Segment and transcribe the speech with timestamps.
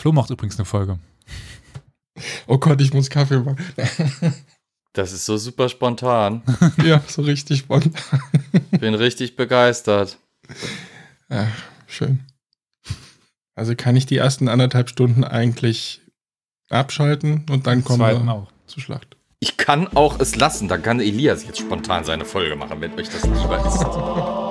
[0.00, 0.98] Flo macht übrigens eine Folge.
[2.46, 3.58] Oh Gott, ich muss Kaffee machen.
[4.94, 6.42] Das ist so super spontan.
[6.84, 7.92] ja, so richtig spontan.
[8.70, 10.18] Bin richtig begeistert.
[11.28, 11.48] Ja,
[11.86, 12.20] schön.
[13.54, 16.00] Also kann ich die ersten anderthalb Stunden eigentlich
[16.70, 18.50] abschalten und dann kommen wir auch.
[18.66, 19.18] zur Schlacht.
[19.38, 20.66] Ich kann auch es lassen.
[20.66, 24.46] Dann kann Elias jetzt spontan seine Folge machen, wenn euch das lieber ist.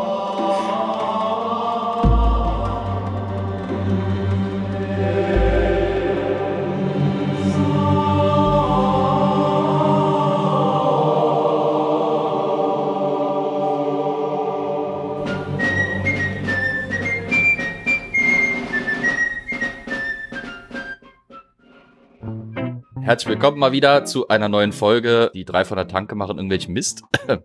[23.09, 25.31] Herzlich willkommen mal wieder zu einer neuen Folge.
[25.33, 27.01] Die drei von der Tanke machen irgendwelchen Mist.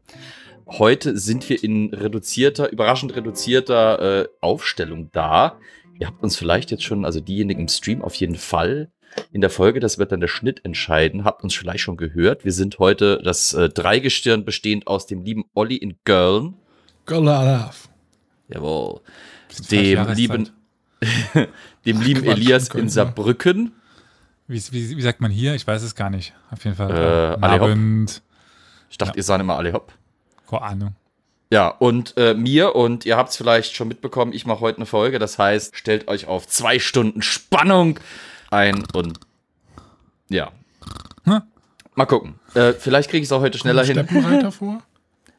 [0.67, 5.59] Heute sind wir in reduzierter, überraschend reduzierter äh, Aufstellung da.
[5.99, 8.91] Ihr habt uns vielleicht jetzt schon, also diejenigen im Stream auf jeden Fall
[9.33, 12.45] in der Folge, das wird dann der Schnitt entscheiden, habt uns vielleicht schon gehört.
[12.45, 16.57] Wir sind heute das äh, Dreigestirn bestehend aus dem lieben Olli in Köln.
[17.07, 17.89] Golarav.
[18.49, 19.01] Jawohl.
[19.71, 20.51] Dem lieben,
[21.87, 22.91] dem lieben Quatsch, Elias in.
[22.91, 23.73] Saarbrücken.
[24.47, 25.55] Wie, wie, wie sagt man hier?
[25.55, 26.35] Ich weiß es gar nicht.
[26.51, 26.91] Auf jeden Fall.
[26.91, 27.45] Äh, hopp.
[27.63, 28.23] Abend.
[28.91, 29.17] Ich dachte, Ja.
[29.17, 29.93] ihr seid immer alle hopp.
[30.49, 30.95] Keine Ahnung.
[31.51, 34.87] Ja, und äh, mir, und ihr habt es vielleicht schon mitbekommen, ich mache heute eine
[34.87, 35.19] Folge.
[35.19, 37.99] Das heißt, stellt euch auf zwei Stunden Spannung
[38.51, 39.21] ein und
[40.29, 40.51] ja.
[41.25, 41.43] Hm?
[41.95, 42.35] Mal gucken.
[42.55, 43.95] Äh, vielleicht kriege ich es auch heute schneller hin.
[43.95, 44.83] Steppenreiter vor?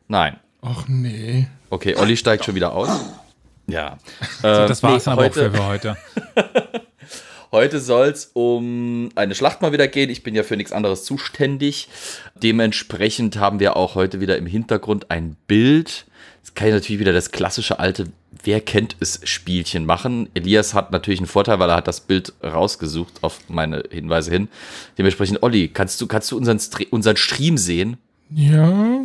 [0.07, 0.37] Nein.
[0.61, 1.47] Och nee.
[1.69, 2.89] Okay, Olli steigt schon wieder aus.
[3.67, 3.97] Ja.
[4.41, 5.97] So, Äh, das war es nee, aber auch heute, für, für heute.
[7.51, 10.09] Heute soll es um eine Schlacht mal wieder gehen.
[10.09, 11.87] Ich bin ja für nichts anderes zuständig.
[12.41, 16.05] Dementsprechend haben wir auch heute wieder im Hintergrund ein Bild.
[16.41, 18.07] Jetzt kann ich natürlich wieder das klassische alte
[18.43, 20.29] Wer kennt es Spielchen machen.
[20.35, 24.49] Elias hat natürlich einen Vorteil, weil er hat das Bild rausgesucht auf meine Hinweise hin.
[24.99, 27.97] Dementsprechend, Olli, kannst du, kannst du unseren, Stre unseren Stream sehen?
[28.29, 29.01] Ja.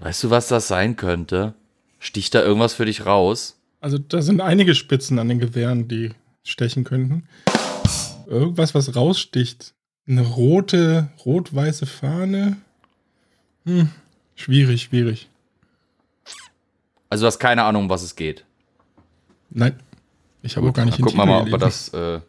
[0.00, 1.54] Weißt du, was das sein könnte?
[2.00, 3.60] Sticht da irgendwas für dich raus?
[3.80, 6.10] Also da sind einige Spitzen an den Gewehren, die
[6.44, 7.28] stechen könnten.
[8.26, 9.74] Irgendwas, was raussticht.
[10.08, 12.56] Eine rote, rot-weiße Fahne.
[13.64, 13.90] Hm.
[14.34, 15.28] Schwierig, schwierig.
[17.08, 18.44] Also du hast keine Ahnung, um was es geht.
[19.50, 19.78] Nein.
[20.42, 22.20] Ich habe auch gar nicht gucken wir mal, ob wir das äh,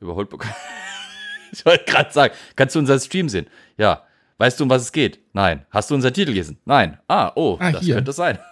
[0.00, 0.54] überholt bekommen.
[1.52, 3.46] ich wollte gerade sagen, kannst du unseren Stream sehen?
[3.76, 4.02] Ja.
[4.38, 5.20] Weißt du, um was es geht?
[5.32, 5.64] Nein.
[5.70, 6.58] Hast du unseren Titel gelesen?
[6.64, 6.98] Nein.
[7.06, 7.94] Ah, oh, Ah, das hier.
[7.96, 8.38] könnte sein.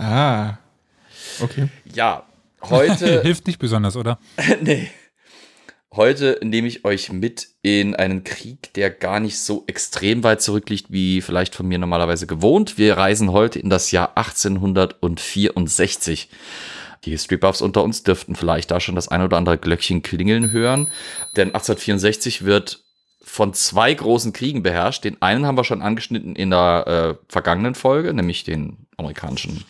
[0.00, 0.58] Ah.
[1.40, 1.68] Okay.
[1.92, 2.24] ja,
[2.62, 4.18] heute, Hilft nicht besonders, oder?
[4.62, 4.88] nee.
[5.90, 10.92] Heute nehme ich euch mit in einen Krieg, der gar nicht so extrem weit zurückliegt,
[10.92, 12.76] wie vielleicht von mir normalerweise gewohnt.
[12.76, 16.28] Wir reisen heute in das Jahr 1864.
[17.04, 20.52] Die History Buffs unter uns dürften vielleicht da schon das ein oder andere Glöckchen klingeln
[20.52, 20.90] hören.
[21.36, 22.84] Denn 1864 wird
[23.22, 25.04] von zwei großen Kriegen beherrscht.
[25.04, 29.64] Den einen haben wir schon angeschnitten in der äh, vergangenen Folge, nämlich den amerikanischen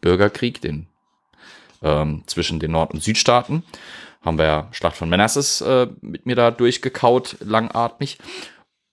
[0.00, 0.86] Bürgerkrieg, den
[1.82, 3.64] ähm, zwischen den Nord- und Südstaaten.
[4.22, 8.18] Haben wir ja Schlacht von Manassas äh, mit mir da durchgekaut, langatmig.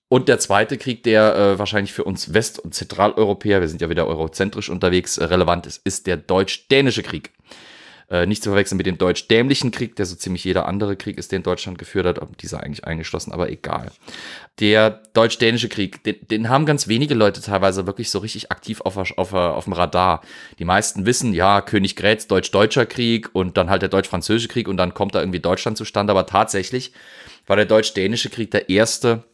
[0.09, 3.89] Und der zweite Krieg, der äh, wahrscheinlich für uns West- und Zentraleuropäer, wir sind ja
[3.89, 7.33] wieder eurozentrisch unterwegs, äh, relevant ist, ist der Deutsch-Dänische Krieg.
[8.09, 11.33] Äh, nicht zu verwechseln mit dem Deutsch-Dämlichen Krieg, der so ziemlich jeder andere Krieg ist,
[11.33, 12.21] den Deutschland geführt hat.
[12.39, 13.91] Dieser eigentlich eingeschlossen, aber egal.
[14.61, 18.95] Der Deutsch-Dänische Krieg, den, den haben ganz wenige Leute teilweise wirklich so richtig aktiv auf,
[18.95, 20.21] auf, auf dem Radar.
[20.57, 24.77] Die meisten wissen, ja, König Grätz, Deutsch-Deutscher Krieg und dann halt der Deutsch-Französische Krieg und
[24.77, 26.11] dann kommt da irgendwie Deutschland zustande.
[26.11, 26.93] Aber tatsächlich
[27.45, 29.25] war der Deutsch-Dänische Krieg der erste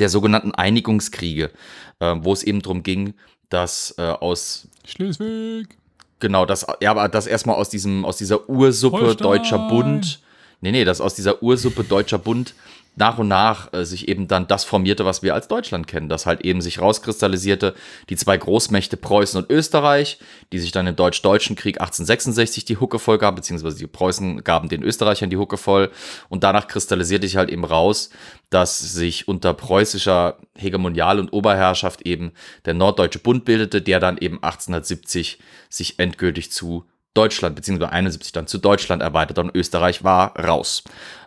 [0.00, 1.52] der sogenannten Einigungskriege,
[2.00, 3.14] äh, wo es eben darum ging,
[3.48, 5.78] dass äh, aus Schleswig.
[6.18, 9.24] Genau, das, ja, aber das erstmal aus diesem, aus dieser Ursuppe Holstein.
[9.24, 10.20] Deutscher Bund,
[10.60, 12.54] nee, nee, das aus dieser Ursuppe Deutscher Bund
[12.96, 16.26] nach und nach äh, sich eben dann das formierte, was wir als Deutschland kennen, das
[16.26, 17.74] halt eben sich rauskristallisierte,
[18.08, 20.18] die zwei Großmächte Preußen und Österreich,
[20.52, 24.68] die sich dann im Deutsch-Deutschen Krieg 1866 die Hucke voll gaben, beziehungsweise die Preußen gaben
[24.68, 25.90] den Österreichern die Hucke voll
[26.28, 28.10] und danach kristallisierte sich halt eben raus,
[28.50, 32.32] dass sich unter preußischer Hegemonial- und Oberherrschaft eben
[32.64, 35.38] der Norddeutsche Bund bildete, der dann eben 1870
[35.68, 40.84] sich endgültig zu Deutschland, beziehungsweise 71 dann zu Deutschland erweitert und Österreich war raus.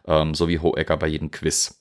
[0.10, 1.80] Ähm, so wie Hohecker bei jedem Quiz.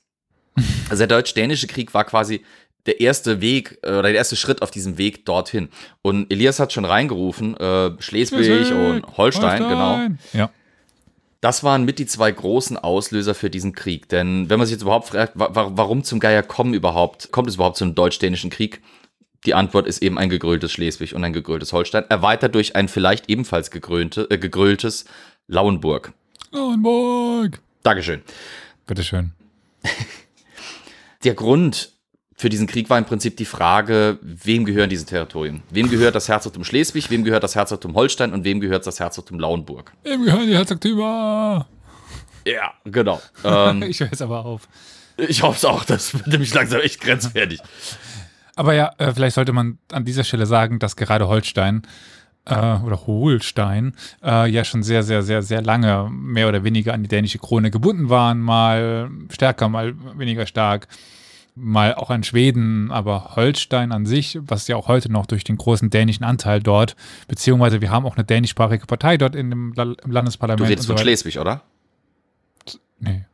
[0.90, 2.44] Also der Deutsch-Dänische Krieg war quasi
[2.86, 5.68] der erste Weg äh, oder der erste Schritt auf diesem Weg dorthin.
[6.02, 10.00] Und Elias hat schon reingerufen, äh, Schleswig, und Holstein, genau.
[10.32, 10.50] Ja.
[11.40, 14.08] Das waren mit die zwei großen Auslöser für diesen Krieg.
[14.08, 17.54] Denn wenn man sich jetzt überhaupt fragt, wa- warum zum Geier kommen überhaupt, kommt es
[17.54, 18.80] überhaupt zu einem deutsch-dänischen Krieg?
[19.46, 23.30] Die Antwort ist eben ein gegröltes Schleswig und ein gegröltes Holstein, erweitert durch ein vielleicht
[23.30, 25.04] ebenfalls gegrönte, äh, gegröltes
[25.46, 26.12] Lauenburg.
[26.50, 27.60] Lauenburg.
[27.88, 28.20] Dankeschön.
[28.86, 29.32] Bitteschön.
[31.24, 31.92] Der Grund
[32.36, 35.62] für diesen Krieg war im Prinzip die Frage, wem gehören diese Territorien?
[35.70, 39.40] Wem gehört das Herzogtum Schleswig, wem gehört das Herzogtum Holstein und wem gehört das Herzogtum
[39.40, 39.90] Lauenburg?
[40.04, 41.66] Wem gehören die Herzogtümer?
[42.46, 43.22] Ja, genau.
[43.42, 44.68] Ähm, Ich höre jetzt aber auf.
[45.16, 47.60] ich hoffe es auch, das wird nämlich langsam echt grenzwertig.
[48.54, 51.86] Aber ja, äh, vielleicht sollte man an dieser Stelle sagen, dass gerade Holstein
[52.48, 57.02] äh, oder Holstein äh, ja schon sehr, sehr, sehr, sehr lange mehr oder weniger an
[57.02, 60.88] die dänische Krone gebunden waren, mal stärker, mal weniger stark,
[61.54, 65.56] mal auch an Schweden, aber Holstein an sich, was ja auch heute noch durch den
[65.56, 66.94] großen dänischen Anteil dort,
[67.26, 70.68] beziehungsweise wir haben auch eine dänischsprachige Partei dort in dem La- im Du Landesparlament.
[70.68, 71.02] redest und von so weiter.
[71.02, 71.62] Schleswig, oder?
[73.00, 73.24] Nee,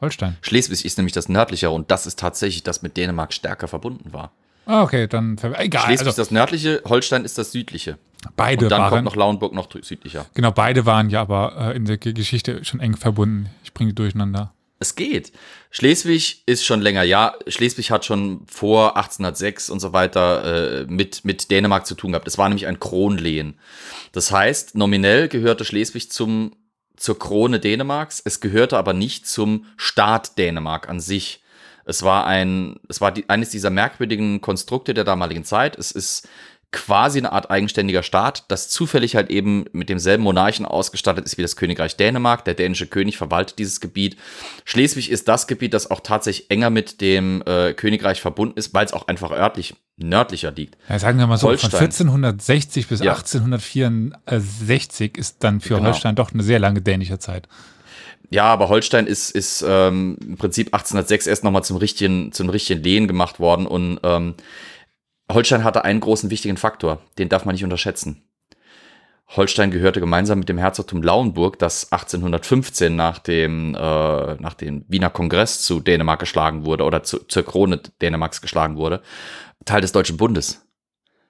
[0.00, 0.36] Holstein.
[0.42, 4.32] Schleswig ist nämlich das nördliche und das ist tatsächlich das mit Dänemark stärker verbunden war.
[4.66, 5.82] Ah, okay, dann egal.
[5.84, 7.98] Schleswig ist Also das nördliche, Holstein ist das südliche.
[8.36, 10.26] beide Und dann waren kommt noch Lauenburg noch südlicher.
[10.34, 13.50] Genau, beide waren ja aber äh, in der Ge- Geschichte schon eng verbunden.
[13.62, 14.52] Ich bringe die durcheinander.
[14.80, 15.32] Es geht.
[15.70, 17.34] Schleswig ist schon länger, ja.
[17.46, 22.26] Schleswig hat schon vor 1806 und so weiter äh, mit, mit Dänemark zu tun gehabt.
[22.28, 23.58] Es war nämlich ein Kronlehen.
[24.12, 26.56] Das heißt, nominell gehörte Schleswig zum,
[26.96, 28.20] zur Krone Dänemarks.
[28.24, 31.40] Es gehörte aber nicht zum Staat Dänemark an sich.
[31.84, 35.76] Es war ein, es war die, eines dieser merkwürdigen Konstrukte der damaligen Zeit.
[35.78, 36.28] Es ist
[36.72, 41.42] quasi eine Art eigenständiger Staat, das zufällig halt eben mit demselben Monarchen ausgestattet ist wie
[41.42, 42.44] das Königreich Dänemark.
[42.44, 44.16] Der dänische König verwaltet dieses Gebiet.
[44.64, 48.84] Schleswig ist das Gebiet, das auch tatsächlich enger mit dem äh, Königreich verbunden ist, weil
[48.84, 50.76] es auch einfach örtlich nördlicher liegt.
[50.88, 51.70] Ja, sagen wir mal so, Holstein.
[51.70, 53.12] von 1460 bis Ja.
[53.12, 55.90] 1864 ist dann für Genau.
[55.90, 57.46] Holstein doch eine sehr lange dänische Zeit.
[58.34, 62.82] Ja, aber Holstein ist, ist ähm, im Prinzip 1806 erst nochmal zum richtigen, zum richtigen
[62.82, 64.34] Lehen gemacht worden und ähm,
[65.30, 68.24] Holstein hatte einen großen wichtigen Faktor, den darf man nicht unterschätzen.
[69.28, 75.10] Holstein gehörte gemeinsam mit dem Herzogtum Lauenburg, das 1815 nach dem, äh, nach dem Wiener
[75.10, 79.00] Kongress zu Dänemark geschlagen wurde oder zu, zur Krone Dänemarks geschlagen wurde,
[79.64, 80.66] Teil des Deutschen Bundes.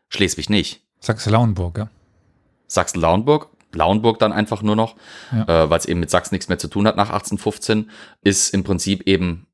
[0.08, 0.80] Schleswig nicht.
[1.00, 1.90] Sachsen-Lauenburg, ja.
[2.66, 4.96] Sachsen-Lauenburg, Lauenburg dann einfach nur noch,
[5.32, 5.64] Ja.
[5.64, 7.90] äh, weil es eben mit Sachsen nichts mehr zu tun hat nach 1815,
[8.22, 9.46] ist im Prinzip eben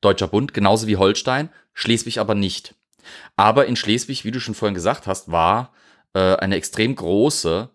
[0.00, 2.74] Deutscher Bund, genauso wie Holstein, Schleswig aber nicht.
[3.36, 5.72] Aber in Schleswig, wie du schon vorhin gesagt hast, war
[6.14, 7.70] äh, eine extrem große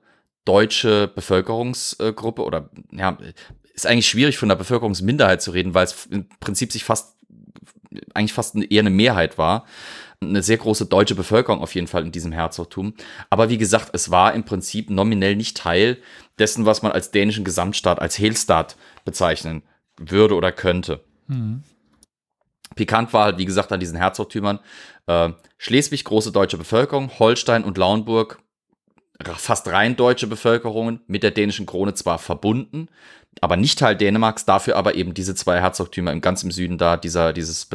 [0.45, 3.17] deutsche Bevölkerungsgruppe oder ja,
[3.73, 7.15] ist eigentlich schwierig von der Bevölkerungsminderheit zu reden, weil es im Prinzip sich fast
[8.13, 9.65] eigentlich fast eine- eher eine Mehrheit war.
[10.21, 12.93] Eine sehr große deutsche Bevölkerung auf jeden Fall in diesem Herzogtum.
[13.29, 15.97] Aber wie gesagt, es war im Prinzip nominell nicht Teil
[16.39, 18.75] dessen, was man als dänischen Gesamtstaat, als Heelstaat
[19.05, 19.63] bezeichnen
[19.97, 21.03] würde oder könnte.
[22.75, 24.59] Pikant war halt, wie gesagt, an diesen Herzogtümern
[25.07, 28.39] äh, Schleswig, große deutsche Bevölkerung, Holstein und Lauenburg,
[29.35, 32.87] fast rein deutsche Bevölkerungen, mit der dänischen Krone zwar verbunden,
[33.41, 36.97] aber nicht Teil Dänemarks, dafür aber eben diese zwei Herzogtümer im ganz im Süden da,
[36.97, 37.65] dieser, dieses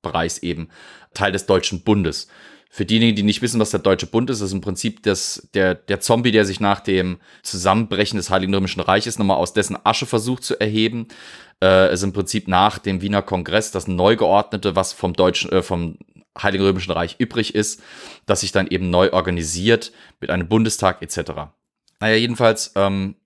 [0.00, 0.68] Betrachtungsbereichs eben
[1.14, 2.28] Teil des Deutschen Bundes.
[2.72, 5.74] Für diejenigen, die nicht wissen, was der Deutsche Bund ist, ist im Prinzip das, der,
[5.74, 10.06] der Zombie, der sich nach dem Zusammenbrechen des Heiligen Römischen Reiches nochmal aus dessen Asche
[10.06, 11.08] versucht zu erheben.
[11.60, 15.62] Äh, ist im Prinzip nach dem Wiener Kongress das neu geordnete, was vom Deutschen, äh,
[15.62, 15.98] vom
[16.40, 17.82] Heiligen Römischen Reich übrig ist,
[18.26, 21.50] das sich dann eben neu organisiert mit einem Bundestag etc.
[21.98, 23.16] Naja, jedenfalls, ähm,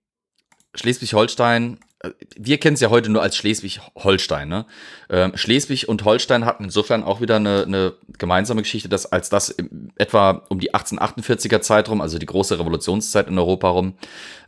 [0.75, 1.79] Schleswig-Holstein,
[2.37, 4.49] wir kennen es ja heute nur als Schleswig-Holstein.
[4.49, 4.67] Ne?
[5.09, 9.55] Ähm, Schleswig und Holstein hatten insofern auch wieder eine, eine gemeinsame Geschichte, dass als das
[9.97, 13.95] etwa um die 1848er Zeit rum, also die große Revolutionszeit in Europa rum,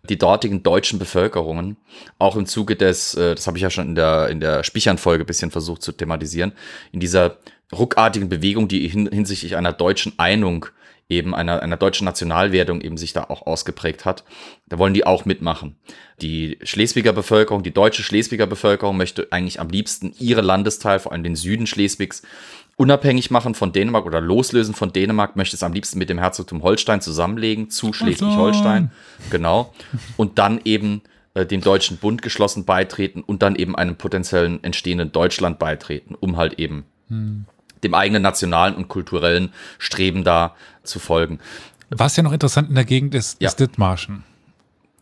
[0.09, 1.77] die dortigen deutschen Bevölkerungen,
[2.19, 5.25] auch im Zuge des, äh, das habe ich ja schon in der, in der Spichern-Folge
[5.25, 6.53] bisschen versucht zu thematisieren,
[6.93, 7.39] in dieser
[7.73, 10.67] ruckartigen Bewegung, die hin, hinsichtlich einer deutschen Einung
[11.09, 14.25] eben einer, einer deutschen Nationalwertung eben sich da auch ausgeprägt hat.
[14.69, 15.77] Da wollen die auch mitmachen.
[16.21, 21.23] Die Schleswiger Bevölkerung, die deutsche Schleswiger Bevölkerung möchte eigentlich am liebsten ihre Landesteil, vor allem
[21.23, 22.23] den Süden Schleswigs,
[22.77, 26.63] unabhängig machen von Dänemark oder loslösen von Dänemark, möchte es am liebsten mit dem Herzogtum
[26.63, 28.91] Holstein zusammenlegen, zu Schleswig-Holstein.
[29.31, 29.73] Genau.
[30.17, 31.03] Und dann eben
[31.35, 36.37] äh, dem Deutschen Bund geschlossen beitreten und dann eben einem potenziellen entstehenden Deutschland beitreten, um
[36.37, 36.85] halt eben
[37.85, 41.39] dem eigenen nationalen und kulturellen Streben da zu folgen.
[41.91, 43.49] Was ja noch interessant in der Gegend ist, Ja.
[43.49, 44.25] ist Dithmarschen.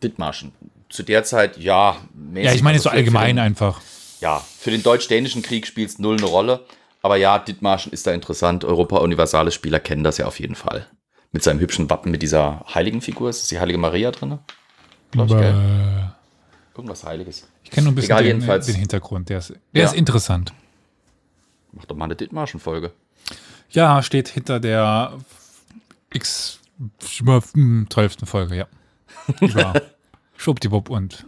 [0.03, 0.51] Dithmarschen.
[0.89, 1.97] Zu der Zeit, ja.
[2.13, 3.81] mäßig, Ja, ich meine also so allgemein den, einfach.
[4.21, 6.65] Ja, für den deutsch-dänischen Krieg spielt es null eine Rolle.
[7.01, 8.63] Aber ja, Dithmarschen ist da interessant.
[8.65, 10.87] Europa Universale Spieler kennen das ja auf jeden Fall.
[11.31, 13.29] Mit seinem hübschen Wappen, mit dieser heiligen Figur.
[13.29, 14.39] Ist das die heilige Maria drin?
[15.11, 16.11] Glaube ich, gell?
[16.75, 17.47] Irgendwas Heiliges.
[17.63, 19.29] ich kenne nur ein bisschen Egal, den, den Hintergrund.
[19.29, 19.85] Der ist, der Ja.
[19.85, 20.53] ist interessant.
[21.75, 22.91] Mach doch mal eine Dithmarschen-Folge.
[23.69, 25.13] Ja, steht hinter der
[26.13, 26.59] X
[26.99, 27.53] 12.
[28.25, 28.67] Folge, ja.
[29.41, 29.73] ja.
[30.37, 31.25] Schwuppdiwupp und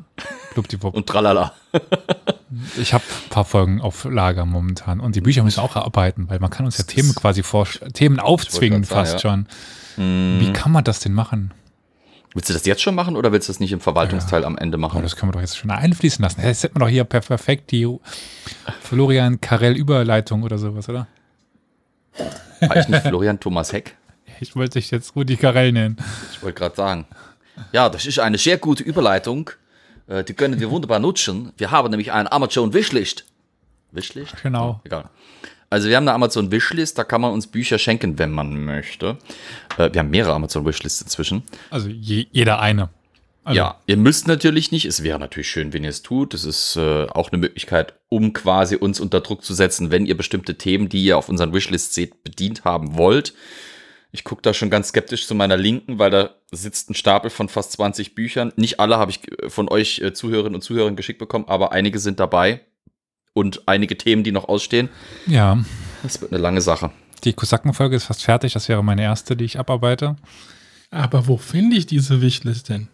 [0.53, 0.93] Schwuppdiwupp.
[0.93, 1.53] Und tralala.
[2.77, 5.01] Ich habe ein paar Folgen auf Lager momentan.
[5.01, 8.21] Und die Bücher müssen auch arbeiten, weil man kann uns ja Themen quasi vor Themen
[8.21, 9.19] aufzwingen sagen, fast ja.
[9.19, 9.47] schon.
[9.95, 10.37] Hm.
[10.39, 11.51] Wie kann man das denn machen?
[12.37, 14.77] Willst du das jetzt schon machen oder willst du das nicht im Verwaltungsteil am Ende
[14.77, 15.01] Oh, machen?
[15.01, 16.41] das können wir doch jetzt schon einfließen lassen.
[16.43, 17.87] Jetzt hätten wir doch hier per- perfekt die
[18.81, 21.07] Florian Karel Überleitung oder sowas, oder?
[22.61, 23.95] War ich nicht Florian Thomas Heck?
[24.39, 25.97] Ich wollte dich jetzt Rudi Karel nennen.
[26.31, 27.07] Ich wollte gerade sagen.
[27.71, 29.49] Ja, das ist eine sehr gute Überleitung.
[30.05, 31.53] Äh, Die können wir wunderbar nutzen.
[31.57, 33.25] Wir haben nämlich einen Amazon Wishlist.
[33.91, 34.35] Wishlist?
[34.43, 34.79] Genau.
[34.83, 35.09] Egal.
[35.69, 39.17] Also wir haben eine Amazon Wishlist, da kann man uns Bücher schenken, wenn man möchte.
[39.77, 41.43] Äh, Wir haben mehrere Amazon Wishlists inzwischen.
[41.69, 42.89] Also je, jeder eine.
[43.43, 44.85] Also, Ja, ihr müsst natürlich nicht.
[44.85, 46.33] Es wäre natürlich schön, wenn ihr es tut.
[46.33, 50.17] Es ist äh, auch eine Möglichkeit, um quasi uns unter Druck zu setzen, wenn ihr
[50.17, 53.33] bestimmte Themen, die ihr auf unseren Wishlists seht, bedient haben wollt.
[54.11, 57.49] Ich gucke da schon ganz skeptisch zu meiner Linken, weil da sitzt ein Stapel von
[57.49, 58.51] fast 20 Büchern.
[58.55, 61.99] Nicht alle habe ich äh, von euch äh, Zuhörerinnen und Zuhörern geschickt bekommen, aber einige
[61.99, 62.61] sind dabei.
[63.37, 64.89] Und einige Themen, die noch ausstehen.
[65.27, 65.59] Ja,
[66.01, 66.89] Das wird eine lange Sache.
[67.23, 68.53] die Kosakenfolge ist fast fertig.
[68.53, 70.15] Das wäre meine erste, die ich abarbeite.
[70.89, 72.87] Aber wo finde ich diese Wishlist denn?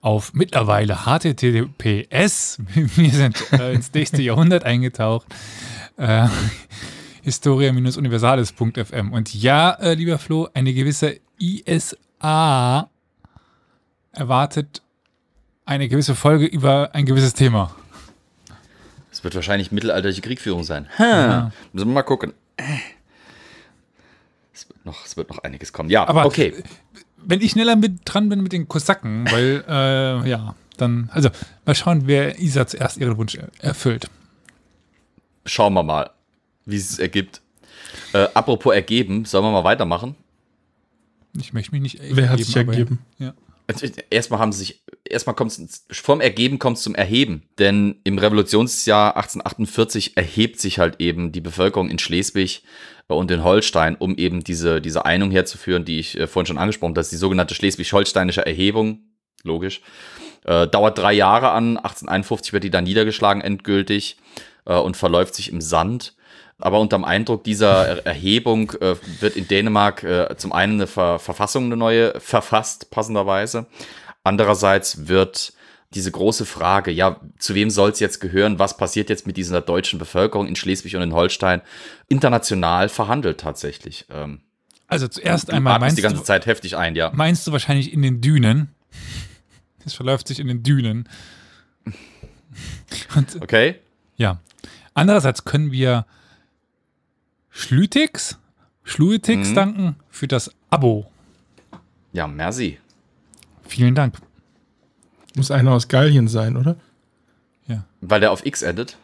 [0.00, 2.58] Auf mittlerweile HTTPS.
[2.74, 5.26] Wir sind äh, ins nächste Jahrhundert eingetaucht.
[5.98, 6.26] Äh,
[7.22, 9.12] Historia-universales.fm.
[9.12, 12.88] Und ja, äh, lieber Flo, eine gewisse ISA
[14.12, 14.82] erwartet
[15.64, 17.74] eine gewisse Folge über ein gewisses Thema.
[19.20, 20.88] Es wird wahrscheinlich mittelalterliche Kriegführung sein.
[20.98, 21.52] Ja.
[21.74, 22.32] Müssen wir mal gucken.
[24.54, 25.90] Es wird noch, es wird noch einiges kommen.
[25.90, 26.54] Ja, Aber okay.
[27.18, 31.28] wenn ich schneller mit dran bin mit den Kosaken, weil, äh, ja, dann, also
[31.66, 34.08] mal schauen, wer Isa zuerst ihren Wunsch er- erfüllt.
[35.44, 36.08] Schauen wir mal,
[36.64, 37.42] wie es sich ergibt.
[38.14, 40.14] Äh, apropos ergeben, sollen wir mal weitermachen?
[41.38, 43.00] Ich möchte mich nicht Wer hat sich aber- ergeben?
[43.18, 43.34] Ja.
[43.66, 47.42] Also, Erstmal haben sie sich, erstmal kommt es, vom Ergeben kommt es zum Erheben.
[47.58, 52.62] Denn im Revolutionsjahr 1848 erhebt sich halt eben die Bevölkerung in Schleswig
[53.08, 56.90] und in Holstein, um eben diese, diese Einung herzuführen, die ich äh, vorhin schon angesprochen
[56.90, 57.00] habe.
[57.00, 59.00] Das ist die sogenannte schleswig-holsteinische Erhebung.
[59.42, 59.80] Logisch.
[60.44, 61.76] Äh, dauert drei Jahre an.
[61.76, 64.16] 1851 wird die dann niedergeschlagen endgültig
[64.64, 66.14] äh, und verläuft sich im Sand.
[66.58, 71.18] Aber unterm Eindruck dieser Er- Erhebung äh, wird in Dänemark äh, zum einen eine Ver
[71.18, 73.66] Verfassung, eine neue, verfasst, passenderweise.
[74.24, 75.52] Andererseits wird
[75.94, 79.60] diese große Frage, ja, zu wem soll es jetzt gehören, was passiert jetzt mit dieser
[79.60, 81.62] deutschen Bevölkerung in Schleswig und in Holstein,
[82.08, 84.06] international verhandelt tatsächlich.
[84.10, 84.40] Ähm,
[84.86, 87.10] Also zuerst einmal atmest die meinst ganze du, Zeit heftig ein, ja.
[87.12, 88.68] meinst du wahrscheinlich in den Dünen.
[89.84, 91.08] Es verläuft sich in den Dünen.
[93.16, 93.76] Und Okay?
[94.16, 94.38] ja.
[94.94, 96.04] Andererseits können wir
[97.50, 98.38] Schlütix,
[98.84, 99.54] Schluetix Mhm.
[99.54, 101.10] danken für das Abo.
[102.12, 102.78] Ja, merci.
[103.70, 104.16] Vielen Dank.
[105.36, 106.74] Muss einer aus Gallien sein, oder?
[107.68, 107.84] Ja.
[108.00, 108.96] Weil der auf X endet.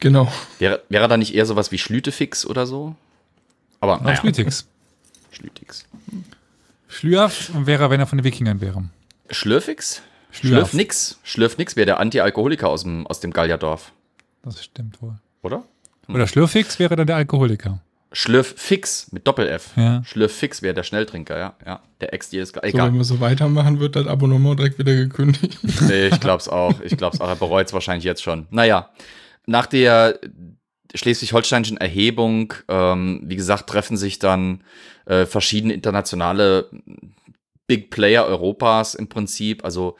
[0.00, 0.32] Genau.
[0.58, 2.96] Wäre, wäre da nicht eher sowas wie Schlütefix oder so?
[3.80, 4.16] Aber Naja.
[4.16, 4.66] Schlütix.
[5.30, 5.84] Schlütix.
[6.88, 8.84] Schlürf wäre, wenn er von den Wikingern wäre.
[9.30, 10.00] Schlürfix?
[10.30, 10.68] Schlürf.
[10.70, 11.18] Schlürfnix.
[11.22, 13.92] Schlürfnix wäre der Anti-Alkoholiker aus dem, aus dem Gallierdorf,
[14.42, 15.16] Das stimmt wohl.
[15.42, 15.62] oder?
[16.08, 17.80] Oder Schlürfix wäre dann der Alkoholiker.
[18.16, 19.72] Schlürffix mit Doppel-F.
[19.76, 20.02] Ja.
[20.04, 21.54] Schlürffix wäre der Schnelltrinker, ja.
[21.66, 21.82] ja.
[22.00, 22.88] Der Ex jedes Gal- So, Egal.
[22.88, 25.58] wenn wir so weitermachen, wird das Abonnement direkt wieder gekündigt.
[25.82, 26.80] Nee, ich glaub's auch.
[26.80, 27.28] Ich glaub's auch.
[27.28, 28.46] Er bereut es wahrscheinlich jetzt schon.
[28.50, 28.88] Naja,
[29.44, 30.18] nach der
[30.94, 34.62] schleswig-holsteinischen Erhebung, ähm, wie gesagt, treffen sich dann
[35.04, 36.70] äh, verschiedene internationale
[37.66, 39.62] Big Player Europas im Prinzip.
[39.62, 39.96] Also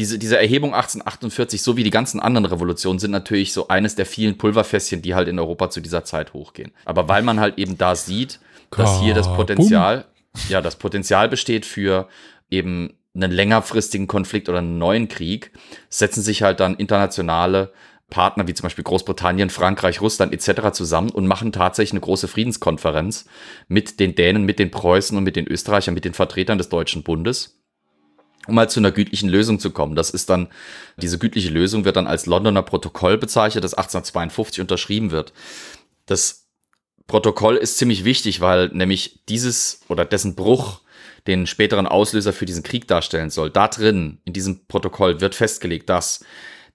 [0.00, 4.06] diese, diese Erhebung 1848, so wie die ganzen anderen Revolutionen, sind natürlich so eines der
[4.06, 6.72] vielen Pulverfässchen, die halt in Europa zu dieser Zeit hochgehen.
[6.86, 8.40] Aber weil man halt eben da sieht,
[8.70, 9.26] dass hier das.
[9.26, 10.06] Potenzial,
[10.48, 12.08] ja, das Potenzial besteht für
[12.48, 15.52] eben einen längerfristigen Konflikt oder einen neuen Krieg,
[15.90, 17.70] setzen sich halt dann internationale
[18.08, 20.72] Partner wie zum Beispiel Großbritannien, Frankreich, Russland etc.
[20.72, 23.26] zusammen und machen tatsächlich eine große Friedenskonferenz
[23.68, 27.02] mit den Dänen, mit den Preußen und mit den Österreichern, mit den Vertretern des Deutschen
[27.02, 27.59] Bundes
[28.46, 29.96] um mal zu einer gütlichen Lösung zu kommen.
[29.96, 30.48] Das ist dann,
[30.96, 35.32] diese gütliche Lösung wird dann als Londoner Protokoll bezeichnet, das 1852 unterschrieben wird.
[36.06, 36.46] Das
[37.06, 40.80] Protokoll ist ziemlich wichtig, weil nämlich dieses oder dessen Bruch
[41.26, 43.50] den späteren Auslöser für diesen Krieg darstellen soll.
[43.50, 46.24] Da drin, in diesem Protokoll, wird festgelegt, dass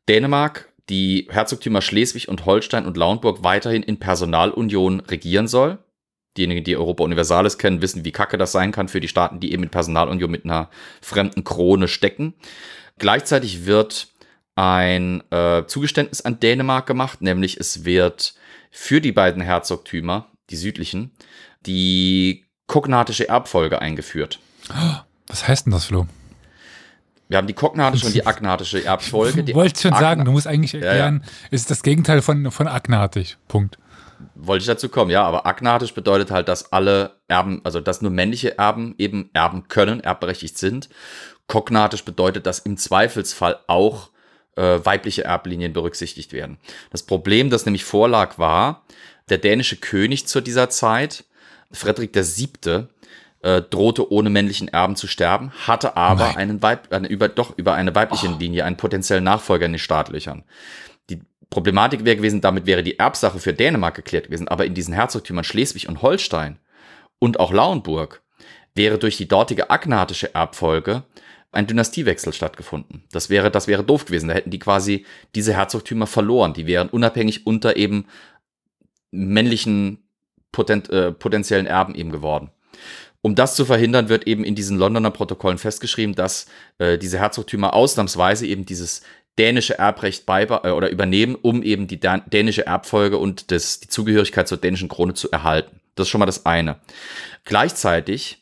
[0.08, 5.80] Dänemark die Herzogtümer Schleswig und Holstein und Lauenburg weiterhin in Personalunion regieren soll.
[6.38, 9.54] Diejenigen, die Europa Universalis kennen, wissen, wie kacke das sein kann für die Staaten, die
[9.54, 10.70] eben in Personalunion mit einer
[11.02, 12.34] fremden Krone stecken.
[12.98, 14.08] Gleichzeitig wird
[14.56, 18.36] ein äh, Zugeständnis an Dänemark gemacht, nämlich es wird
[18.72, 21.12] für die beiden Herzogtümer, die südlichen,
[21.66, 24.40] die kognatische Erbfolge eingeführt.
[25.28, 26.08] Was heißt denn das, Flo?
[27.28, 29.44] Wir haben die kognatische und die agnatische Erbfolge.
[29.44, 31.48] Du wolltest schon sagen, du musst eigentlich erklären, ja, ja.
[31.50, 33.38] ist das Gegenteil von, von agnatisch.
[33.48, 33.80] Punkt.
[34.36, 38.12] Wollte ich dazu kommen, ja, aber agnatisch bedeutet halt, dass alle Erben, also dass nur
[38.12, 40.90] männliche Erben eben erben können, erbberechtigt sind.
[41.48, 44.10] Kognatisch bedeutet, dass im Zweifelsfall auch
[44.56, 46.58] äh, weibliche Erblinien berücksichtigt werden.
[46.92, 48.86] Das Problem, das nämlich vorlag, war,
[49.30, 51.26] der dänische König zu dieser Zeit,
[51.72, 52.88] Frederik VII.,
[53.42, 56.38] äh, drohte ohne männlichen Erben zu sterben, hatte aber Nein.
[56.38, 58.38] einen Weib, eine, über, doch über eine weibliche oh.
[58.40, 60.44] Linie einen potenziellen Nachfolger in den Startlöchern.
[61.50, 65.44] Problematik wäre gewesen, damit wäre die Erbsache für Dänemark geklärt gewesen, aber in diesen Herzogtümern
[65.44, 66.60] Schleswig und Holstein
[67.20, 68.22] und auch Lauenburg
[68.74, 71.04] wäre durch die dortige agnatische Erbfolge
[71.52, 73.04] ein Dynastiewechsel stattgefunden.
[73.12, 74.28] Das wäre, das wäre doof gewesen.
[74.28, 76.54] Da hätten die quasi diese Herzogtümer verloren.
[76.54, 78.06] Die wären unabhängig unter eben
[79.12, 80.04] männlichen
[80.52, 82.52] potent, äh, potenziellen Erben eben geworden.
[83.22, 86.46] Um das zu verhindern, wird eben in diesen Londoner Protokollen festgeschrieben, dass
[86.78, 89.02] äh, diese Herzogtümer ausnahmsweise eben dieses
[89.38, 94.48] dänische Erbrecht beibe äh, oder übernehmen, um eben die dänische Erbfolge und das, die Zugehörigkeit
[94.48, 95.80] zur dänischen Krone zu erhalten.
[95.96, 96.78] Das ist schon mal das eine.
[97.44, 98.42] Gleichzeitig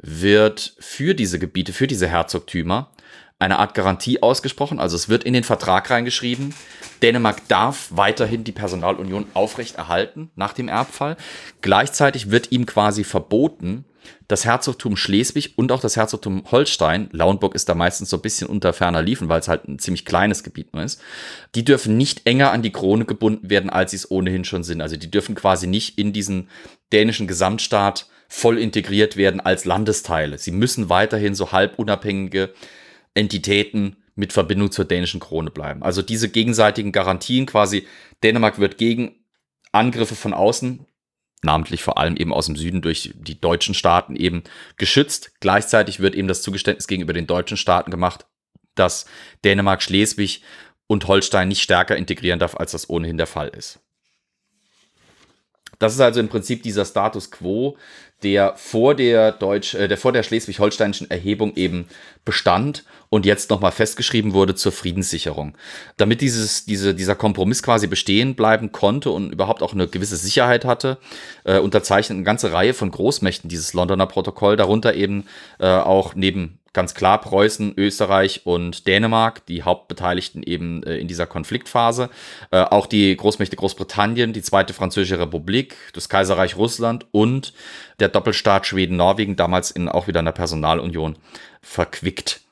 [0.00, 2.90] wird für diese Gebiete, für diese Herzogtümer
[3.38, 4.80] eine Art Garantie ausgesprochen.
[4.80, 6.54] Also es wird in den Vertrag reingeschrieben,
[7.02, 11.16] Dänemark darf weiterhin die Personalunion aufrechterhalten nach dem Erbfall.
[11.60, 13.84] Gleichzeitig wird ihm quasi verboten,
[14.28, 18.48] das Herzogtum Schleswig und auch das Herzogtum Holstein, Lauenburg ist da meistens so ein bisschen
[18.48, 21.00] unter ferner Liefen, weil es halt ein ziemlich kleines Gebiet nur ist,
[21.54, 24.82] die dürfen nicht enger an die Krone gebunden werden, als sie es ohnehin schon sind.
[24.82, 26.48] Also die dürfen quasi nicht in diesen
[26.92, 30.36] dänischen Gesamtstaat voll integriert werden als Landesteile.
[30.38, 32.52] Sie müssen weiterhin so halb unabhängige
[33.14, 35.82] Entitäten mit Verbindung zur dänischen Krone bleiben.
[35.82, 37.86] Also diese gegenseitigen Garantien quasi,
[38.22, 39.14] Dänemark wird gegen
[39.72, 40.86] Angriffe von außen
[41.42, 44.42] namentlich vor allem eben aus dem Süden durch die deutschen Staaten eben
[44.76, 45.32] geschützt.
[45.40, 48.26] Gleichzeitig wird eben das Zugeständnis gegenüber den deutschen Staaten gemacht,
[48.74, 49.06] dass
[49.44, 50.42] Dänemark, Schleswig
[50.86, 53.80] und Holstein nicht stärker integrieren darf, als das ohnehin der Fall ist.
[55.78, 57.76] Das ist also im Prinzip dieser Status quo,
[58.22, 61.86] der vor der Deutsch, äh, der vor der schleswig-holsteinischen Erhebung eben
[62.24, 65.56] bestand und jetzt nochmal festgeschrieben wurde zur Friedenssicherung.
[65.96, 70.64] Damit dieses, diese, dieser Kompromiss quasi bestehen bleiben konnte und überhaupt auch eine gewisse Sicherheit
[70.64, 70.98] hatte,
[71.44, 75.24] äh, unterzeichnet eine ganze Reihe von Großmächten dieses Londoner Protokoll, darunter eben
[75.58, 81.26] äh, auch neben ganz klar Preußen, Österreich und Dänemark, die Hauptbeteiligten eben äh, in dieser
[81.26, 82.08] Konfliktphase.
[82.52, 87.52] Äh, auch die Großmächte Großbritannien, die Zweite Französische Republik, das Kaiserreich Russland und
[87.98, 91.16] der Doppelstaat Schweden-Norwegen, damals in auch wieder einer Personalunion
[91.62, 92.42] verquickt.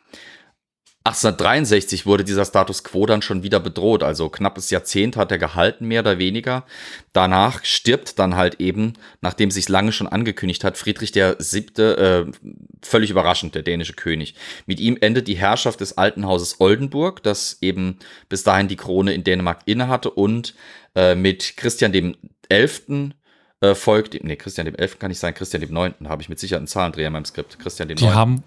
[1.06, 5.86] 1863 wurde dieser Status quo dann schon wieder bedroht, also knappes Jahrzehnt hat er gehalten,
[5.86, 6.64] mehr oder weniger.
[7.12, 12.48] Danach stirbt dann halt eben, nachdem sich lange schon angekündigt hat, Friedrich der Siebte, äh,
[12.82, 14.34] völlig überraschend, der dänische König.
[14.66, 19.14] Mit ihm endet die Herrschaft des alten Hauses Oldenburg, das eben bis dahin die Krone
[19.14, 20.54] in Dänemark innehatte und
[20.96, 22.16] äh, mit Christian dem
[22.48, 23.14] Elften
[23.60, 26.40] äh, folgt, nee, Christian dem Elften kann nicht sein, Christian dem Neunten habe ich mit
[26.40, 27.58] Sicherheit einen Zahlendreher in meinem Skript.
[27.60, 28.42] Christian dem Die haben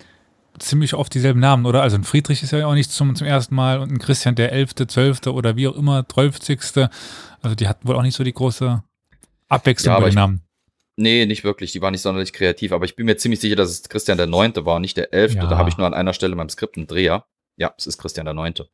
[0.59, 1.81] ziemlich oft dieselben Namen, oder?
[1.81, 4.51] Also ein Friedrich ist ja auch nicht zum, zum ersten Mal und ein Christian der
[4.51, 6.89] Elfte, Zwölfte oder wie auch immer, Zwölfzigste.
[7.41, 8.83] Also die hatten wohl auch nicht so die große
[9.47, 10.41] Abwechslung ja, bei den Namen.
[10.95, 11.71] Nee, nicht wirklich.
[11.71, 12.73] Die war nicht sonderlich kreativ.
[12.73, 15.37] Aber ich bin mir ziemlich sicher, dass es Christian der Neunte war, nicht der Elfte.
[15.39, 15.47] Ja.
[15.47, 17.25] Da habe ich nur an einer Stelle in meinem Skript einen Dreher.
[17.55, 18.69] Ja, es ist Christian der Neunte.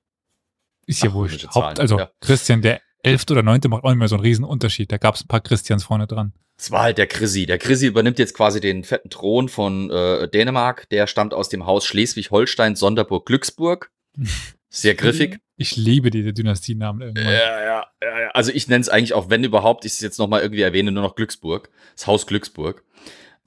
[0.87, 1.47] Ist ja wurscht.
[1.53, 2.09] Haupt, also ja.
[2.21, 4.91] Christian der Elfte oder Neunte macht auch nicht mehr so einen riesen Unterschied.
[4.91, 6.33] Da gab es ein paar Christians vorne dran.
[6.57, 7.45] Es war halt der Chrissy.
[7.45, 10.89] Der Chrissy übernimmt jetzt quasi den fetten Thron von äh, Dänemark.
[10.89, 13.91] Der stammt aus dem Haus Schleswig-Holstein, Sonderburg, Glücksburg.
[14.69, 15.39] Sehr griffig.
[15.57, 17.33] Ich liebe diese Dynastienamen irgendwann.
[17.33, 18.29] Ja, ja, ja, ja.
[18.33, 21.03] Also ich nenne es eigentlich auch, wenn überhaupt, ich es jetzt nochmal irgendwie erwähne, nur
[21.03, 21.69] noch Glücksburg.
[21.95, 22.83] Das Haus Glücksburg.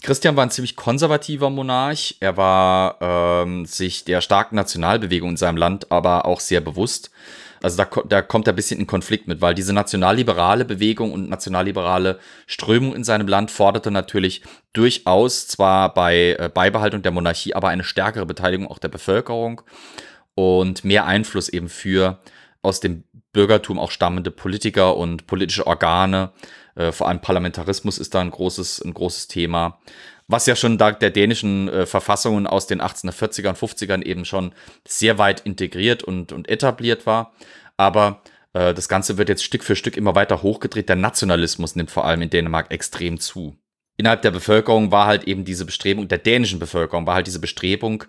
[0.00, 2.16] Christian war ein ziemlich konservativer Monarch.
[2.20, 7.10] Er war ähm, sich der starken Nationalbewegung in seinem Land aber auch sehr bewusst.
[7.62, 11.28] Also da, da kommt er ein bisschen in Konflikt mit, weil diese nationalliberale Bewegung und
[11.28, 14.42] nationalliberale Strömung in seinem Land forderte natürlich
[14.72, 19.62] durchaus zwar bei äh, Beibehaltung der Monarchie, aber eine stärkere Beteiligung auch der Bevölkerung
[20.34, 22.20] und mehr Einfluss eben für
[22.62, 26.32] aus dem Bürgertum auch stammende Politiker und politische Organe.
[26.74, 29.78] Äh, vor allem Parlamentarismus ist da ein großes, ein großes Thema
[30.28, 34.52] was ja schon dank der dänischen äh, Verfassungen aus den 1840ern, 50ern eben schon
[34.86, 37.32] sehr weit integriert und, und etabliert war.
[37.78, 40.88] Aber äh, das Ganze wird jetzt Stück für Stück immer weiter hochgedreht.
[40.88, 43.56] Der Nationalismus nimmt vor allem in Dänemark extrem zu.
[43.96, 48.04] Innerhalb der Bevölkerung war halt eben diese Bestrebung, der dänischen Bevölkerung war halt diese Bestrebung,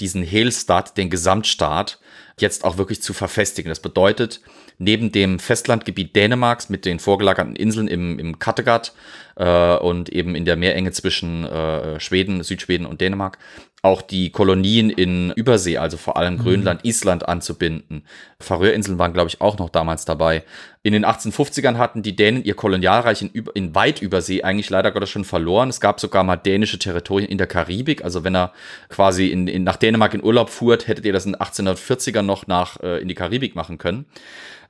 [0.00, 2.00] diesen Helstat, den Gesamtstaat,
[2.38, 3.68] jetzt auch wirklich zu verfestigen.
[3.68, 4.40] Das bedeutet,
[4.78, 8.94] neben dem Festlandgebiet Dänemarks mit den vorgelagerten Inseln im, im Kattegat
[9.36, 13.38] äh, und eben in der Meerenge zwischen äh, Schweden, Südschweden und Dänemark,
[13.84, 16.38] auch die Kolonien in Übersee, also vor allem mhm.
[16.38, 18.06] Grönland, Island anzubinden.
[18.40, 20.42] Färöerinseln waren, glaube ich, auch noch damals dabei.
[20.82, 25.10] In den 1850ern hatten die Dänen ihr Kolonialreich in, in weit Übersee eigentlich leider Gottes
[25.10, 25.68] schon verloren.
[25.68, 28.02] Es gab sogar mal dänische Territorien in der Karibik.
[28.02, 28.52] Also wenn er
[28.88, 32.46] quasi in, in, nach Dänemark in Urlaub fuhrt, hättet ihr das in den 1840ern noch
[32.46, 34.06] nach, äh, in die Karibik machen können.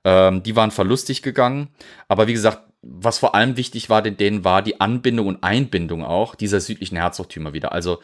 [0.02, 1.68] Ähm, die waren verlustig gegangen.
[2.08, 6.04] Aber wie gesagt, was vor allem wichtig war, den Dänen war die Anbindung und Einbindung
[6.04, 7.72] auch dieser südlichen Herzogtümer wieder.
[7.72, 8.00] Also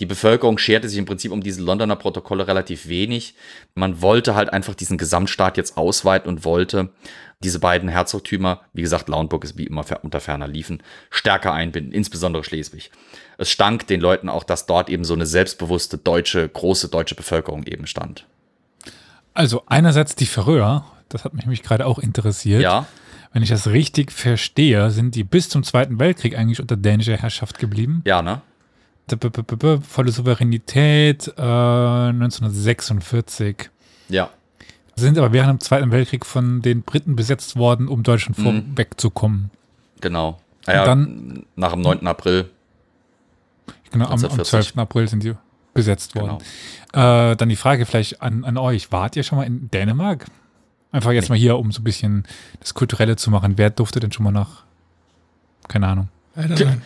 [0.00, 3.34] die Bevölkerung scherte sich im Prinzip um diese Londoner Protokolle relativ wenig.
[3.74, 6.90] Man wollte halt einfach diesen Gesamtstaat jetzt ausweiten und wollte
[7.42, 12.44] diese beiden Herzogtümer, wie gesagt, Lauenburg ist wie immer unter ferner liefen, stärker einbinden, insbesondere
[12.44, 12.90] Schleswig.
[13.36, 17.64] Es stank den Leuten auch, dass dort eben so eine selbstbewusste deutsche, große deutsche Bevölkerung
[17.64, 18.26] eben stand.
[19.34, 22.62] Also einerseits die Färöer, das hat mich nämlich gerade auch interessiert.
[22.62, 22.86] Ja.
[23.32, 27.58] Wenn ich das richtig verstehe, sind die bis zum Zweiten Weltkrieg eigentlich unter dänischer Herrschaft
[27.58, 28.02] geblieben.
[28.04, 28.42] Ja, ne?
[29.88, 33.70] Volle Souveränität äh, 1946.
[34.08, 34.30] Ja.
[34.94, 38.42] Sind aber während dem Zweiten Weltkrieg von den Briten besetzt worden, um Deutschland mhm.
[38.42, 39.50] vorwegzukommen.
[40.00, 40.38] Genau.
[40.66, 42.06] Ja, dann nach dem 9.
[42.06, 42.50] April.
[43.90, 44.76] Genau, am, am 12.
[44.76, 45.34] April sind die
[45.74, 46.38] besetzt worden.
[46.92, 47.30] Genau.
[47.30, 48.92] Äh, dann die Frage vielleicht an, an euch.
[48.92, 50.26] Wart ihr schon mal in Dänemark?
[50.92, 52.24] Einfach jetzt mal hier, um so ein bisschen
[52.60, 53.54] das Kulturelle zu machen.
[53.56, 54.64] Wer durfte denn schon mal nach?
[55.68, 56.08] Keine Ahnung.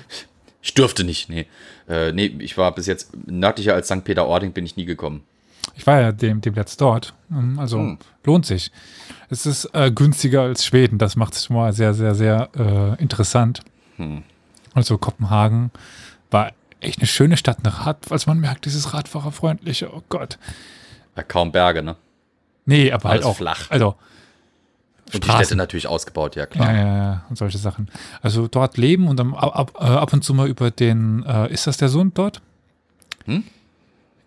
[0.66, 1.46] Ich durfte nicht, nee.
[1.88, 4.02] Äh, nee, ich war bis jetzt nördlicher als St.
[4.02, 5.22] Peter-Ording bin ich nie gekommen.
[5.76, 7.14] Ich war ja dem, dem letzt dort.
[7.30, 7.98] Ähm, also hm.
[8.24, 8.72] lohnt sich.
[9.30, 10.98] Es ist äh, günstiger als Schweden.
[10.98, 13.60] Das macht es schon mal sehr, sehr, sehr äh, interessant.
[13.94, 14.24] Hm.
[14.74, 15.70] Also Kopenhagen
[16.32, 19.94] war echt eine schöne Stadt, eine Rad, als man merkt, dieses Radfahrerfreundliche.
[19.94, 20.36] Oh Gott.
[21.16, 21.94] Ja, kaum Berge, ne?
[22.66, 23.70] Nee, aber halt Alles halt auch flach.
[23.70, 23.94] Also
[25.12, 25.38] und Straßen.
[25.38, 26.72] die Städte natürlich ausgebaut, ja klar.
[26.72, 27.88] Ja, ja, ja, und solche Sachen.
[28.22, 31.52] Also dort leben und dann ab, ab, äh, ab und zu mal über den, äh,
[31.52, 32.42] ist das der Sund dort?
[33.26, 33.44] Hm?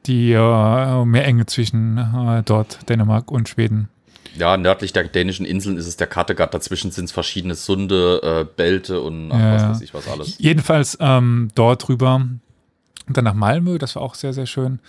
[0.06, 3.90] Die äh, Meerenge zwischen äh, dort Dänemark und Schweden.
[4.38, 6.54] Ja, nördlich der dänischen Inseln ist es der Kattegat.
[6.54, 9.56] Dazwischen sind es verschiedene Sunde, äh, Bälte und ach, ja.
[9.56, 10.38] was weiß ich was alles.
[10.38, 14.80] Jedenfalls ähm, dort rüber und dann nach Malmö, das war auch sehr, sehr schön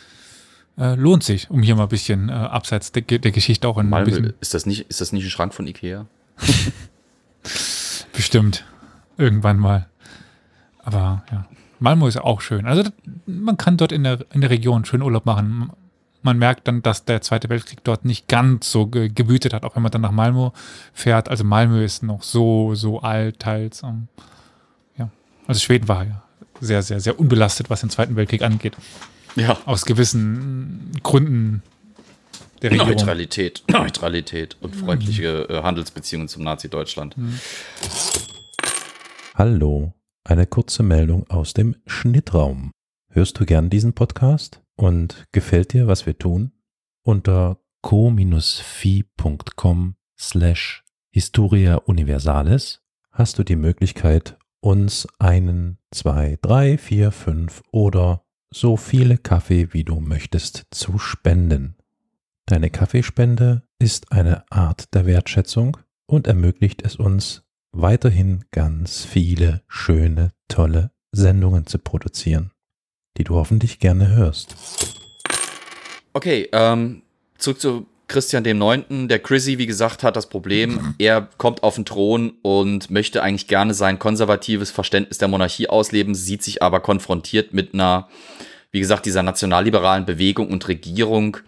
[0.79, 3.89] äh, lohnt sich, um hier mal ein bisschen äh, abseits der, der, Geschichte auch in
[3.89, 4.35] Malmö, ein bisschen.
[4.41, 6.07] Ist das, nicht, ist das nicht ein Schrank von Ikea?
[8.13, 8.65] Bestimmt.
[9.17, 9.89] Irgendwann mal.
[10.79, 11.47] Aber ja.
[11.79, 12.67] Malmö ist auch schön.
[12.67, 12.91] Also
[13.27, 15.71] man kann dort in der, in der Region schön Urlaub machen.
[16.23, 19.75] Man merkt dann, dass der Zweite Weltkrieg dort nicht ganz so ge gewütet hat, auch
[19.77, 20.51] wenn man dann nach Malmö
[20.93, 21.31] fährt.
[21.31, 23.83] Also Malmö ist noch so, so alt teils.
[23.83, 24.09] Um,
[24.99, 25.09] ja.
[25.47, 26.23] Also Schweden war ja
[26.61, 28.77] sehr, sehr, sehr unbelastet, was den Zweiten Weltkrieg angeht.
[29.37, 29.59] Ja.
[29.65, 31.63] Aus gewissen Gründen
[32.63, 32.93] der Regierung.
[32.95, 37.17] Neutralität, Neutralität und freundliche äh, Handelsbeziehungen zum Nazi-Deutschland.
[37.17, 37.39] Mhm.
[39.35, 42.73] Hallo, eine kurze Meldung aus dem Schnittraum.
[43.11, 46.53] Hörst du gern diesen Podcast und gefällt dir, was wir tun?
[47.03, 48.35] Unter co-fi.com
[50.19, 58.77] slash Historia Universalis hast du die Möglichkeit, uns einen, zwei, drei, vier, fünf oder so
[58.77, 61.77] viele Kaffee wie du möchtest zu spenden.
[62.47, 70.33] Deine Kaffeespende ist eine Art der Wertschätzung und ermöglicht es uns, weiterhin ganz viele schöne,
[70.49, 72.51] tolle Sendungen zu produzieren,
[73.17, 74.57] die du hoffentlich gerne hörst.
[76.13, 77.03] Okay, ähm,
[77.39, 79.09] zurück zu Christian dem Neunten.
[79.09, 83.47] Der Chrissy, wie gesagt, hat das Problem, er kommt auf den Thron und möchte eigentlich
[83.47, 88.09] gerne sein konservatives Verständnis der Monarchie ausleben, sieht sich aber konfrontiert mit einer,
[88.73, 91.39] wie gesagt, dieser nationalliberalen Bewegung und Regierung,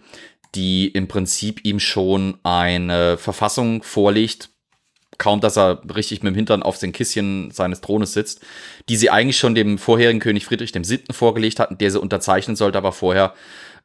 [0.55, 4.49] die im Prinzip ihm schon eine Verfassung vorlegt,
[5.17, 8.41] kaum dass er richtig mit dem Hintern auf den Kisschen seines Thrones sitzt,
[8.89, 11.03] die sie eigentlich schon dem vorherigen König Friedrich VII.
[11.11, 13.33] vorgelegt hatten, der sie unterzeichnen sollte, aber vorher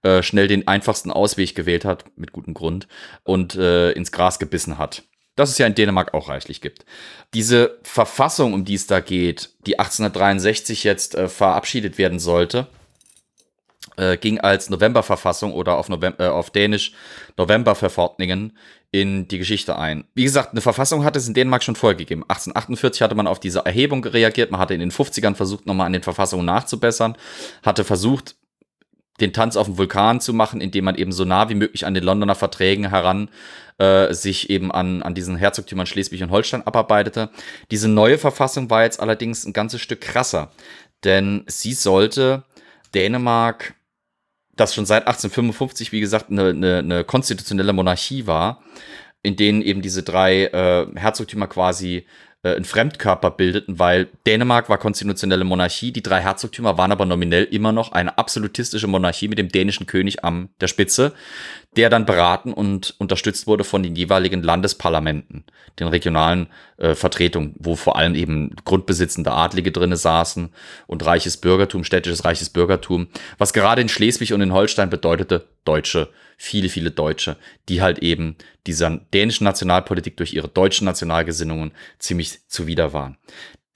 [0.02, 2.88] äh, schnell den einfachsten Ausweg gewählt hat, mit gutem Grund,
[3.24, 5.02] und äh, ins Gras gebissen hat.
[5.36, 6.84] Das es ja in Dänemark auch reichlich gibt.
[7.32, 12.66] Diese Verfassung, um die es da geht, die 1863 jetzt äh, verabschiedet werden sollte,
[13.96, 16.92] äh, ging als Novemberverfassung oder auf, November, äh, auf Dänisch
[17.36, 18.56] Novemberverordningen
[18.90, 20.04] in die Geschichte ein.
[20.14, 22.22] Wie gesagt, eine Verfassung hat es in Dänemark schon vorgegeben.
[22.22, 25.92] 1848 hatte man auf diese Erhebung reagiert, man hatte in den 50ern versucht, nochmal an
[25.92, 27.16] den Verfassungen nachzubessern,
[27.62, 28.36] hatte versucht,
[29.20, 31.94] den Tanz auf dem Vulkan zu machen, indem man eben so nah wie möglich an
[31.94, 33.30] den Londoner Verträgen heran
[33.78, 37.30] äh, sich eben an, an diesen Herzogtümern Schleswig und Holstein abarbeitete.
[37.70, 40.50] Diese neue Verfassung war jetzt allerdings ein ganzes Stück krasser,
[41.04, 42.44] denn sie sollte
[42.94, 43.74] Dänemark
[44.56, 48.62] das schon seit 1855, wie gesagt, eine, eine, eine konstitutionelle Monarchie war,
[49.22, 52.06] in denen eben diese drei äh, Herzogtümer quasi
[52.42, 57.72] äh, Fremdkörper bildeten, weil Dänemark war konstitutionelle Monarchie, die drei Herzogtümer waren aber nominell immer
[57.72, 61.14] noch eine absolutistische Monarchie mit dem dänischen König am der Spitze,
[61.76, 65.44] der dann beraten und unterstützt wurde von den jeweiligen Landesparlamenten,
[65.80, 66.46] den regionalen
[66.76, 70.50] äh, Vertretungen, wo vor allem eben grundbesitzende Adlige drinne saßen
[70.86, 76.08] und reiches Bürgertum, städtisches reiches Bürgertum, was gerade in Schleswig und in Holstein bedeutete Deutsche
[76.38, 77.36] viele, viele Deutsche,
[77.68, 83.18] die halt eben dieser dänischen Nationalpolitik durch ihre deutschen Nationalgesinnungen ziemlich zuwider waren.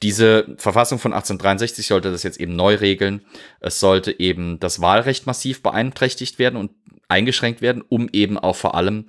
[0.03, 3.23] Diese Verfassung von 1863 sollte das jetzt eben neu regeln.
[3.61, 6.71] Es sollte eben das Wahlrecht massiv beeinträchtigt werden und
[7.09, 9.07] eingeschränkt werden, um eben auch vor allem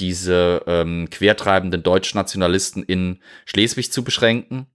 [0.00, 4.66] diese ähm, quertreibenden Deutschnationalisten in Schleswig zu beschränken.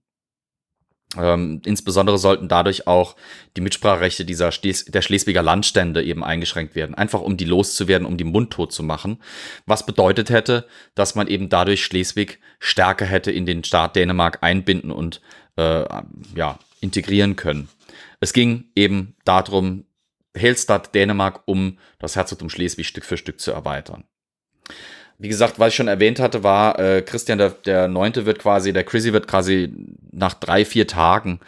[1.18, 3.16] Ähm, insbesondere sollten dadurch auch
[3.56, 8.16] die Mitspracherechte dieser Schles der Schleswiger Landstände eben eingeschränkt werden, einfach um die loszuwerden, um
[8.16, 9.18] die mundtot zu machen.
[9.66, 14.92] Was bedeutet hätte, dass man eben dadurch Schleswig stärker hätte in den Staat Dänemark einbinden
[14.92, 15.20] und
[15.56, 15.84] äh,
[16.36, 17.68] ja, integrieren können.
[18.20, 19.86] Es ging eben darum,
[20.36, 24.04] Helstad Dänemark, um das Herzogtum Schleswig Stück für Stück zu erweitern
[25.20, 28.72] wie gesagt, was ich schon erwähnt hatte, war, äh, Christian der, der Neunte wird quasi,
[28.72, 29.70] der Chrissy wird quasi
[30.12, 31.40] nach drei, vier Tagen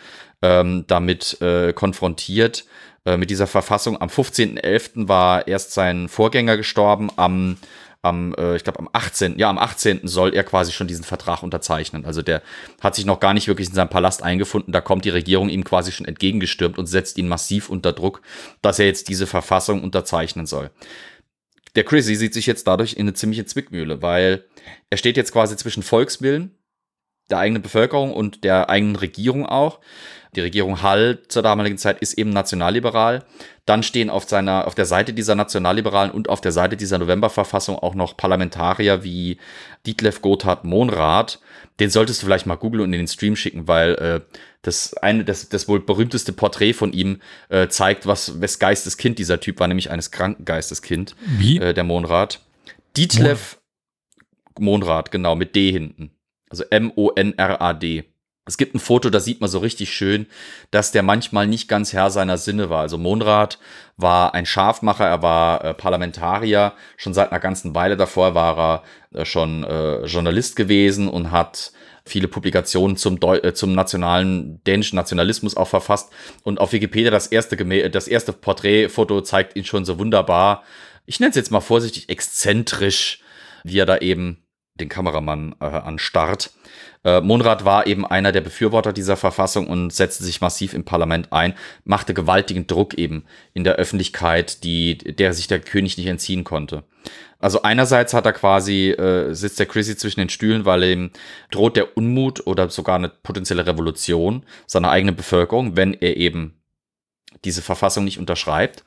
[0.43, 2.67] ähm, damit äh, konfrontiert,
[3.07, 3.99] äh, mit dieser Verfassung.
[3.99, 5.09] Am 15.11.
[5.09, 7.57] war erst sein Vorgänger gestorben, am
[8.05, 10.01] am, äh, ich glaube, am 18., ja, am 18.
[10.09, 12.05] soll er quasi schon diesen Vertrag unterzeichnen.
[12.05, 12.43] Also der
[12.81, 14.73] hat sich noch gar nicht wirklich in seinem Palast eingefunden.
[14.73, 18.21] Da kommt die Regierung ihm quasi schon entgegengestürmt und setzt ihn massiv unter Druck,
[18.61, 20.73] dass er jetzt diese Verfassung unterzeichnen soll
[21.75, 24.45] der Chrissy sieht sich jetzt dadurch in eine ziemliche Zwickmühle, weil
[24.91, 26.59] er steht jetzt quasi zwischen Volkswillen,
[27.31, 29.81] der eigenen Bevölkerung und der eigenen Regierung auch.
[30.35, 33.25] Die Regierung Hall zur damaligen Zeit ist eben nationalliberal.
[33.67, 37.79] Dann stehen auf seiner, auf der Seite dieser Nationalliberalen und auf der Seite dieser Novemberverfassung
[37.79, 39.39] auch noch Parlamentarier wie
[39.87, 41.41] Dietlef Gotthard Monrath.
[41.81, 44.21] Den solltest du vielleicht mal googeln und in den Stream schicken, weil äh,
[44.63, 49.41] das eine, das, das wohl berühmteste Porträt von ihm äh, zeigt, was, wes Geisteskind dieser
[49.41, 51.17] Typ war, nämlich eines kranken Geisteskind.
[51.39, 51.59] Wie?
[51.59, 52.41] Äh, der Monrath.
[52.97, 53.59] Dietlef
[54.59, 56.11] Monrath, genau, mit D hinten.
[56.51, 58.05] Also M-O-N-R-A-D.
[58.45, 60.27] Es gibt ein Foto, da sieht man so richtig schön,
[60.73, 62.81] dass der manchmal nicht ganz Herr seiner Sinne war.
[62.81, 63.61] Also Monrad
[63.97, 69.21] war ein Scharfmacher, er war äh, Parlamentarier, schon seit einer ganzen Weile davor war er
[69.21, 71.73] äh, schon äh, Journalist gewesen und hat
[72.05, 76.13] viele Publikationen zum, Deu äh, zum nationalen dänischen Nationalismus auch verfasst.
[76.43, 77.57] Und auf Wikipedia das erste,
[77.91, 80.65] das erste Porträtfoto zeigt ihn schon so wunderbar,
[81.07, 83.21] ich nenne es jetzt mal vorsichtig, exzentrisch,
[83.65, 84.42] wie er da eben
[84.83, 86.51] den Kameramann äh, anstarrt.
[87.05, 91.33] Äh, Monrad war eben einer der Befürworter dieser Verfassung und setzte sich massiv im Parlament
[91.33, 96.45] ein, machte gewaltigen Druck eben in der Öffentlichkeit, die, der sich der König nicht entziehen
[96.45, 96.85] konnte.
[97.39, 101.11] Also einerseits hat er quasi, äh, sitzt der Chrissy zwischen den Stühlen, weil ihm
[101.51, 106.55] droht der Unmut oder sogar eine potenzielle Revolution seiner eigenen Bevölkerung, wenn er eben
[107.45, 108.85] diese Verfassung nicht unterschreibt.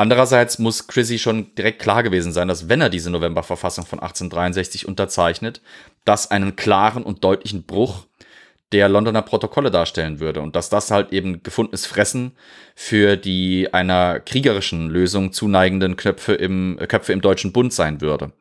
[0.00, 4.88] Andererseits muss Chrissy schon direkt klar gewesen sein, dass wenn er diese Novemberverfassung von 1863
[4.88, 5.60] unterzeichnet,
[6.06, 8.06] das einen klaren und deutlichen Bruch
[8.72, 12.32] der Londoner Protokolle darstellen würde und dass das halt eben gefundenes Fressen
[12.74, 18.32] für die einer kriegerischen Lösung zuneigenden Knöpfe im, äh, Köpfe im Deutschen Bund sein würde.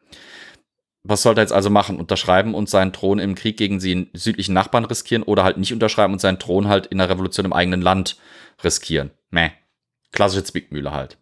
[1.04, 2.00] Was sollte er jetzt also machen?
[2.00, 6.14] Unterschreiben und seinen Thron im Krieg gegen die südlichen Nachbarn riskieren oder halt nicht unterschreiben
[6.14, 8.16] und seinen Thron halt in der Revolution im eigenen Land
[8.64, 9.12] riskieren?
[9.30, 9.50] Meh.
[10.14, 11.19] Klassische Zwickmühle halt.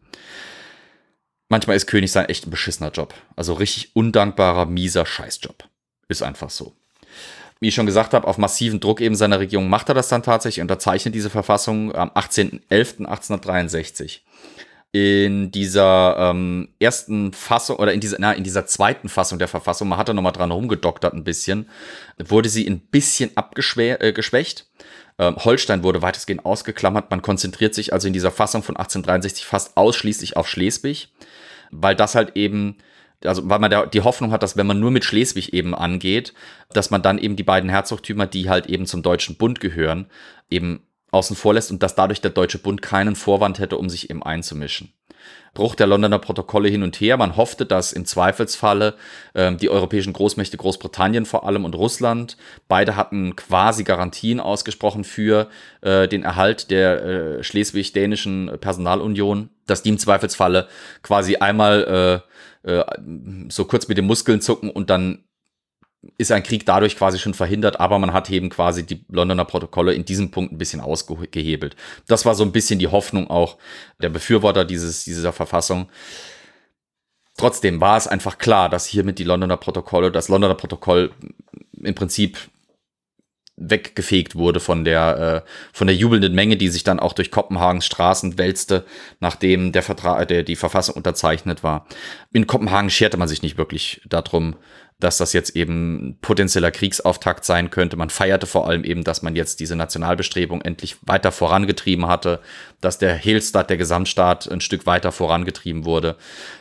[1.49, 3.13] Manchmal ist König sein echt ein beschissener Job.
[3.35, 5.63] Also richtig undankbarer, mieser Scheißjob.
[6.09, 6.75] Ist einfach so
[7.59, 10.23] wie ich schon gesagt habe, auf massiven Druck eben seiner Regierung macht er das dann
[10.23, 14.19] tatsächlich, unterzeichnet diese Verfassung am 18.11.1863.
[14.93, 19.89] In dieser ähm, ersten Fassung oder in dieser, na, in dieser zweiten Fassung der Verfassung,
[19.89, 21.67] man hat da nochmal dran rumgedoktert ein bisschen,
[22.17, 24.01] wurde sie ein bisschen abgeschwächt.
[24.01, 24.13] Äh,
[25.19, 27.09] ähm, Holstein wurde weitestgehend ausgeklammert.
[27.09, 31.09] Man konzentriert sich also in dieser Fassung von 1863 fast ausschließlich auf Schleswig,
[31.71, 32.77] weil das halt eben
[33.25, 36.33] also weil man da die Hoffnung hat, dass wenn man nur mit Schleswig eben angeht,
[36.69, 40.07] dass man dann eben die beiden Herzogtümer, die halt eben zum Deutschen Bund gehören,
[40.49, 44.09] eben außen vor lässt und dass dadurch der Deutsche Bund keinen Vorwand hätte, um sich
[44.09, 44.93] eben einzumischen.
[45.57, 47.17] Bruch der Londoner Protokolle hin und her.
[47.17, 48.93] Man hoffte, dass im Zweifelsfalle
[49.33, 55.49] äh, die europäischen Großmächte Großbritannien vor allem und Russland, beide hatten quasi Garantien ausgesprochen für
[55.81, 60.67] äh, den Erhalt der äh, schleswig-dänischen Personalunion, dass die im Zweifelsfalle
[61.01, 62.21] quasi einmal
[62.63, 62.85] äh, äh,
[63.49, 65.23] so kurz mit den Muskeln zucken und dann
[66.17, 69.93] ist ein Krieg dadurch quasi schon verhindert, aber man hat eben quasi die Londoner Protokolle
[69.93, 71.75] in diesem Punkt ein bisschen ausgehebelt.
[72.07, 73.57] Das war so ein bisschen die Hoffnung auch
[74.01, 75.89] der Befürworter dieses, dieser Verfassung.
[77.35, 81.11] Trotzdem war es einfach klar, dass hiermit die Londoner Protokolle, das Londoner Protokoll
[81.83, 82.37] im Prinzip
[83.57, 87.87] weggefegt wurde von der äh, von der jubelnden Menge, die sich dann auch durch Kopenhagens
[87.87, 88.85] Straßen wälzte,
[89.19, 91.87] nachdem der Vertrag, der die Verfassung unterzeichnet war.
[92.31, 94.55] In Kopenhagen scherte man sich nicht wirklich darum,
[94.99, 97.97] dass das jetzt eben potenzieller Kriegsauftakt sein könnte.
[97.97, 102.39] Man feierte vor allem eben, dass man jetzt diese Nationalbestrebung endlich weiter vorangetrieben hatte,
[102.81, 106.15] dass der Hehlstadt, der Gesamtstaat, ein Stück weiter vorangetrieben wurde.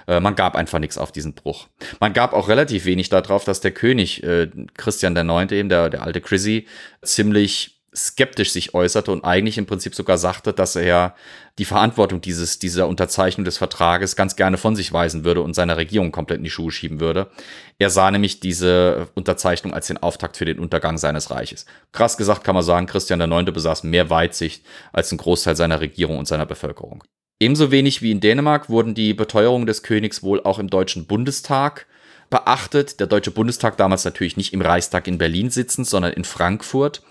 [0.06, 1.68] Äh, man gab einfach nichts auf diesen Bruch.
[1.98, 6.02] Man gab auch relativ wenig darauf, dass der König äh, Christian IX., eben der, der
[6.02, 6.66] alte Chrissy,
[7.02, 11.14] ziemlich skeptisch sich äußerte und eigentlich im Prinzip sogar sagte, dass er
[11.58, 15.78] die Verantwortung dieses, dieser Unterzeichnung des Vertrages ganz gerne von sich weisen würde und seiner
[15.78, 17.30] Regierung komplett in die Schuhe schieben würde.
[17.78, 21.64] Er sah nämlich diese Unterzeichnung als den Auftakt für den Untergang seines Reiches.
[21.92, 23.50] Krass gesagt kann man sagen, Christian IX.
[23.52, 27.02] besaß mehr Weitsicht als ein Großteil seiner Regierung und seiner Bevölkerung.
[27.40, 31.86] Ebenso wenig wie in Dänemark wurden die Beteuerungen des Königs wohl auch im Deutschen Bundestag
[32.30, 32.98] beachtet.
[33.00, 37.02] Der Deutsche Bundestag damals natürlich nicht im Reichstag in Berlin sitzend, sondern in Frankfurt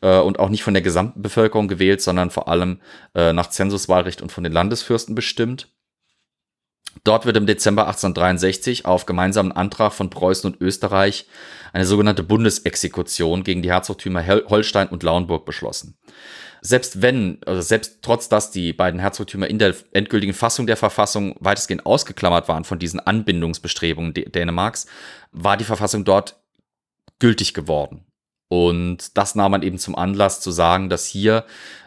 [0.00, 2.80] äh, und auch nicht von der gesamten Bevölkerung gewählt, sondern vor allem
[3.14, 5.68] äh, nach Zensuswahlrecht und von den Landesfürsten bestimmt.
[7.02, 11.26] Dort wird im Dezember 1863 auf gemeinsamen Antrag von Preußen und Österreich
[11.72, 15.98] eine sogenannte Bundesexekution gegen die Herzogtümer Holstein und Lauenburg beschlossen.
[16.60, 21.36] Selbst wenn, also selbst trotz dass die beiden Herzogtümer in der endgültigen Fassung der Verfassung
[21.40, 24.86] weitestgehend ausgeklammert waren von diesen Anbindungsbestrebungen Dänemarks,
[25.32, 26.40] war die Verfassung dort
[27.18, 28.06] gültig geworden.
[28.54, 31.44] Und das nahm man eben zum Anlass zu sagen, dass hier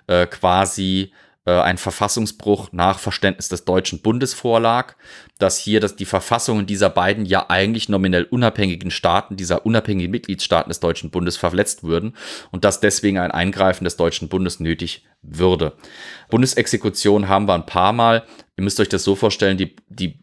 [0.08, 1.14] äh, quasi
[1.46, 4.96] äh, ein Verfassungsbruch nach Verständnis des Deutschen Bundes vorlag,
[5.40, 10.70] dass hier dass die Verfassungen dieser beiden ja eigentlich nominell unabhängigen Staaten, dieser unabhängigen Mitgliedstaaten
[10.70, 12.18] des Deutschen Bundes verletzt würden
[12.52, 15.72] und dass deswegen ein Eingreifen des Deutschen Bundes nötig würde.
[16.30, 18.26] Bundesexekution haben wir ein paar Mal.
[18.58, 20.20] Ihr müsst euch das so vorstellen, die, die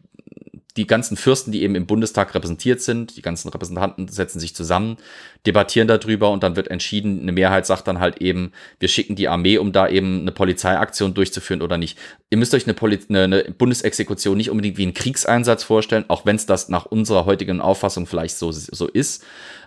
[0.77, 4.97] die ganzen Fürsten, die eben im Bundestag repräsentiert sind, die ganzen Repräsentanten setzen sich zusammen,
[5.45, 9.29] debattieren darüber und dann wird entschieden, eine Mehrheit sagt dann halt eben, wir schicken die
[9.29, 11.97] Armee, um da eben eine Polizeiaktion durchzuführen oder nicht.
[12.29, 16.25] Ihr müsst euch eine, Poli eine, eine Bundesexekution nicht unbedingt wie einen Kriegseinsatz vorstellen, auch
[16.25, 19.23] wenn es das nach unserer heutigen Auffassung vielleicht so, so ist.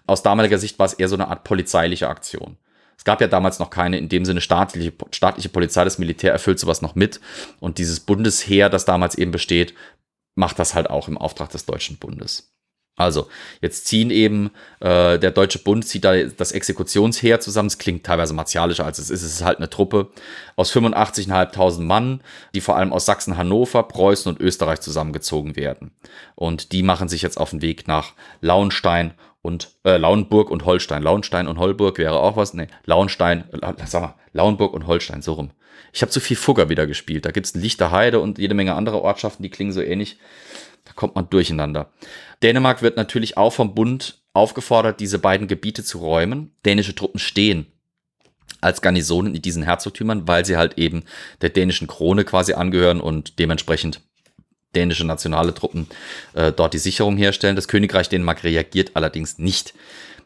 [0.06, 2.58] Aus damaliger Sicht war es eher so eine Art polizeiliche Aktion.
[2.98, 6.58] Es gab ja damals noch keine in dem Sinne staatliche, staatliche Polizei, das Militär erfüllt
[6.58, 7.20] sowas noch mit.
[7.60, 9.72] Und dieses Bundesheer, das damals eben besteht,
[10.38, 12.54] macht das halt auch im Auftrag des Deutschen Bundes.
[12.96, 13.28] Also,
[13.60, 17.68] jetzt ziehen eben, äh, der Deutsche Bund zieht da das Exekutionsheer zusammen.
[17.68, 19.22] Es klingt teilweise martialischer, als es ist.
[19.22, 20.10] Es ist halt eine Truppe
[20.56, 22.22] aus 85.500 Mann,
[22.54, 25.92] die vor allem aus Sachsen, Hannover, Preußen und Österreich zusammengezogen werden.
[26.34, 31.04] Und die machen sich jetzt auf den Weg nach Lauenstein und äh, Lauenburg und Holstein.
[31.04, 32.52] Lauenstein und Holburg wäre auch was.
[32.54, 35.52] Nee, Lauenstein, äh, sag mal, Lauenburg und Holstein, so rum.
[35.92, 37.24] Ich habe zu viel Fugger wieder gespielt.
[37.24, 40.18] Da gibt es Lichterheide und jede Menge andere Ortschaften, die klingen so ähnlich.
[40.84, 41.90] Da kommt man durcheinander.
[42.42, 46.52] Dänemark wird natürlich auch vom Bund aufgefordert, diese beiden Gebiete zu räumen.
[46.64, 47.66] Dänische Truppen stehen
[48.60, 51.04] als Garnisonen in diesen Herzogtümern, weil sie halt eben
[51.42, 54.00] der dänischen Krone quasi angehören und dementsprechend
[54.74, 55.88] dänische nationale Truppen
[56.34, 57.56] äh, dort die Sicherung herstellen.
[57.56, 59.74] Das Königreich Dänemark reagiert allerdings nicht.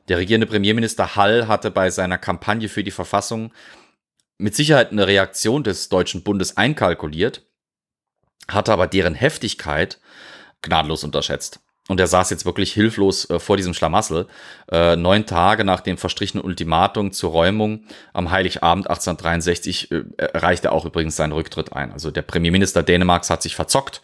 [0.08, 3.52] Der regierende Premierminister Hall hatte bei seiner Kampagne für die Verfassung
[4.42, 7.46] mit Sicherheit eine Reaktion des Deutschen Bundes einkalkuliert,
[8.48, 10.00] hatte aber deren Heftigkeit
[10.62, 11.61] gnadenlos unterschätzt.
[11.88, 14.28] Und er saß jetzt wirklich hilflos äh, vor diesem Schlamassel.
[14.70, 20.72] Äh, neun Tage nach dem verstrichenen Ultimatum zur Räumung am Heiligabend 1863 äh, erreicht er
[20.72, 21.92] auch übrigens seinen Rücktritt ein.
[21.92, 24.00] Also der Premierminister Dänemarks hat sich verzockt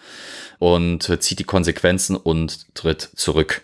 [0.58, 3.62] und äh, zieht die Konsequenzen und tritt zurück.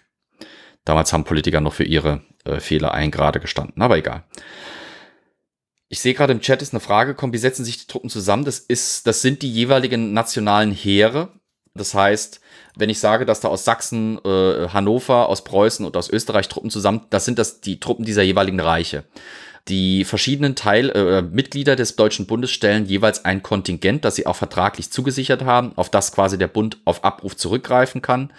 [0.85, 4.23] Damals haben Politiker noch für ihre äh, Fehler ein gestanden, aber egal.
[5.89, 8.45] Ich sehe gerade im Chat ist eine Frage gekommen, wie setzen sich die Truppen zusammen?
[8.45, 11.29] Das ist, das sind die jeweiligen nationalen Heere.
[11.75, 12.41] Das heißt,
[12.77, 16.71] wenn ich sage, dass da aus Sachsen, äh, Hannover, aus Preußen und aus Österreich Truppen
[16.71, 19.05] zusammen, das sind das die Truppen dieser jeweiligen Reiche.
[19.69, 24.37] Die verschiedenen Teil, äh, Mitglieder des Deutschen Bundes stellen jeweils ein Kontingent, das sie auch
[24.37, 28.33] vertraglich zugesichert haben, auf das quasi der Bund auf Abruf zurückgreifen kann.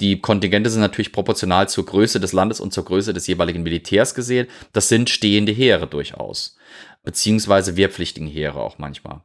[0.00, 4.14] Die Kontingente sind natürlich proportional zur Größe des Landes und zur Größe des jeweiligen Militärs
[4.14, 4.46] gesehen.
[4.72, 6.56] Das sind stehende Heere durchaus
[7.04, 9.22] beziehungsweise wehrpflichtigen Heere auch manchmal.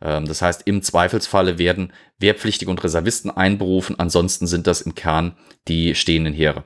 [0.00, 5.36] Ähm, das heißt, im Zweifelsfalle werden Wehrpflichtige und Reservisten einberufen, ansonsten sind das im Kern
[5.68, 6.64] die stehenden Heere,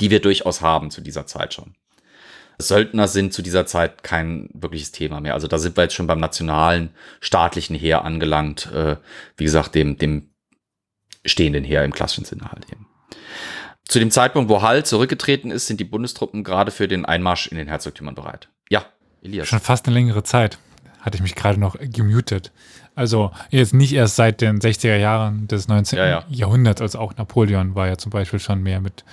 [0.00, 1.74] die wir durchaus haben zu dieser Zeit schon.
[2.58, 5.34] Söldner sind zu dieser Zeit kein wirkliches Thema mehr.
[5.34, 8.70] Also da sind wir jetzt schon beim nationalen, staatlichen Heer angelangt.
[8.72, 8.96] Äh,
[9.36, 10.30] wie gesagt, dem, dem
[11.24, 12.86] stehenden Heer im klassischen Sinne halt eben.
[13.86, 17.56] Zu dem Zeitpunkt, wo Hall zurückgetreten ist, sind die Bundestruppen gerade für den Einmarsch in
[17.56, 18.48] den Herzogtümern bereit.
[19.24, 19.48] Elias.
[19.48, 20.58] Schon fast eine längere Zeit
[21.00, 22.52] hatte ich mich gerade noch gemutet.
[22.94, 25.98] Also jetzt nicht erst seit den 60er Jahren des 19.
[25.98, 26.24] Ja, ja.
[26.30, 29.04] Jahrhunderts, also auch Napoleon war ja zum Beispiel schon mehr mit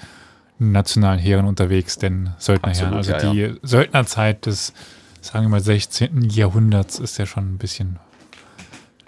[0.59, 2.93] nationalen Heeren unterwegs, denn Söldnerheeren.
[2.93, 4.73] Absolut, Also ja, die Söldnerzeit des,
[5.19, 6.29] sagen wir mal, 16.
[6.29, 7.99] Jahrhunderts ist ja schon ein bisschen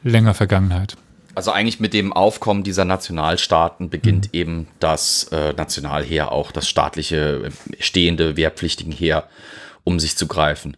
[0.04, 0.98] länger Vergangenheit.
[1.36, 7.46] Also eigentlich mit dem Aufkommen dieser Nationalstaaten beginnt eben das äh, Nationalheer, auch das staatliche,
[7.46, 7.52] äh,
[7.82, 9.28] stehende, wehrpflichtigen Heer,
[9.84, 10.78] um sich zu greifen.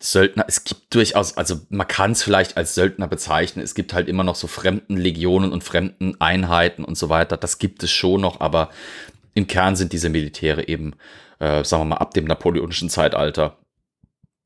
[0.00, 4.08] Söldner, es gibt durchaus, also man kann es vielleicht als Söldner bezeichnen, es gibt halt
[4.08, 8.20] immer noch so fremden Legionen und fremden Einheiten und so weiter, das gibt es schon
[8.20, 8.70] noch, aber
[9.34, 10.94] im Kern sind diese Militäre eben,
[11.40, 13.58] äh, sagen wir mal, ab dem napoleonischen Zeitalter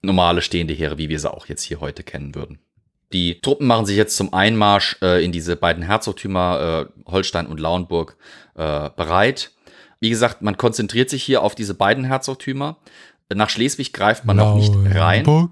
[0.03, 2.59] normale stehende Heere, wie wir sie auch jetzt hier heute kennen würden.
[3.13, 7.61] Die Truppen machen sich jetzt zum Einmarsch äh, in diese beiden Herzogtümer äh, Holstein und
[7.61, 8.17] Lauenburg
[8.55, 9.53] äh, bereit.
[10.01, 12.79] Wie gesagt, man konzentriert sich hier auf diese beiden Herzogtümer.
[13.35, 15.51] Nach Schleswig greift man noch nicht rein.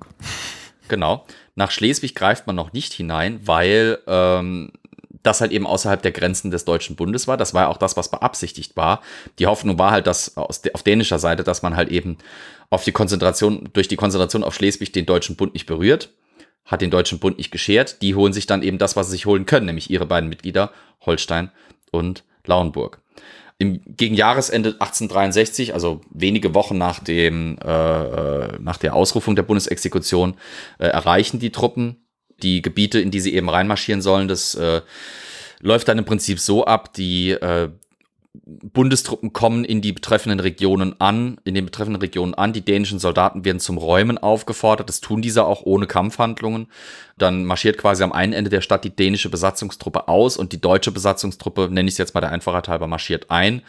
[0.89, 1.25] Genau.
[1.55, 4.73] Nach Schleswig greift man noch nicht hinein, weil ähm,
[5.23, 7.37] das halt eben außerhalb der Grenzen des Deutschen Bundes war.
[7.37, 9.03] Das war ja auch das, was beabsichtigt war.
[9.39, 12.19] Die Hoffnung war halt, dass auf dänischer Seite, dass man halt eben
[12.71, 16.11] auf die Konzentration, durch die Konzentration auf Schleswig den Deutschen Bund nicht berührt.
[16.65, 18.01] Hat den Deutschen Bund nicht geschert.
[18.01, 20.71] Die holen sich dann eben das, was sie sich holen können, nämlich ihre beiden Mitglieder,
[21.05, 21.51] Holstein
[21.91, 23.01] und Lauenburg.
[23.61, 29.43] Im, gegen Jahresende 1863, also wenige Wochen nach, dem, äh, äh, nach der Ausrufung der
[29.43, 30.35] Bundesexekution,
[30.79, 31.99] äh, erreichen die Truppen
[32.43, 34.29] die Gebiete, in die sie eben reinmarschieren sollen.
[34.29, 34.81] Das äh,
[35.61, 37.69] läuft dann im Prinzip so ab, die äh,
[38.33, 42.53] Bundestruppen kommen in die betreffenden Regionen an, in den betreffenden Regionen an.
[42.53, 44.89] Die dänischen Soldaten werden zum Räumen aufgefordert.
[44.89, 46.69] Das tun diese auch ohne Kampfhandlungen.
[47.19, 50.93] Dann marschiert quasi am einen Ende der Stadt die dänische Besatzungstruppe aus und die deutsche
[50.93, 53.63] Besatzungstruppe, nenne ich es jetzt mal der Einfachheit halber, marschiert ein.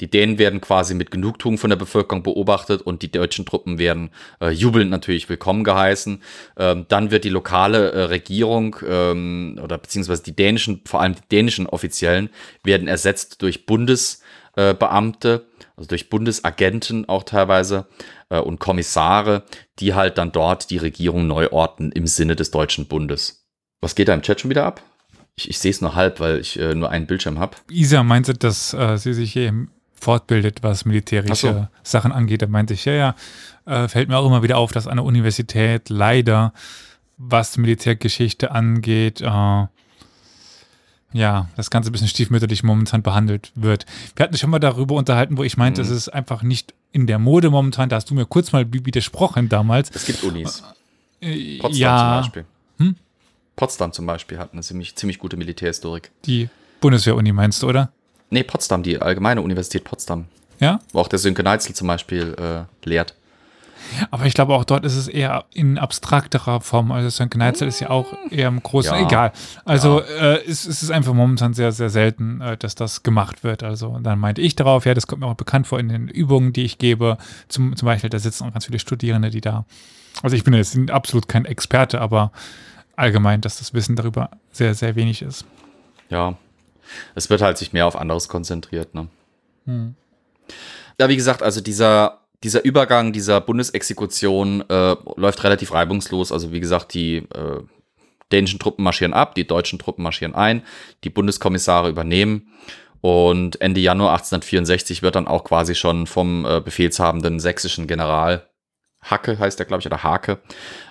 [0.00, 4.10] Die Dänen werden quasi mit Genugtuung von der Bevölkerung beobachtet und die deutschen Truppen werden
[4.40, 6.22] äh, jubelnd natürlich willkommen geheißen.
[6.56, 11.28] Ähm, dann wird die lokale äh, Regierung ähm, oder beziehungsweise die dänischen, vor allem die
[11.30, 12.30] dänischen Offiziellen,
[12.62, 17.86] werden ersetzt durch Bundesbeamte, also durch Bundesagenten auch teilweise
[18.30, 19.44] äh, und Kommissare,
[19.78, 23.46] die halt dann dort die Regierung neu orten im Sinne des Deutschen Bundes.
[23.80, 24.82] Was geht da im Chat schon wieder ab?
[25.36, 27.56] Ich, ich sehe es nur halb, weil ich äh, nur einen Bildschirm habe.
[27.70, 29.68] Isa meinte, dass äh, sie sich hier im
[30.04, 31.68] fortbildet, was militärische so.
[31.82, 32.42] Sachen angeht.
[32.42, 33.14] Da meinte ich, ja, ja,
[33.66, 36.52] äh, fällt mir auch immer wieder auf, dass an der Universität leider,
[37.18, 39.66] was Militärgeschichte angeht, äh,
[41.16, 43.86] ja, das Ganze ein bisschen stiefmütterlich momentan behandelt wird.
[44.16, 45.86] Wir hatten schon mal darüber unterhalten, wo ich meinte, Mhm.
[45.88, 47.88] es ist einfach nicht in der Mode momentan.
[47.88, 49.90] Da hast du mir kurz mal widersprochen damals.
[49.94, 50.62] Es gibt Unis.
[51.20, 52.44] Äh, Potsdam ja, zum Beispiel.
[52.78, 52.96] Hm?
[53.56, 56.10] Potsdam zum Beispiel hat eine ziemlich, ziemlich gute Militärhistorik.
[56.26, 56.48] die
[56.80, 57.92] Bundeswehr-Uni meinst du, oder?
[58.34, 60.24] Nee, Potsdam, die Allgemeine Universität Potsdam.
[60.58, 60.80] Ja?
[60.92, 63.14] Wo auch der Sönke Neitzel zum Beispiel äh, lehrt.
[64.10, 66.90] Aber ich glaube, auch dort ist es eher in abstrakterer Form.
[66.90, 68.92] Also Sönke Neitzel ist ja auch eher im Großen.
[68.92, 69.06] Ja.
[69.06, 69.32] Egal.
[69.64, 73.62] Also äh, es, es ist einfach momentan sehr, sehr selten, äh, dass das gemacht wird.
[73.62, 76.52] Also dann meinte ich darauf, ja, das kommt mir auch bekannt vor in den Übungen,
[76.52, 77.18] die ich gebe.
[77.46, 79.64] Zum, zum Beispiel, da sitzen auch ganz viele Studierende, die da.
[80.24, 82.32] Also ich bin jetzt absolut kein Experte, aber
[82.96, 85.44] allgemein, dass das Wissen darüber sehr, sehr wenig ist.
[86.08, 86.34] Ja.
[87.14, 89.08] Es wird halt sich mehr auf anderes konzentriert, ne?
[89.66, 89.94] Hm.
[90.98, 96.30] Ja, wie gesagt, also dieser, dieser Übergang dieser Bundesexekution äh, läuft relativ reibungslos.
[96.30, 97.62] Also wie gesagt, die äh,
[98.30, 100.62] dänischen Truppen marschieren ab, die deutschen Truppen marschieren ein,
[101.02, 102.50] die Bundeskommissare übernehmen.
[103.00, 108.48] Und Ende Januar 1864 wird dann auch quasi schon vom äh, befehlshabenden sächsischen General
[109.02, 110.38] Hacke, heißt er, glaube ich, oder Hake,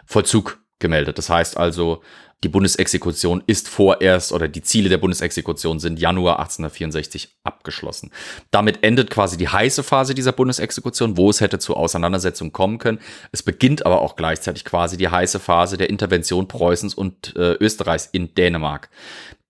[0.06, 1.18] Vollzug gemeldet.
[1.18, 2.04] Das heißt also,
[2.44, 8.12] die Bundesexekution ist vorerst oder die Ziele der Bundesexekution sind Januar 1864 abgeschlossen.
[8.52, 13.00] Damit endet quasi die heiße Phase dieser Bundesexekution, wo es hätte zu Auseinandersetzungen kommen können.
[13.32, 18.10] Es beginnt aber auch gleichzeitig quasi die heiße Phase der Intervention Preußens und äh, Österreichs
[18.12, 18.90] in Dänemark.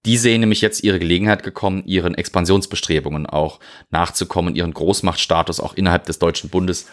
[0.06, 6.06] Die sehen nämlich jetzt ihre Gelegenheit gekommen, ihren Expansionsbestrebungen auch nachzukommen, ihren Großmachtstatus auch innerhalb
[6.06, 6.88] des Deutschen Bundes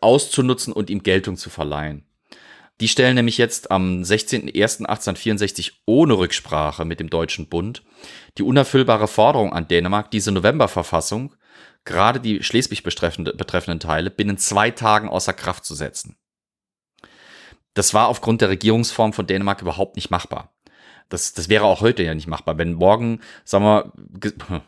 [0.00, 2.04] auszunutzen und ihm Geltung zu verleihen.
[2.80, 7.82] Die stellen nämlich jetzt am 16.01.1864 ohne Rücksprache mit dem Deutschen Bund
[8.36, 11.34] die unerfüllbare Forderung an Dänemark, diese Novemberverfassung,
[11.84, 16.18] gerade die Schleswig betreffende, betreffenden Teile, binnen zwei Tagen außer Kraft zu setzen.
[17.72, 20.54] Das war aufgrund der Regierungsform von Dänemark überhaupt nicht machbar.
[21.08, 22.58] Das, das wäre auch heute ja nicht machbar.
[22.58, 24.62] Wenn morgen, sagen wir,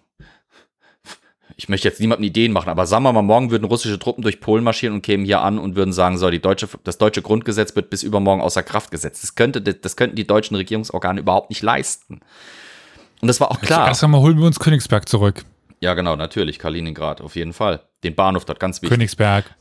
[1.58, 4.38] ich möchte jetzt niemandem Ideen machen, aber sagen wir mal, morgen würden russische Truppen durch
[4.38, 7.74] Polen marschieren und kämen hier an und würden sagen, so, die deutsche, das deutsche Grundgesetz
[7.74, 9.24] wird bis übermorgen außer Kraft gesetzt.
[9.24, 12.20] Das, könnte, das könnten die deutschen Regierungsorgane überhaupt nicht leisten.
[13.20, 13.88] Und das war auch klar.
[13.88, 15.44] Erst einmal holen wir uns Königsberg zurück.
[15.80, 17.82] Ja, genau, natürlich, Kaliningrad, auf jeden Fall.
[18.04, 18.96] Den Bahnhof dort, ganz wichtig.
[18.96, 19.52] Königsberg.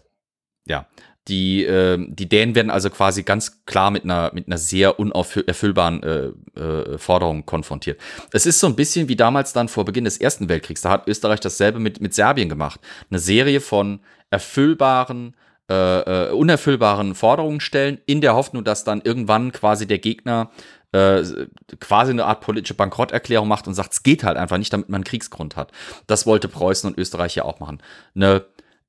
[0.68, 0.86] Ja.
[1.28, 6.04] Die, äh, die Dänen werden also quasi ganz klar mit einer, mit einer sehr unerfüllbaren
[6.04, 8.00] äh, äh, Forderung konfrontiert.
[8.32, 10.82] Es ist so ein bisschen wie damals dann vor Beginn des Ersten Weltkriegs.
[10.82, 12.80] Da hat Österreich dasselbe mit, mit Serbien gemacht.
[13.10, 14.00] Eine Serie von
[14.30, 15.36] erfüllbaren,
[15.70, 20.52] äh, äh, unerfüllbaren Forderungen stellen, in der Hoffnung, dass dann irgendwann quasi der Gegner
[20.94, 21.24] äh,
[21.82, 25.00] quasi eine Art politische Bankrotterklärung macht und sagt, es geht halt einfach nicht, damit man
[25.00, 25.72] einen Kriegsgrund hat.
[26.08, 27.80] Das wollte Preußen und Österreich ja auch machen.
[28.16, 28.46] Eine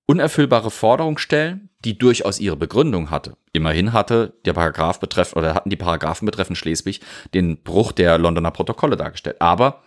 [0.08, 3.36] unerfüllbare Forderung stellen, die durchaus ihre Begründung hatte.
[3.52, 7.00] Immerhin hatte der Paragraph betreff oder hatten die Paragraphen betreffend Schleswig
[7.34, 9.40] den Bruch der Londoner Protokolle dargestellt.
[9.40, 9.82] Aber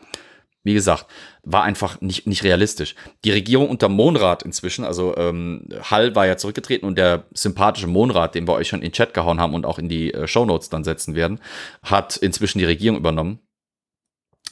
[0.63, 1.07] wie gesagt,
[1.43, 2.93] war einfach nicht, nicht realistisch.
[3.25, 8.35] Die Regierung unter Monrad inzwischen, also ähm, Hall war ja zurückgetreten und der sympathische Monrad,
[8.35, 10.69] den wir euch schon in den Chat gehauen haben und auch in die äh, Shownotes
[10.69, 11.39] dann setzen werden,
[11.81, 13.39] hat inzwischen die Regierung übernommen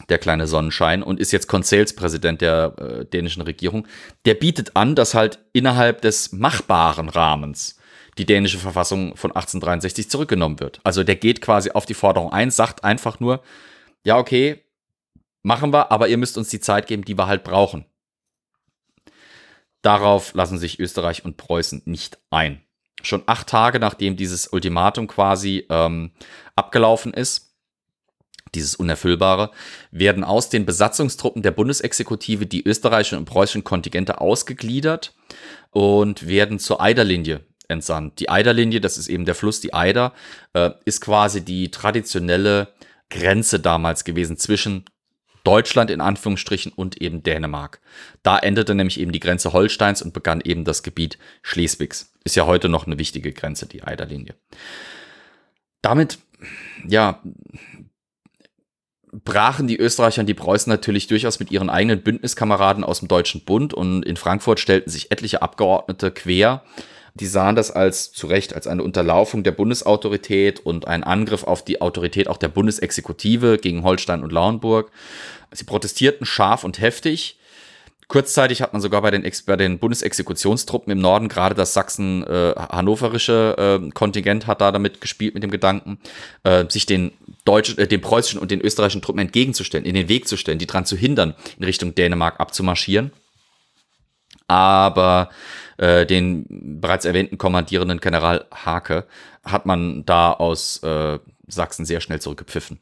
[0.08, 3.88] der kleine Sonnenschein, und ist jetzt Konseilspräsident der äh, dänischen Regierung.
[4.26, 7.78] Der bietet an, dass halt innerhalb des machbaren Rahmens
[8.18, 10.82] die dänische Verfassung von 1863 zurückgenommen wird.
[10.84, 13.42] Also der geht quasi auf die Forderung ein, sagt einfach nur,
[14.04, 14.64] ja, okay,
[15.42, 17.86] machen wir, aber ihr müsst uns die Zeit geben, die wir halt brauchen.
[19.82, 22.62] Darauf lassen sich Österreich und Preußen nicht ein.
[23.02, 26.12] Schon acht Tage nachdem dieses Ultimatum quasi ähm,
[26.56, 27.49] abgelaufen ist,
[28.56, 29.52] dieses Unerfüllbare,
[29.92, 35.14] werden aus den Besatzungstruppen der Bundesexekutive die österreichischen und preußischen Kontingente ausgegliedert
[35.72, 38.20] und werden zur Eiderlinie entsandt.
[38.20, 40.14] Die Eiderlinie, das ist eben der Fluss, die Eider,
[40.54, 42.70] äh, ist quasi die traditionelle
[43.10, 44.86] Grenze damals gewesen zwischen
[45.44, 47.80] Deutschland in Anführungsstrichen und eben Dänemark.
[48.24, 52.12] Da endete nämlich eben die Grenze Holsteins und begann eben das Gebiet Schleswigs.
[52.24, 54.36] Ist ja heute noch eine wichtige Grenze, die Eiderlinie.
[55.82, 56.20] Damit,
[56.86, 57.22] ja,
[59.26, 63.42] brachen die Österreicher und die Preußen natürlich durchaus mit ihren eigenen Bündniskameraden aus dem Deutschen
[63.42, 66.64] Bund und in Frankfurt stellten sich etliche Abgeordnete quer.
[67.16, 71.66] Die sahen das als zu Recht als eine Unterlaufung der Bundesautorität und ein Angriff auf
[71.66, 74.92] die Autorität auch der Bundesexekutive gegen Holstein und Lauenburg.
[75.52, 77.39] Sie protestierten scharf und heftig
[78.10, 83.56] Kurzzeitig hat man sogar bei den, Ex bei den Bundesexekutionstruppen im Norden, gerade das Sachsen-Hannoverische
[83.56, 86.00] äh, äh, Kontingent hat da damit gespielt, mit dem Gedanken,
[86.44, 87.12] äh, sich den
[87.46, 90.66] deutschen, äh, den preußischen und den österreichischen Truppen entgegenzustellen, in den Weg zu stellen, die
[90.66, 93.12] daran zu hindern, in Richtung Dänemark abzumarschieren.
[94.48, 95.30] Aber
[95.78, 96.48] äh, den
[96.82, 99.06] bereits erwähnten kommandierenden General Hake
[99.44, 102.80] hat man da aus äh, Sachsen sehr schnell zurückgepfiffen.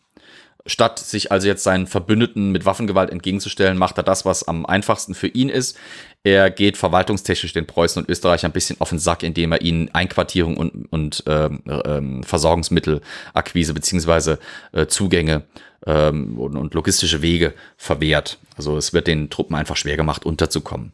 [0.67, 5.15] Statt sich also jetzt seinen Verbündeten mit Waffengewalt entgegenzustellen, macht er das, was am einfachsten
[5.15, 5.77] für ihn ist.
[6.23, 9.89] Er geht verwaltungstechnisch den Preußen und Österreich ein bisschen auf den Sack, indem er ihnen
[9.95, 14.39] Einquartierung und, und ähm, ähm, Versorgungsmittelakquise beziehungsweise
[14.73, 15.43] äh, Zugänge
[15.85, 18.37] ähm, und, und, logistische Wege verwehrt.
[18.57, 20.91] Also es wird den Truppen einfach schwer gemacht, unterzukommen.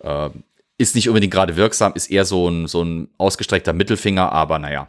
[0.00, 0.28] Äh,
[0.76, 4.88] ist nicht unbedingt gerade wirksam, ist eher so ein, so ein ausgestreckter Mittelfinger, aber naja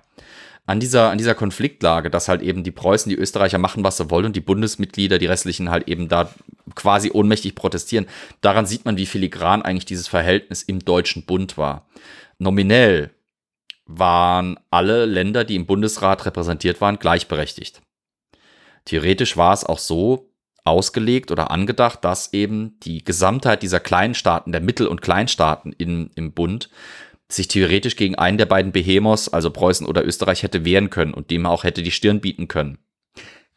[0.69, 4.11] an dieser, an dieser Konfliktlage, dass halt eben die Preußen, die Österreicher machen, was sie
[4.11, 6.31] wollen und die Bundesmitglieder, die restlichen halt eben da
[6.75, 8.05] quasi ohnmächtig protestieren.
[8.41, 11.87] Daran sieht man, wie filigran eigentlich dieses Verhältnis im Deutschen Bund war.
[12.37, 13.09] Nominell
[13.87, 17.81] waren alle Länder, die im Bundesrat repräsentiert waren, gleichberechtigt.
[18.85, 20.29] Theoretisch war es auch so
[20.65, 26.11] ausgelegt oder angedacht, dass eben die Gesamtheit dieser kleinen Staaten, der Mittel- und Kleinstaaten in,
[26.13, 26.69] im Bund,
[27.31, 31.29] sich theoretisch gegen einen der beiden Behemoths, also Preußen oder Österreich, hätte wehren können und
[31.29, 32.79] dem auch hätte die Stirn bieten können.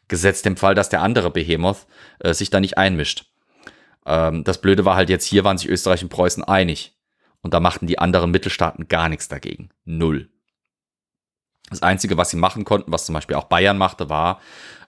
[0.07, 1.87] Gesetzt dem Fall, dass der andere Behemoth
[2.19, 3.25] äh, sich da nicht einmischt.
[4.05, 6.95] Ähm, das Blöde war halt jetzt, hier waren sich Österreich und Preußen einig.
[7.41, 9.69] Und da machten die anderen Mittelstaaten gar nichts dagegen.
[9.83, 10.29] Null.
[11.69, 14.39] Das Einzige, was sie machen konnten, was zum Beispiel auch Bayern machte, war,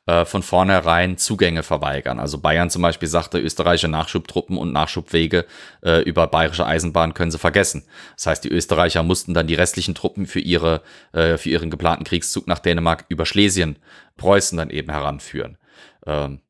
[0.06, 2.20] äh, von vornherein Zugänge verweigern.
[2.20, 5.46] Also Bayern zum Beispiel sagte, österreichische Nachschubtruppen und Nachschubwege
[5.84, 7.86] äh, über bayerische Eisenbahn können sie vergessen.
[8.16, 10.82] Das heißt, die Österreicher mussten dann die restlichen Truppen für, ihre,
[11.12, 13.78] äh, für ihren geplanten Kriegszug nach Dänemark über Schlesien,
[14.18, 15.58] Preußen dann eben heranführen.
[16.06, 16.42] Ähm,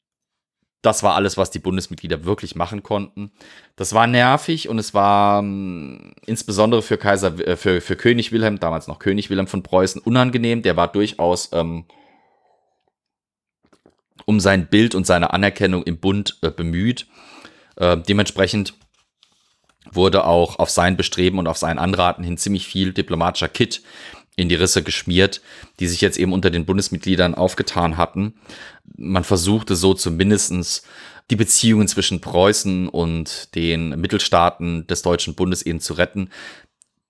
[0.81, 3.31] das war alles, was die Bundesmitglieder wirklich machen konnten.
[3.75, 8.59] Das war nervig und es war ähm, insbesondere für Kaiser, äh, für, für König Wilhelm,
[8.59, 10.61] damals noch König Wilhelm von Preußen, unangenehm.
[10.61, 11.85] Der war durchaus ähm,
[14.25, 17.07] um sein Bild und seine Anerkennung im Bund äh, bemüht.
[17.77, 18.73] Äh, dementsprechend
[19.91, 23.81] wurde auch auf sein Bestreben und auf sein Anraten hin ziemlich viel diplomatischer Kit
[24.35, 25.41] in die Risse geschmiert,
[25.79, 28.33] die sich jetzt eben unter den Bundesmitgliedern aufgetan hatten.
[28.97, 30.83] Man versuchte so zumindestens
[31.31, 36.29] die Beziehungen zwischen Preußen und den Mittelstaaten des Deutschen Bundes eben zu retten,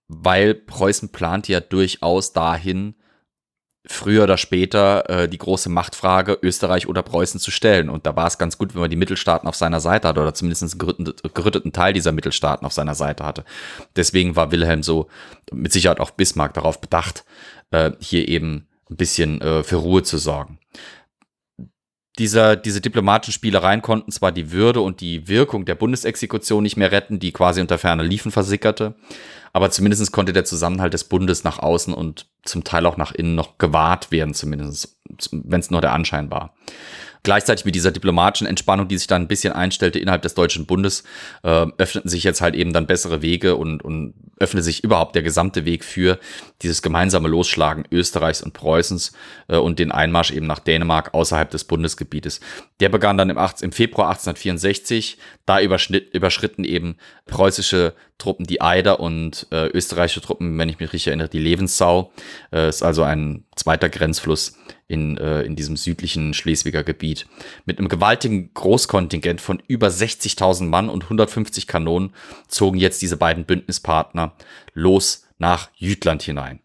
[0.08, 2.96] weil Preußen plant ja durchaus dahin,
[3.88, 7.90] früher oder später äh, die große Machtfrage Österreich oder Preußen zu stellen.
[7.90, 10.34] Und da war es ganz gut, wenn man die Mittelstaaten auf seiner Seite hatte oder
[10.34, 13.46] zumindest einen gerütteten, Teil dieser Mittelstaaten auf seiner Seite hatte.
[13.96, 15.08] Deswegen war Wilhelm so,
[15.52, 17.26] mit Sicherheit auch Bismarck darauf bedacht,
[17.72, 20.60] äh, hier eben ein bisschen äh, für Ruhe zu sorgen.
[22.18, 26.92] Dieser, diese diplomatischen Spielereien konnten zwar die Würde und die Wirkung der Bundesexekution nicht mehr
[26.92, 28.96] retten, die quasi unter ferner Liefen versickerte,
[29.56, 33.36] aber zumindest konnte der Zusammenhalt des Bundes nach außen und zum Teil auch nach innen
[33.36, 34.98] noch gewahrt werden, zumindest,
[35.32, 36.54] wenn es nur der Anschein war.
[37.26, 41.04] Gleichzeitig mit dieser diplomatischen Entspannung, die sich dann ein bisschen einstellte innerhalb des Deutschen Bundes,
[41.42, 45.24] äh, öffneten sich jetzt halt eben dann bessere Wege und, und öffnete sich überhaupt der
[45.24, 46.20] gesamte Weg für
[46.62, 49.14] dieses gemeinsame Losschlagen Österreichs und Preußens
[49.48, 52.42] äh, und den Einmarsch eben nach Dänemark außerhalb des Bundesgebietes.
[52.80, 55.18] Der begann dann im, 18, im Februar 1864.
[55.48, 61.08] Da überschritten eben preußische Truppen die Eider und äh, österreichische Truppen, wenn ich mich richtig
[61.08, 62.14] erinnere, die Levenssau.
[62.52, 64.58] Äh, ist also ein zweiter Grenzfluss
[64.88, 67.28] in, äh, in diesem südlichen Schleswiger Gebiet.
[67.66, 72.14] Mit einem gewaltigen Großkontingent von über 60.000 Mann und 150 Kanonen
[72.48, 74.34] zogen jetzt diese beiden Bündnispartner
[74.74, 76.60] los nach Jütland hinein.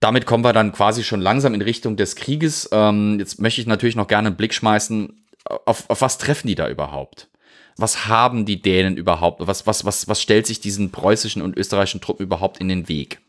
[0.00, 2.68] Damit kommen wir dann quasi schon langsam in Richtung des Krieges.
[2.72, 6.54] Ähm, jetzt möchte ich natürlich noch gerne einen Blick schmeißen, auf, auf was treffen die
[6.54, 7.28] da überhaupt?
[7.76, 9.46] Was haben die Dänen überhaupt?
[9.46, 13.20] Was, was, was, was stellt sich diesen preußischen und österreichischen Truppen überhaupt in den Weg?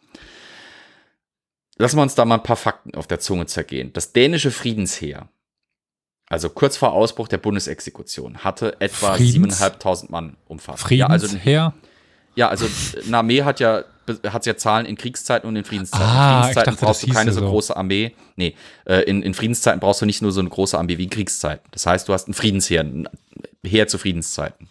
[1.78, 3.92] Lassen wir uns da mal ein paar Fakten auf der Zunge zergehen.
[3.94, 5.30] Das dänische Friedensheer,
[6.30, 9.62] also kurz vor Ausbruch der Bundesexekution, hatte etwa Friedens?
[9.62, 10.84] 7.500 Mann umfasst.
[10.84, 11.74] Friedensheer?
[12.36, 13.84] Ja, also, ja, also eine Armee hat ja,
[14.28, 16.06] hat ja Zahlen in Kriegszeiten und in Friedenszeiten.
[16.06, 17.42] Ah, in Friedenszeiten dachte, brauchst du keine so.
[17.42, 18.16] große Armee.
[18.36, 18.56] Nee,
[18.86, 21.68] äh, in, in Friedenszeiten brauchst du nicht nur so eine große Armee wie in Kriegszeiten.
[21.72, 23.10] Das heißt, du hast ein Friedensheer, ein
[23.66, 24.68] Heer zu Friedenszeiten.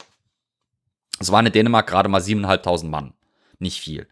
[1.18, 3.12] Es waren in Dänemark gerade mal 7.500 Mann.
[3.58, 4.06] Nicht viel.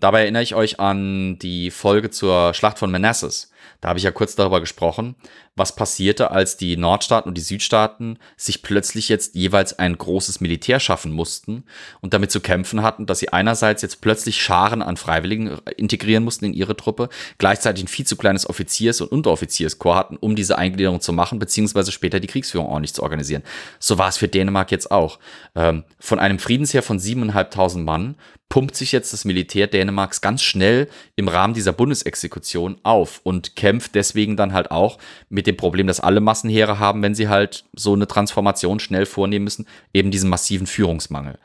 [0.00, 3.50] Dabei erinnere ich euch an die Folge zur Schlacht von Manassas.
[3.80, 5.16] Da habe ich ja kurz darüber gesprochen,
[5.58, 10.80] was passierte, als die Nordstaaten und die Südstaaten sich plötzlich jetzt jeweils ein großes Militär
[10.80, 11.64] schaffen mussten
[12.00, 16.46] und damit zu kämpfen hatten, dass sie einerseits jetzt plötzlich Scharen an Freiwilligen integrieren mussten
[16.46, 21.00] in ihre Truppe, gleichzeitig ein viel zu kleines Offiziers- und Unteroffizierskorps hatten, um diese Eingliederung
[21.00, 23.42] zu machen, beziehungsweise später die Kriegsführung ordentlich zu organisieren.
[23.78, 25.18] So war es für Dänemark jetzt auch.
[25.54, 28.14] Ähm, von einem Friedensheer von 7.500 Mann
[28.48, 33.94] pumpt sich jetzt das Militär Dänemarks ganz schnell im Rahmen dieser Bundesexekution auf und kämpft
[33.94, 34.98] deswegen dann halt auch
[35.28, 39.44] mit dem Problem, dass alle Massenheere haben, wenn sie halt so eine Transformation schnell vornehmen
[39.44, 41.38] müssen, eben diesen massiven Führungsmangel.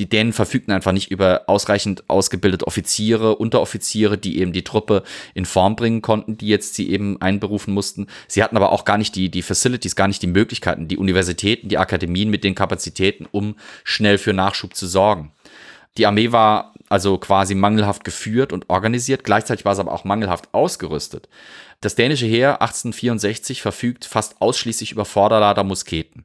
[0.00, 5.44] Die Dänen verfügten einfach nicht über ausreichend ausgebildete Offiziere, Unteroffiziere, die eben die Truppe in
[5.44, 8.08] Form bringen konnten, die jetzt sie eben einberufen mussten.
[8.26, 11.68] Sie hatten aber auch gar nicht die, die Facilities, gar nicht die Möglichkeiten, die Universitäten,
[11.68, 15.30] die Akademien mit den Kapazitäten, um schnell für Nachschub zu sorgen.
[15.96, 20.54] Die Armee war also quasi mangelhaft geführt und organisiert, gleichzeitig war es aber auch mangelhaft
[20.54, 21.28] ausgerüstet.
[21.80, 26.24] Das dänische Heer 1864 verfügt fast ausschließlich über Vorderlader Musketen.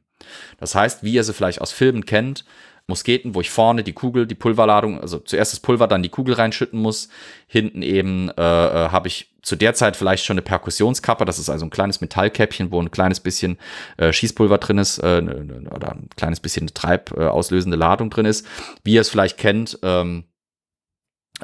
[0.60, 2.44] Das heißt, wie ihr sie vielleicht aus Filmen kennt,
[2.86, 6.34] Musketen, wo ich vorne die Kugel, die Pulverladung, also zuerst das Pulver, dann die Kugel
[6.34, 7.08] reinschütten muss.
[7.48, 11.50] Hinten eben äh, äh, habe ich zu der Zeit vielleicht schon eine Perkussionskappe, das ist
[11.50, 13.58] also ein kleines Metallkäppchen, wo ein kleines bisschen
[13.96, 18.26] äh, Schießpulver drin ist äh, ne, ne, oder ein kleines bisschen eine treibauslösende Ladung drin
[18.26, 18.46] ist.
[18.84, 20.24] Wie ihr es vielleicht kennt, ähm,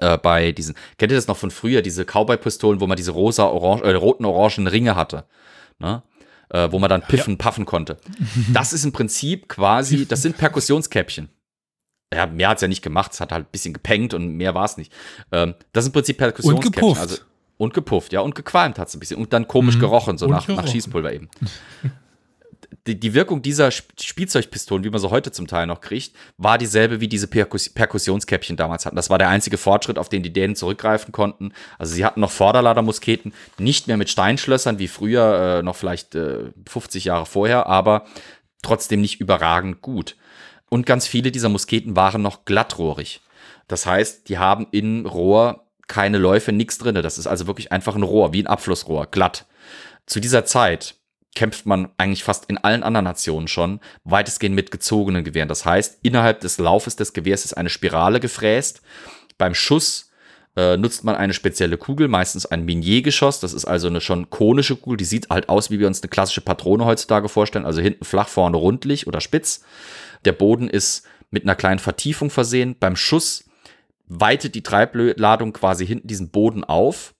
[0.00, 3.44] äh, bei diesen, kennt ihr das noch von früher, diese Cowboy-Pistolen, wo man diese rosa,
[3.46, 5.24] orange, äh, roten, orangen Ringe hatte,
[5.78, 6.02] ne?
[6.48, 7.96] Äh, wo man dann piffen, puffen konnte.
[8.52, 11.28] Das ist im Prinzip quasi, das sind Perkussionskäppchen.
[12.14, 14.76] Ja, mehr hat's ja nicht gemacht, es hat halt ein bisschen gepengt und mehr war's
[14.76, 14.92] nicht.
[15.32, 16.72] Ähm, das sind im Prinzip Perkussionskäppchen.
[16.72, 17.00] gepufft.
[17.00, 17.16] Also,
[17.58, 19.16] und gepufft, ja, und gequalmt hat's ein bisschen.
[19.18, 19.80] Und dann komisch Mhm.
[19.80, 20.68] gerochen, so Und nach, nach gerochen.
[20.68, 21.28] Schießpulver eben.
[22.86, 26.56] Die, die Wirkung dieser Sp- Spielzeugpistolen, wie man sie heute zum Teil noch kriegt, war
[26.58, 28.96] dieselbe wie diese Perkus Perkussionskäppchen damals hatten.
[28.96, 31.52] Das war der einzige Fortschritt, auf den die Dänen zurückgreifen konnten.
[31.78, 36.52] Also sie hatten noch Vorderladermusketen, nicht mehr mit Steinschlössern wie früher, äh, noch vielleicht äh,
[36.68, 38.06] 50 Jahre vorher, aber
[38.62, 40.16] trotzdem nicht überragend gut.
[40.68, 43.20] Und ganz viele dieser Musketen waren noch glattrohrig.
[43.68, 47.02] Das heißt, die haben im Rohr keine Läufe, nichts drinne.
[47.02, 49.46] Das ist also wirklich einfach ein Rohr, wie ein Abflussrohr, glatt.
[50.06, 50.95] Zu dieser Zeit
[51.36, 55.48] kämpft man eigentlich fast in allen anderen Nationen schon weitestgehend mit gezogenen Gewehren.
[55.48, 58.80] Das heißt, innerhalb des Laufes des Gewehrs ist eine Spirale gefräst.
[59.38, 60.10] Beim Schuss
[60.56, 63.38] äh, nutzt man eine spezielle Kugel, meistens ein Minier-Geschoss.
[63.40, 66.08] Das ist also eine schon konische Kugel, die sieht halt aus, wie wir uns eine
[66.08, 69.62] klassische Patrone heutzutage vorstellen, also hinten flach, vorne rundlich oder spitz.
[70.24, 72.76] Der Boden ist mit einer kleinen Vertiefung versehen.
[72.80, 73.44] Beim Schuss
[74.06, 77.14] weitet die Treibladung quasi hinten diesen Boden auf.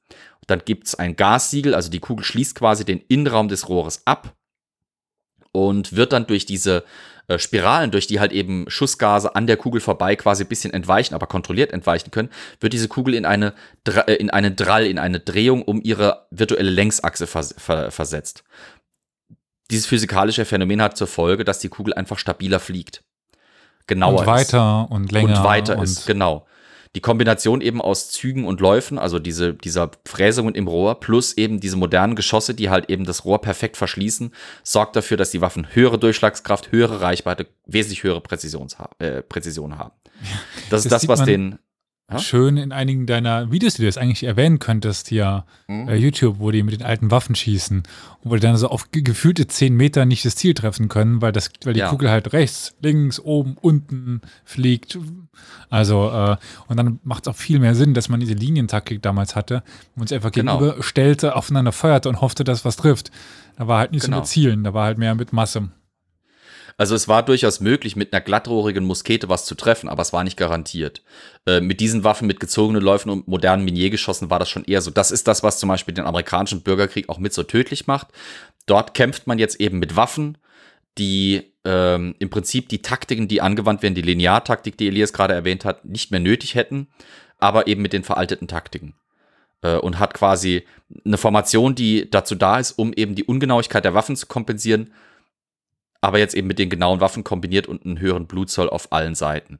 [0.47, 4.35] Dann gibt es ein Gassiegel, also die Kugel schließt quasi den Innenraum des Rohres ab
[5.53, 6.85] und wird dann durch diese
[7.29, 11.15] äh, Spiralen, durch die halt eben Schussgase an der Kugel vorbei quasi ein bisschen entweichen,
[11.15, 12.31] aber kontrolliert entweichen können,
[12.61, 13.55] wird diese Kugel in eine,
[13.87, 18.45] äh, in einen Drall, in eine Drehung um ihre virtuelle Längsachse vers ver versetzt.
[19.71, 23.03] Dieses physikalische Phänomen hat zur Folge, dass die Kugel einfach stabiler fliegt.
[23.89, 25.39] Genauer und weiter und länger.
[25.39, 26.47] und weiter ist, genau.
[26.97, 31.61] Die Kombination eben aus Zügen und Läufen, also diese, dieser Fräsungen im Rohr, plus eben
[31.61, 34.33] diese modernen Geschosse, die halt eben das Rohr perfekt verschließen,
[34.63, 39.93] sorgt dafür, dass die Waffen höhere Durchschlagskraft, höhere Reichweite, wesentlich höhere Präzisions äh, Präzision haben.
[40.71, 41.59] Das, Das ist das, was man- den.
[42.11, 42.21] Ja?
[42.21, 45.89] Schön in einigen deiner Videos, die du jetzt eigentlich erwähnen könntest, hier Mhm.
[45.89, 48.93] äh, YouTube, wo die mit den alten Waffen schießen und wo die dann so auf
[48.93, 51.89] ge- gefühlte 10 Meter nicht das Ziel treffen können, weil, das, weil die Ja.
[51.89, 54.97] Kugel halt rechts, links, oben, unten fliegt.
[55.69, 56.37] Also, äh,
[56.69, 59.65] und dann macht es auch viel mehr Sinn, dass man diese Linientaktik damals hatte,
[59.97, 60.59] wo man sich einfach Genau.
[60.61, 63.11] gegenüber stellte, aufeinander feuerte und hoffte, dass was trifft.
[63.57, 64.19] Da war halt nicht Genau.
[64.19, 65.71] so mit Zielen, da war halt mehr mit Masse.
[66.79, 70.25] Also es war durchaus möglich, mit einer glattrohrigen Muskete was zu treffen, aber es war
[70.25, 71.03] nicht garantiert.
[71.47, 74.91] Äh, mit diesen Waffen, mit gezogenen Läufen und modernen Miniergeschossen war das schon eher so.
[74.91, 78.09] Das ist das, was zum Beispiel den amerikanischen Bürgerkrieg auch mit so tödlich macht.
[78.67, 80.37] Dort kämpft man jetzt eben mit Waffen,
[80.99, 85.65] die ähm, im Prinzip die Taktiken, die angewandt werden, die Lineartaktik, die Elias gerade erwähnt
[85.65, 86.89] hat, nicht mehr nötig hätten,
[87.39, 88.95] aber eben mit den veralteten Taktiken.
[89.63, 90.65] Äh, und hat quasi
[91.05, 94.93] eine Formation, die dazu da ist, um eben die Ungenauigkeit der Waffen zu kompensieren,
[96.07, 99.59] aber jetzt eben mit den genauen Waffen kombiniert und einen höheren Blutzoll auf allen Seiten.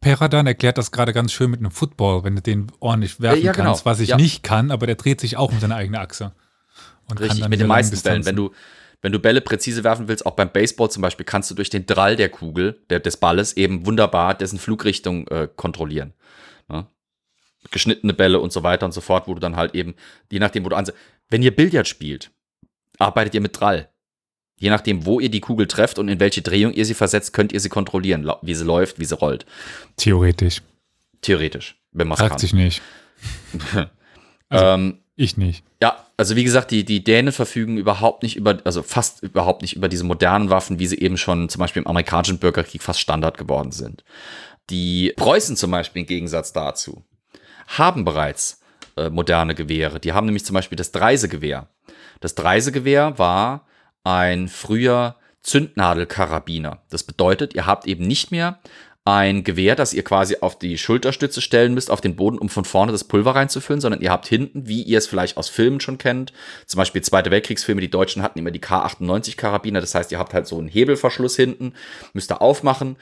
[0.00, 3.44] Peradan erklärt das gerade ganz schön mit einem Football, wenn du den ordentlich werfen Äh,
[3.44, 3.64] ja, genau.
[3.70, 4.16] kannst, was ich Ja.
[4.16, 6.32] nicht kann, aber der dreht sich auch um seine eigene Achse.
[7.08, 8.26] Und Richtig, dann mit den meisten Bällen.
[8.26, 8.50] Wenn du,
[9.00, 11.86] wenn du Bälle präzise werfen willst, auch beim Baseball zum Beispiel, kannst du durch den
[11.86, 16.12] Drall der Kugel, der, des Balles, eben wunderbar dessen Flugrichtung äh, kontrollieren.
[16.68, 16.86] Ne?
[17.70, 19.94] Geschnittene Bälle und so weiter und so fort, wo du dann halt eben,
[20.30, 20.98] je nachdem, wo du ansetzt.
[21.30, 22.30] Wenn ihr Billard spielt,
[22.98, 23.88] arbeitet ihr mit Drall.
[24.58, 27.52] Je nachdem, wo ihr die Kugel trefft und in welche Drehung ihr sie versetzt, könnt
[27.52, 29.44] ihr sie kontrollieren, wie sie läuft, wie sie rollt.
[29.96, 30.62] Theoretisch.
[31.20, 32.28] Theoretisch, wenn man kann.
[32.28, 32.82] Praktisch nicht.
[34.48, 35.64] Also- ähm, Ich nicht.
[35.82, 39.74] Ja, also wie gesagt, die, die Dänen verfügen überhaupt nicht über, also fast überhaupt nicht
[39.74, 43.38] über diese modernen Waffen, wie sie eben schon zum Beispiel im amerikanischen Bürgerkrieg fast Standard
[43.38, 44.04] geworden sind.
[44.70, 47.04] Die Preußen zum Beispiel im Gegensatz dazu
[47.66, 48.60] haben bereits
[48.96, 49.98] äh, moderne Gewehre.
[49.98, 51.68] Die haben nämlich zum Beispiel das Dreisegewehr.
[52.20, 53.65] Das Dreisegewehr war
[54.06, 56.78] ein früher Zündnadelkarabiner.
[56.90, 58.60] Das bedeutet, ihr habt eben nicht mehr
[59.04, 62.64] ein Gewehr, das ihr quasi auf die Schulterstütze stellen müsst, auf den Boden, um von
[62.64, 65.98] vorne das Pulver reinzufüllen, sondern ihr habt hinten, wie ihr es vielleicht aus Filmen schon
[65.98, 66.32] kennt,
[66.66, 70.48] zum Beispiel Zweite Weltkriegsfilme, die Deutschen hatten immer die K98-Karabiner, das heißt, ihr habt halt
[70.48, 71.74] so einen Hebelverschluss hinten,
[72.14, 72.96] müsst ihr aufmachen,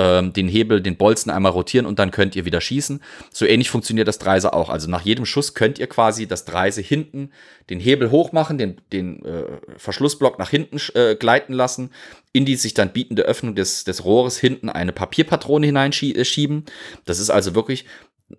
[0.00, 3.02] ähm, den Hebel, den Bolzen einmal rotieren und dann könnt ihr wieder schießen.
[3.30, 4.70] So ähnlich funktioniert das Dreise auch.
[4.70, 7.30] Also nach jedem Schuss könnt ihr quasi das Dreise hinten
[7.68, 9.44] den Hebel hochmachen, den, den äh,
[9.76, 11.90] Verschlussblock nach hinten äh, gleiten lassen,
[12.32, 16.64] in die sich dann bietende Öffnung des, des Rohres hinten eine Papierpatrone hineinschieben.
[17.04, 17.84] Das ist also wirklich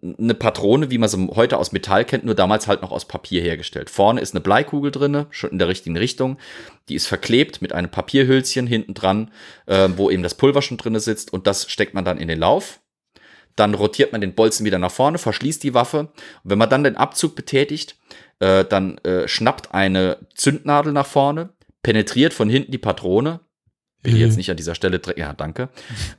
[0.01, 3.41] eine Patrone, wie man sie heute aus Metall kennt, nur damals halt noch aus Papier
[3.41, 3.89] hergestellt.
[3.89, 6.37] Vorne ist eine Bleikugel drinne, schon in der richtigen Richtung.
[6.89, 9.31] Die ist verklebt mit einem Papierhülzchen hinten dran,
[9.65, 12.39] äh, wo eben das Pulver schon drinne sitzt und das steckt man dann in den
[12.39, 12.79] Lauf.
[13.57, 15.99] Dann rotiert man den Bolzen wieder nach vorne, verschließt die Waffe.
[15.99, 16.11] Und
[16.43, 17.97] wenn man dann den Abzug betätigt,
[18.39, 21.49] äh, dann äh, schnappt eine Zündnadel nach vorne,
[21.83, 23.41] penetriert von hinten die Patrone.
[24.03, 24.25] Will ich Mhm.
[24.25, 25.69] jetzt nicht an dieser Stelle Ja, danke.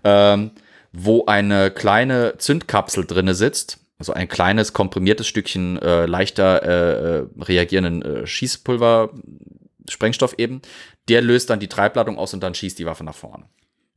[0.05, 0.51] Ähm,
[0.93, 7.27] wo eine kleine Zündkapsel drinne sitzt, also ein kleines komprimiertes Stückchen äh, leichter äh, äh,
[7.41, 9.11] reagierenden äh, Schießpulver,
[9.89, 10.61] Sprengstoff eben,
[11.09, 13.45] der löst dann die Treibladung aus und dann schießt die Waffe nach vorne.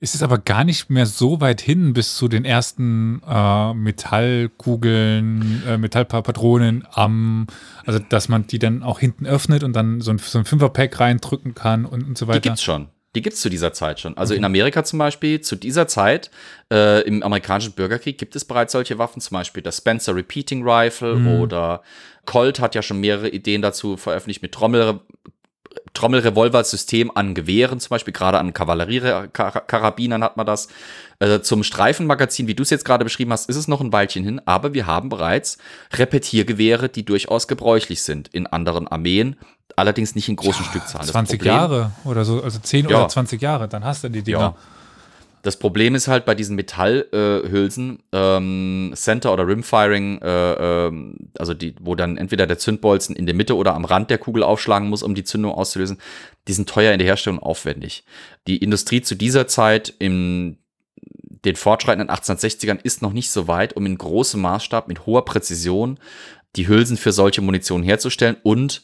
[0.01, 5.63] Es ist aber gar nicht mehr so weit hin bis zu den ersten äh, Metallkugeln,
[5.65, 7.47] äh, Metallpatronen am,
[7.85, 10.99] also dass man die dann auch hinten öffnet und dann so ein, so ein Fünferpack
[10.99, 12.39] reindrücken kann und, und so Die weiter.
[12.41, 12.89] gibt's schon.
[13.15, 14.17] Die gibt's zu dieser Zeit schon.
[14.17, 16.29] Also in Amerika zum Beispiel, zu dieser Zeit,
[16.71, 21.15] äh, im amerikanischen Bürgerkrieg gibt es bereits solche Waffen, zum Beispiel das Spencer Repeating Rifle
[21.15, 21.27] Mhm.
[21.41, 21.81] oder
[22.25, 24.99] Colt hat ja schon mehrere Ideen dazu veröffentlicht mit Trommel,
[25.93, 30.67] Trommelrevolversystem an Gewehren, zum Beispiel gerade an Kavalleriekarabinern hat man das.
[31.19, 34.23] Äh, zum Streifenmagazin, wie du es jetzt gerade beschrieben hast, ist es noch ein Weilchen
[34.23, 35.57] hin, aber wir haben bereits
[35.93, 39.37] Repetiergewehre, die durchaus gebräuchlich sind in anderen Armeen,
[39.75, 41.01] allerdings nicht in großen Stückzahlen.
[41.05, 42.99] Das 20 Problem- Jahre oder so, also 10 Ja.
[42.99, 44.39] oder 20 Jahre, dann hast du die Dinger.
[44.39, 44.55] Ja.
[45.41, 50.53] Das Problem ist halt bei diesen Metallhülsen, äh, ähm, Center- oder Rimfiring, äh,
[50.87, 54.17] ähm, also die, wo dann entweder der Zündbolzen in der Mitte oder am Rand der
[54.17, 55.99] Kugel aufschlagen muss, um die Zündung auszulösen,
[56.47, 58.05] die sind teuer in der Herstellung und aufwendig.
[58.47, 60.57] Die Industrie zu dieser Zeit in
[61.45, 65.99] den fortschreitenden 1860ern ist noch nicht so weit, um in großem Maßstab mit hoher Präzision
[66.55, 68.83] die Hülsen für solche Munition herzustellen und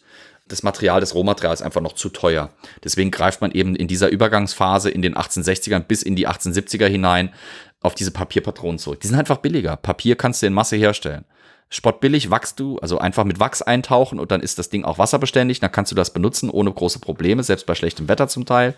[0.51, 2.51] das Material, das Rohmaterial ist einfach noch zu teuer.
[2.83, 7.33] Deswegen greift man eben in dieser Übergangsphase in den 1860ern bis in die 1870er hinein
[7.81, 8.99] auf diese Papierpatronen zurück.
[8.99, 9.75] Die sind einfach billiger.
[9.77, 11.25] Papier kannst du in Masse herstellen.
[11.69, 15.61] Spottbillig wachst du, also einfach mit Wachs eintauchen und dann ist das Ding auch wasserbeständig.
[15.61, 18.75] Dann kannst du das benutzen ohne große Probleme, selbst bei schlechtem Wetter zum Teil.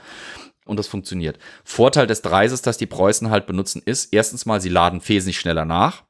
[0.66, 1.40] Und das funktioniert.
[1.64, 5.66] Vorteil des Dreises, das die Preußen halt benutzen, ist, erstens mal, sie laden wesentlich schneller
[5.66, 6.04] nach.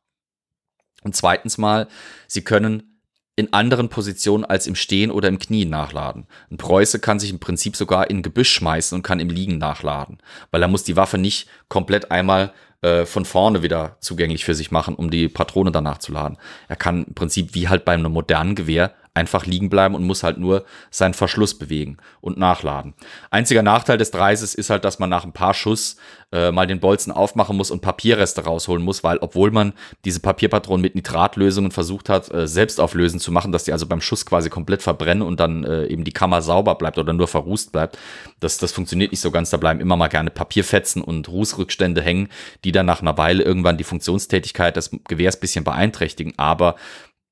[1.03, 1.87] Und zweitens mal,
[2.27, 2.92] sie können
[3.35, 6.27] in anderen Positionen als im Stehen oder im Knien nachladen.
[6.51, 10.19] Ein Preuße kann sich im Prinzip sogar in Gebüsch schmeißen und kann im Liegen nachladen,
[10.51, 14.69] weil er muss die Waffe nicht komplett einmal äh, von vorne wieder zugänglich für sich
[14.69, 16.37] machen, um die Patrone danach zu laden.
[16.67, 20.23] Er kann im Prinzip wie halt bei einem modernen Gewehr einfach liegen bleiben und muss
[20.23, 22.93] halt nur seinen Verschluss bewegen und nachladen.
[23.29, 25.97] Einziger Nachteil des Dreises ist halt, dass man nach ein paar Schuss
[26.31, 30.81] äh, mal den Bolzen aufmachen muss und Papierreste rausholen muss, weil obwohl man diese Papierpatronen
[30.81, 34.49] mit Nitratlösungen versucht hat, äh, selbst auflösen zu machen, dass die also beim Schuss quasi
[34.49, 37.99] komplett verbrennen und dann äh, eben die Kammer sauber bleibt oder nur verrußt bleibt,
[38.39, 39.51] das, das funktioniert nicht so ganz.
[39.51, 42.29] Da bleiben immer mal gerne Papierfetzen und Rußrückstände hängen,
[42.63, 46.33] die dann nach einer Weile irgendwann die Funktionstätigkeit des Gewehrs bisschen beeinträchtigen.
[46.37, 46.75] Aber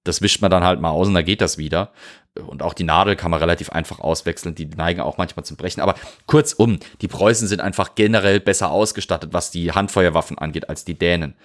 [0.04, 1.92] das wischt man dann halt mal aus und dann geht das wieder.
[2.34, 4.56] Und auch die Nadel kann man relativ einfach auswechseln.
[4.56, 5.82] Die neigen auch manchmal zum Brechen.
[5.82, 5.96] Aber
[6.28, 11.36] kurzum, die Preußen sind einfach generell besser ausgestattet, was die Handfeuerwaffen angeht, als die Dänen.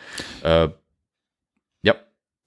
[0.45, 0.69] Äh,
[1.83, 1.97] ja.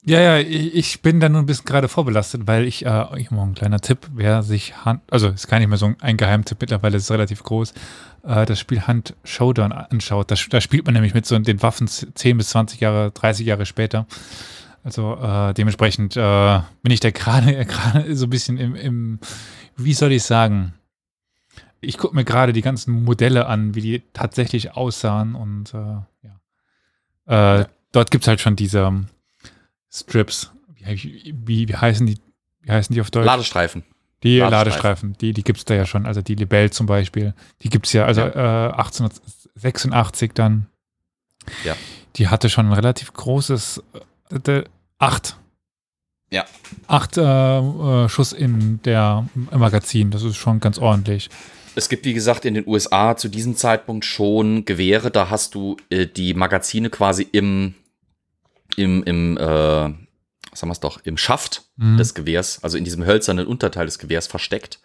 [0.02, 3.42] Ja, ja, ich bin da nur ein bisschen gerade vorbelastet, weil ich, äh, ich mal
[3.42, 6.96] ein kleiner Tipp, wer sich Hand, also ist gar nicht mehr so ein Geheimtipp, mittlerweile
[6.96, 7.74] ist es relativ groß,
[8.24, 10.30] äh, das Spiel Hand Showdown anschaut.
[10.30, 13.66] Da, da spielt man nämlich mit so den Waffen 10 bis 20 Jahre, 30 Jahre
[13.66, 14.06] später.
[14.82, 19.18] Also äh, dementsprechend äh, bin ich da gerade gerade so ein bisschen im, im,
[19.76, 20.74] wie soll ich sagen?
[21.82, 26.26] Ich gucke mir gerade die ganzen Modelle an, wie die tatsächlich aussahen und äh,
[27.26, 27.60] ja.
[27.60, 29.06] Äh, dort gibt es halt schon diese um,
[29.90, 30.52] Strips.
[30.74, 32.18] Wie, wie, wie, heißen die?
[32.62, 33.26] Wie heißen die auf Deutsch?
[33.26, 33.84] Ladestreifen.
[34.22, 36.04] Die Ladestreifen, Ladestreifen die, die gibt es da ja schon.
[36.06, 37.34] Also die Libelle zum Beispiel.
[37.62, 38.68] Die gibt es ja, also ja.
[38.68, 40.66] Äh, 1886 dann.
[41.64, 41.74] Ja.
[42.16, 43.82] Die hatte schon ein relativ großes
[44.98, 45.36] acht.
[46.30, 46.44] Ja.
[46.86, 51.28] Acht äh, äh, Schuss in der im Magazin, das ist schon ganz ordentlich.
[51.74, 55.76] Es gibt, wie gesagt, in den USA zu diesem Zeitpunkt schon Gewehre, da hast du
[55.88, 57.74] äh, die Magazine quasi im,
[58.76, 61.96] im, im äh, sagen wir es doch, im Schaft mhm.
[61.96, 64.80] des Gewehrs, also in diesem hölzernen Unterteil des Gewehrs versteckt,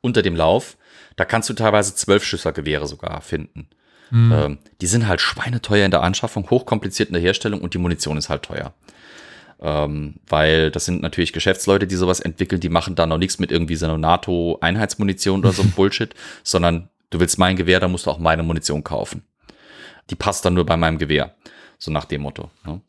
[0.00, 0.76] unter dem Lauf.
[1.16, 3.68] Da kannst du teilweise Zwölfschüssergewehre sogar finden.
[4.10, 4.32] Mhm.
[4.32, 8.16] Ähm, die sind halt schweineteuer in der Anschaffung, hochkompliziert in der Herstellung und die Munition
[8.16, 8.72] ist halt teuer.
[9.60, 13.50] Ähm, weil das sind natürlich Geschäftsleute, die sowas entwickeln, die machen da noch nichts mit
[13.50, 18.10] irgendwie so einer NATO-Einheitsmunition oder so Bullshit, sondern du willst mein Gewehr, dann musst du
[18.10, 19.22] auch meine Munition kaufen.
[20.10, 21.34] Die passt dann nur bei meinem Gewehr.
[21.78, 22.50] So nach dem Motto.
[22.64, 22.80] Ne?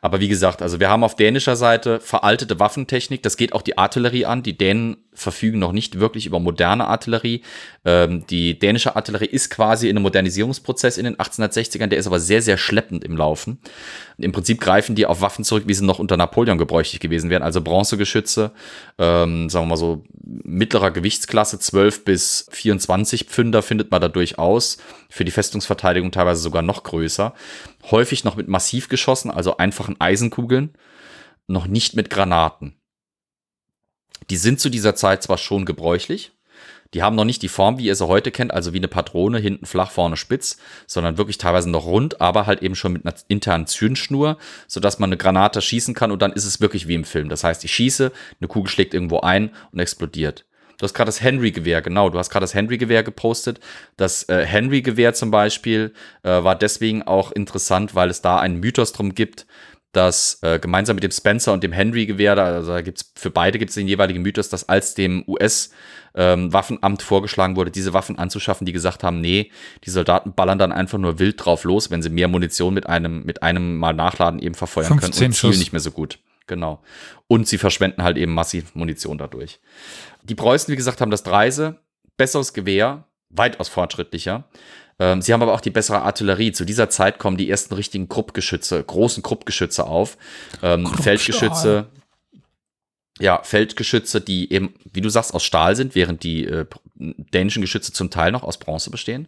[0.00, 3.22] Aber wie gesagt, also wir haben auf dänischer Seite veraltete Waffentechnik.
[3.22, 4.42] Das geht auch die Artillerie an.
[4.42, 7.42] Die Dänen verfügen noch nicht wirklich über moderne Artillerie.
[7.84, 11.86] Ähm, die dänische Artillerie ist quasi in einem Modernisierungsprozess in den 1860ern.
[11.86, 13.58] Der ist aber sehr, sehr schleppend im Laufen.
[14.18, 17.42] Im Prinzip greifen die auf Waffen zurück, wie sie noch unter Napoleon gebräuchlich gewesen wären.
[17.42, 18.50] Also Bronzegeschütze,
[18.98, 24.78] ähm, sagen wir mal so mittlerer Gewichtsklasse, 12 bis 24 Pfünder findet man da durchaus.
[25.08, 27.34] Für die Festungsverteidigung teilweise sogar noch größer.
[27.90, 30.74] Häufig noch mit Massivgeschossen, also einfachen Eisenkugeln.
[31.46, 32.80] Noch nicht mit Granaten.
[34.28, 36.32] Die sind zu dieser Zeit zwar schon gebräuchlich,
[36.94, 39.38] die haben noch nicht die Form, wie ihr sie heute kennt, also wie eine Patrone,
[39.38, 43.14] hinten flach, vorne spitz, sondern wirklich teilweise noch rund, aber halt eben schon mit einer
[43.28, 47.04] internen Zündschnur, sodass man eine Granate schießen kann und dann ist es wirklich wie im
[47.04, 47.28] Film.
[47.28, 48.10] Das heißt, ich schieße,
[48.40, 50.46] eine Kugel schlägt irgendwo ein und explodiert.
[50.80, 53.60] Du hast gerade das Henry-Gewehr, genau, du hast gerade das Henry-Gewehr gepostet.
[53.98, 58.94] Das äh, Henry-Gewehr zum Beispiel äh, war deswegen auch interessant, weil es da einen Mythos
[58.94, 59.46] drum gibt,
[59.92, 63.58] dass äh, gemeinsam mit dem Spencer und dem Henry-Gewehr, da, also da gibt's für beide
[63.58, 68.64] gibt es den jeweiligen Mythos, dass als dem US-Waffenamt ähm, vorgeschlagen wurde, diese Waffen anzuschaffen,
[68.64, 69.50] die gesagt haben, nee,
[69.84, 73.22] die Soldaten ballern dann einfach nur wild drauf los, wenn sie mehr Munition mit einem,
[73.26, 76.18] mit einem Mal nachladen eben verfeuern können und zielen nicht mehr so gut.
[76.50, 76.82] Genau.
[77.28, 79.60] Und sie verschwenden halt eben massiv Munition dadurch.
[80.30, 81.80] Die Preußen, wie gesagt, haben das Dreise,
[82.16, 84.44] besseres Gewehr, weitaus fortschrittlicher.
[85.00, 86.52] Ähm, sie haben aber auch die bessere Artillerie.
[86.52, 90.16] Zu dieser Zeit kommen die ersten richtigen Kruppgeschütze, großen Kruppgeschütze auf.
[90.62, 91.88] Ähm, Feldgeschütze,
[93.18, 96.64] ja, Feldgeschütze, die eben, wie du sagst, aus Stahl sind, während die äh,
[96.94, 99.26] dänischen Geschütze zum Teil noch aus Bronze bestehen.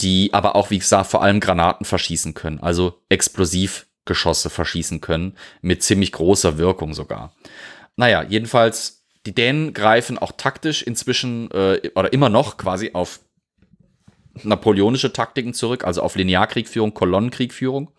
[0.00, 5.82] Die aber auch, wie gesagt, vor allem Granaten verschießen können, also Explosivgeschosse verschießen können, mit
[5.82, 7.34] ziemlich großer Wirkung sogar.
[7.96, 13.20] Naja, jedenfalls, die Dänen greifen auch taktisch inzwischen äh, oder immer noch quasi auf
[14.42, 17.92] napoleonische Taktiken zurück, also auf Linearkriegführung, Kolonnenkriegführung,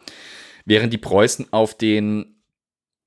[0.65, 2.32] während die Preußen auf den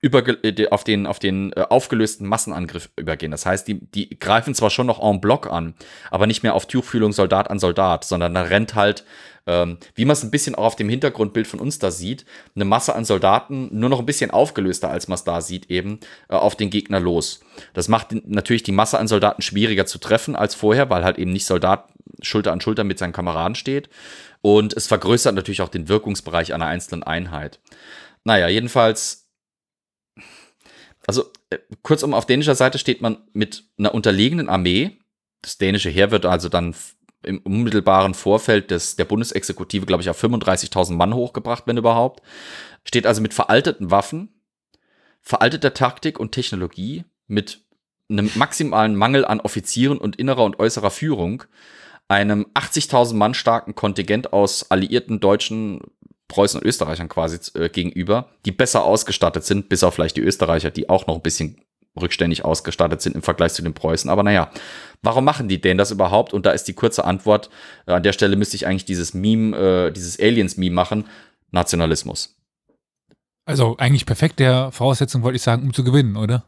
[0.07, 3.31] überge äh, auf den, auf den äh, aufgelösten Massenangriff übergehen.
[3.31, 5.75] Das heißt, die, die greifen zwar schon noch en bloc an,
[6.11, 9.05] aber nicht mehr auf Tuchfühlung Soldat an Soldat, sondern da rennt halt,
[9.47, 12.65] ähm, wie man es ein bisschen auch auf dem Hintergrundbild von uns da sieht, eine
[12.65, 16.35] Masse an Soldaten, nur noch ein bisschen aufgelöster, als man es da sieht, eben äh,
[16.35, 17.41] auf den Gegner los.
[17.75, 21.33] Das macht natürlich die Masse an Soldaten schwieriger zu treffen als vorher, weil halt eben
[21.33, 21.89] nicht Soldat
[22.23, 23.89] Schulter an Schulter mit seinen Kameraden steht.
[24.41, 27.59] Und es vergrößert natürlich auch den Wirkungsbereich einer einzelnen Einheit.
[28.25, 29.26] Naja, jedenfalls
[31.07, 34.99] also äh, kurzum, auf dänischer Seite steht man mit einer unterlegenen Armee.
[35.43, 36.75] Das dänische Heer wird also dann
[37.23, 42.23] im unmittelbaren Vorfeld des, der Bundesexekutive, glaube ich, auf 35.000 Mann hochgebracht, wenn überhaupt.
[42.85, 44.41] Steht also mit veralteten Waffen,
[45.23, 47.65] veralteter Taktik und Technologie, mit
[48.09, 51.45] einem maximalen Mangel an Offizieren und innerer und äußerer Führung,
[52.09, 55.81] einem 80.000 Mann starken Kontingent aus alliierten deutschen
[56.29, 60.71] Preußen und Österreichern quasi äh, gegenüber, die besser ausgestattet sind, bis auf vielleicht die Österreicher,
[60.71, 61.61] die auch noch ein bisschen
[62.01, 64.11] rückständig ausgestattet sind im Vergleich zu den Preußen.
[64.11, 64.51] Aber naja,
[65.03, 66.33] warum machen die denn das überhaupt?
[66.35, 67.49] Und da ist die kurze Antwort,
[67.87, 71.07] äh, an der Stelle müsste ich eigentlich dieses Meme, äh, dieses Aliens-Meme machen,
[71.51, 72.37] Nationalismus.
[73.45, 76.45] Also eigentlich perfekt der Voraussetzung, wollte ich sagen, um zu gewinnen, oder?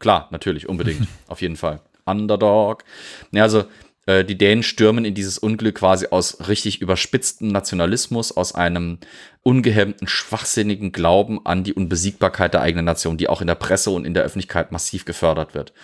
[0.00, 1.80] Klar, natürlich, unbedingt, auf jeden Fall.
[2.04, 2.84] Underdog.
[3.32, 3.64] Ja, also
[4.08, 8.98] äh, die Dänen stürmen in dieses Unglück quasi aus richtig überspitztem Nationalismus, aus einem
[9.42, 14.06] ungehemmten, schwachsinnigen Glauben an die Unbesiegbarkeit der eigenen Nation, die auch in der Presse und
[14.06, 15.74] in der Öffentlichkeit massiv gefördert wird.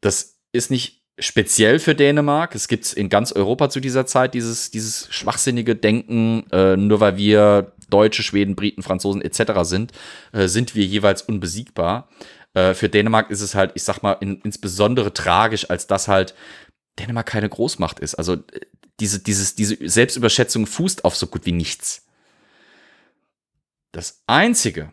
[0.00, 2.54] Das ist nicht speziell für Dänemark.
[2.54, 7.18] Es gibt in ganz Europa zu dieser Zeit dieses, dieses schwachsinnige Denken, äh, nur weil
[7.18, 9.52] wir Deutsche, Schweden, Briten, Franzosen etc.
[9.62, 9.92] sind,
[10.32, 12.08] äh, sind wir jeweils unbesiegbar.
[12.54, 16.34] Äh, für Dänemark ist es halt, ich sag mal, in, insbesondere tragisch, als das halt
[16.98, 18.14] Dänemark keine Großmacht ist.
[18.14, 18.60] Also äh,
[19.00, 22.06] diese, dieses, diese Selbstüberschätzung fußt auf so gut wie nichts.
[23.92, 24.92] Das Einzige,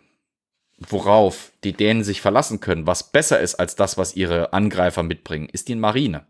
[0.78, 5.50] worauf die Dänen sich verlassen können, was besser ist als das, was ihre Angreifer mitbringen,
[5.52, 6.26] ist die Marine.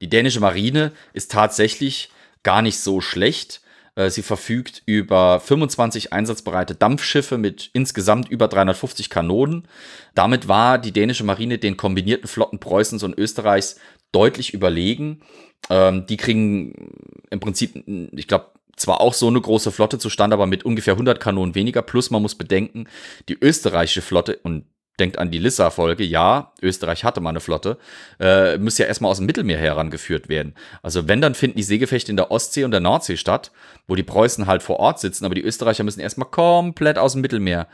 [0.00, 2.10] Die dänische Marine ist tatsächlich
[2.42, 3.62] gar nicht so schlecht.
[3.96, 9.66] Äh, sie verfügt über 25 einsatzbereite Dampfschiffe mit insgesamt über 350 Kanonen.
[10.14, 13.80] Damit war die dänische Marine den kombinierten Flotten Preußens und Österreichs
[14.12, 15.22] deutlich überlegen.
[15.70, 16.92] Ähm, die kriegen
[17.30, 21.20] im Prinzip, ich glaube, zwar auch so eine große Flotte zustande, aber mit ungefähr 100
[21.20, 21.82] Kanonen weniger.
[21.82, 22.86] Plus man muss bedenken,
[23.28, 24.64] die österreichische Flotte, und
[24.98, 27.78] denkt an die Lissa-Folge, ja, Österreich hatte mal eine Flotte,
[28.18, 30.54] äh, muss ja erstmal aus dem Mittelmeer herangeführt werden.
[30.82, 33.52] Also wenn, dann finden die Seegefechte in der Ostsee und der Nordsee statt,
[33.86, 37.22] wo die Preußen halt vor Ort sitzen, aber die Österreicher müssen erstmal komplett aus dem
[37.22, 37.68] Mittelmeer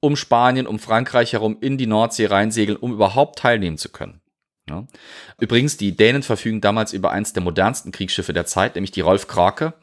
[0.00, 4.19] um Spanien, um Frankreich herum in die Nordsee reinsegeln, um überhaupt teilnehmen zu können.
[4.70, 4.86] Ja.
[5.38, 9.26] Übrigens, die Dänen verfügen damals über eins der modernsten Kriegsschiffe der Zeit, nämlich die Rolf
[9.26, 9.74] Krake,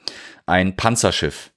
[0.46, 1.52] ein Panzerschiff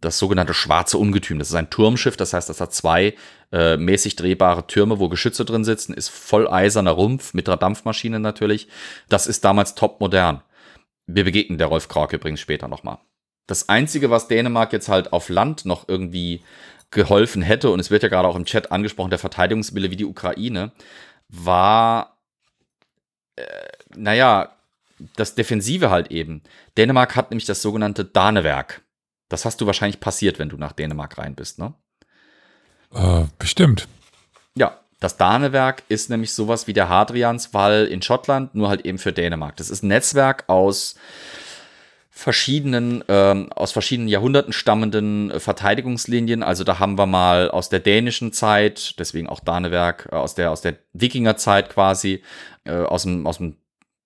[0.00, 1.38] das sogenannte Schwarze Ungetüm.
[1.38, 3.14] Das ist ein Turmschiff, das heißt, das hat zwei
[3.52, 8.20] äh, mäßig drehbare Türme, wo Geschütze drin sitzen, ist voll eiserner Rumpf mit einer Dampfmaschine
[8.20, 8.68] natürlich.
[9.08, 10.42] Das ist damals top modern.
[11.06, 12.98] Wir begegnen der Rolf Krake übrigens später nochmal.
[13.46, 16.42] Das Einzige, was Dänemark jetzt halt auf Land noch irgendwie
[16.90, 20.04] geholfen hätte, und es wird ja gerade auch im Chat angesprochen, der Verteidigungswille wie die
[20.04, 20.72] Ukraine,
[21.28, 22.19] war,
[23.36, 23.44] äh,
[23.96, 24.56] naja,
[25.16, 26.42] das Defensive halt eben.
[26.76, 28.82] Dänemark hat nämlich das sogenannte Danewerk.
[29.28, 31.74] Das hast du wahrscheinlich passiert, wenn du nach Dänemark rein bist, ne?
[32.92, 33.86] Äh, bestimmt.
[34.56, 39.12] Ja, das Danewerk ist nämlich sowas wie der Hadrianswall in Schottland, nur halt eben für
[39.12, 39.56] Dänemark.
[39.56, 40.96] Das ist ein Netzwerk aus
[42.20, 46.42] verschiedenen, ähm, aus verschiedenen Jahrhunderten stammenden äh, Verteidigungslinien.
[46.42, 50.50] Also da haben wir mal aus der dänischen Zeit, deswegen auch Danewerk, äh, aus der,
[50.50, 52.22] aus der Wikingerzeit quasi,
[52.64, 53.56] äh, aus dem, aus dem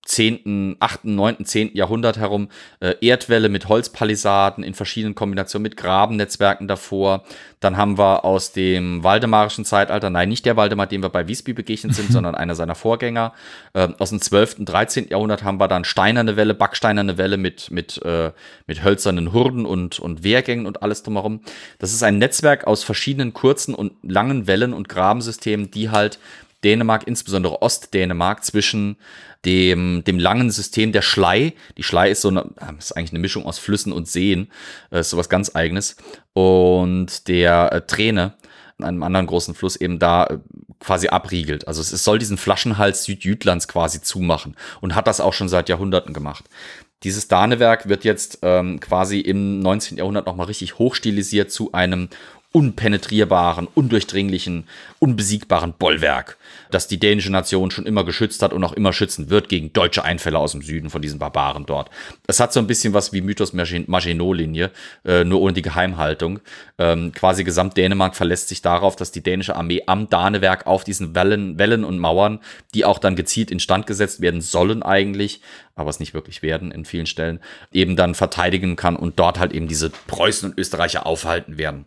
[0.05, 1.75] 10., 8., 9., 10.
[1.75, 2.49] Jahrhundert herum
[2.79, 7.23] äh, Erdwälle mit Holzpalisaden in verschiedenen Kombinationen mit Grabennetzwerken davor.
[7.59, 11.53] Dann haben wir aus dem waldemarischen Zeitalter, nein, nicht der Waldemar, dem wir bei Wiesby
[11.53, 13.33] begegnet sind, sondern einer seiner Vorgänger.
[13.73, 15.07] Äh, aus dem 12., 13.
[15.09, 18.31] Jahrhundert haben wir dann steinerne Welle, backsteinerne Welle mit, mit, äh,
[18.67, 21.41] mit hölzernen Hurden und, und Wehrgängen und alles drumherum.
[21.79, 26.19] Das ist ein Netzwerk aus verschiedenen kurzen und langen Wellen und Grabensystemen, die halt
[26.65, 28.97] Dänemark, insbesondere Ostdänemark, zwischen
[29.45, 31.53] dem, dem langen System der Schlei.
[31.77, 34.51] Die Schlei ist so eine, ist eigentlich eine Mischung aus Flüssen und Seen,
[34.91, 35.95] äh, ist sowas ganz eigenes.
[36.33, 38.33] Und der äh, Träne,
[38.81, 40.39] einem anderen großen Fluss, eben da äh,
[40.79, 41.67] quasi abriegelt.
[41.67, 45.69] Also es, es soll diesen Flaschenhals Südjütlands quasi zumachen und hat das auch schon seit
[45.69, 46.45] Jahrhunderten gemacht.
[47.03, 49.97] Dieses Danewerk wird jetzt ähm, quasi im 19.
[49.97, 52.09] Jahrhundert nochmal richtig hochstilisiert zu einem
[52.55, 54.63] unpenetrierbaren, undurchdringlichen,
[54.99, 56.37] unbesiegbaren Bollwerk,
[56.71, 60.05] das die dänische Nation schon immer geschützt hat und auch immer schützen wird gegen deutsche
[60.05, 61.89] Einfälle aus dem Süden von diesen Barbaren dort.
[62.27, 64.71] Es hat so ein bisschen was wie Mythos Maginot-Linie,
[65.03, 66.39] äh, nur ohne die Geheimhaltung.
[66.77, 71.13] Ähm, quasi gesamt Dänemark verlässt sich darauf, dass die dänische Armee am Danewerk auf diesen
[71.13, 72.39] Wellen, Wellen und Mauern,
[72.73, 75.41] die auch dann gezielt instand gesetzt werden sollen eigentlich,
[75.75, 77.41] aber es nicht wirklich werden in vielen Stellen,
[77.73, 81.83] eben dann verteidigen kann und dort halt eben diese Preußen und Österreicher aufhalten werden.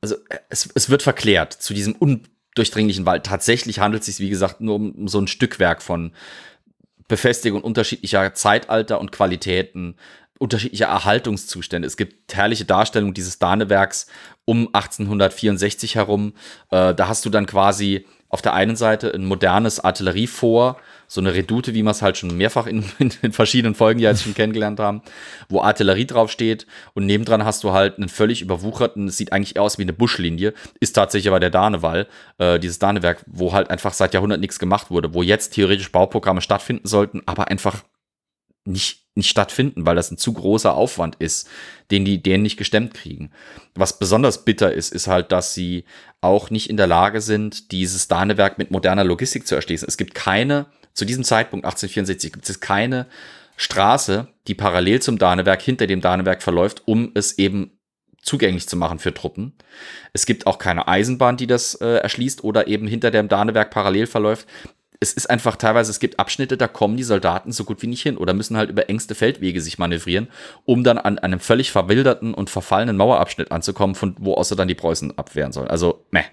[0.00, 0.16] Also
[0.48, 3.26] es, es wird verklärt zu diesem undurchdringlichen Wald.
[3.26, 6.12] Tatsächlich handelt es sich, wie gesagt, nur um, um so ein Stückwerk von
[7.08, 9.96] Befestigung unterschiedlicher Zeitalter und Qualitäten,
[10.38, 11.86] unterschiedlicher Erhaltungszustände.
[11.86, 14.06] Es gibt herrliche Darstellungen dieses Danewerks
[14.44, 16.34] um 1864 herum.
[16.70, 20.76] Äh, da hast du dann quasi auf der einen Seite ein modernes Artilleriefort,
[21.06, 22.84] so eine Redoute, wie wir es halt schon mehrfach in,
[23.22, 25.02] in, verschiedenen Folgen ja jetzt schon kennengelernt haben,
[25.48, 29.62] wo Artillerie draufsteht und nebendran hast du halt einen völlig überwucherten, es sieht eigentlich eher
[29.62, 32.06] aus wie eine Buschlinie, ist tatsächlich aber der Danewall,
[32.36, 36.42] äh, dieses Danewerk, wo halt einfach seit Jahrhunderten nichts gemacht wurde, wo jetzt theoretisch Bauprogramme
[36.42, 37.82] stattfinden sollten, aber einfach
[38.64, 41.48] nicht, nicht stattfinden, weil das ein zu großer Aufwand ist,
[41.90, 43.30] den die denen nicht gestemmt kriegen.
[43.74, 45.84] Was besonders bitter ist, ist halt, dass sie
[46.22, 49.86] auch nicht in der Lage sind, dieses Danewerk mit moderner Logistik zu erschließen.
[49.86, 53.06] Es gibt keine, zu diesem Zeitpunkt 1864 gibt es keine
[53.56, 57.78] Straße, die parallel zum Danewerk hinter dem Danewerk verläuft, um es eben
[58.22, 59.54] zugänglich zu machen für Truppen.
[60.12, 64.06] Es gibt auch keine Eisenbahn, die das äh, erschließt oder eben hinter dem Danewerk parallel
[64.06, 64.46] verläuft
[65.00, 68.02] es ist einfach teilweise, es gibt Abschnitte, da kommen die Soldaten so gut wie nicht
[68.02, 70.28] hin oder müssen halt über engste Feldwege sich manövrieren,
[70.64, 74.68] um dann an einem völlig verwilderten und verfallenen Mauerabschnitt anzukommen, von wo aus sie dann
[74.68, 75.68] die Preußen abwehren sollen.
[75.68, 76.24] Also, meh,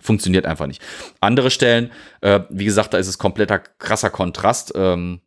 [0.00, 0.82] funktioniert einfach nicht.
[1.20, 1.90] Andere Stellen,
[2.22, 4.72] äh, wie gesagt, da ist es kompletter krasser Kontrast.
[4.74, 5.20] Ähm,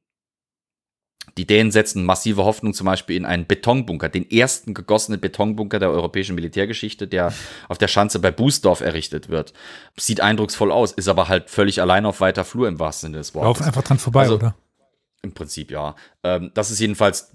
[1.39, 5.89] die Dänen setzen massive Hoffnung zum Beispiel in einen Betonbunker, den ersten gegossenen Betonbunker der
[5.89, 7.31] europäischen Militärgeschichte, der
[7.69, 9.53] auf der Schanze bei Bußdorf errichtet wird.
[9.97, 13.33] Sieht eindrucksvoll aus, ist aber halt völlig allein auf weiter Flur im wahrsten Sinne des
[13.33, 13.47] Wortes.
[13.47, 14.55] Laufen einfach dran vorbei, also, oder?
[15.21, 15.95] Im Prinzip ja.
[16.25, 17.31] Ähm, das ist jedenfalls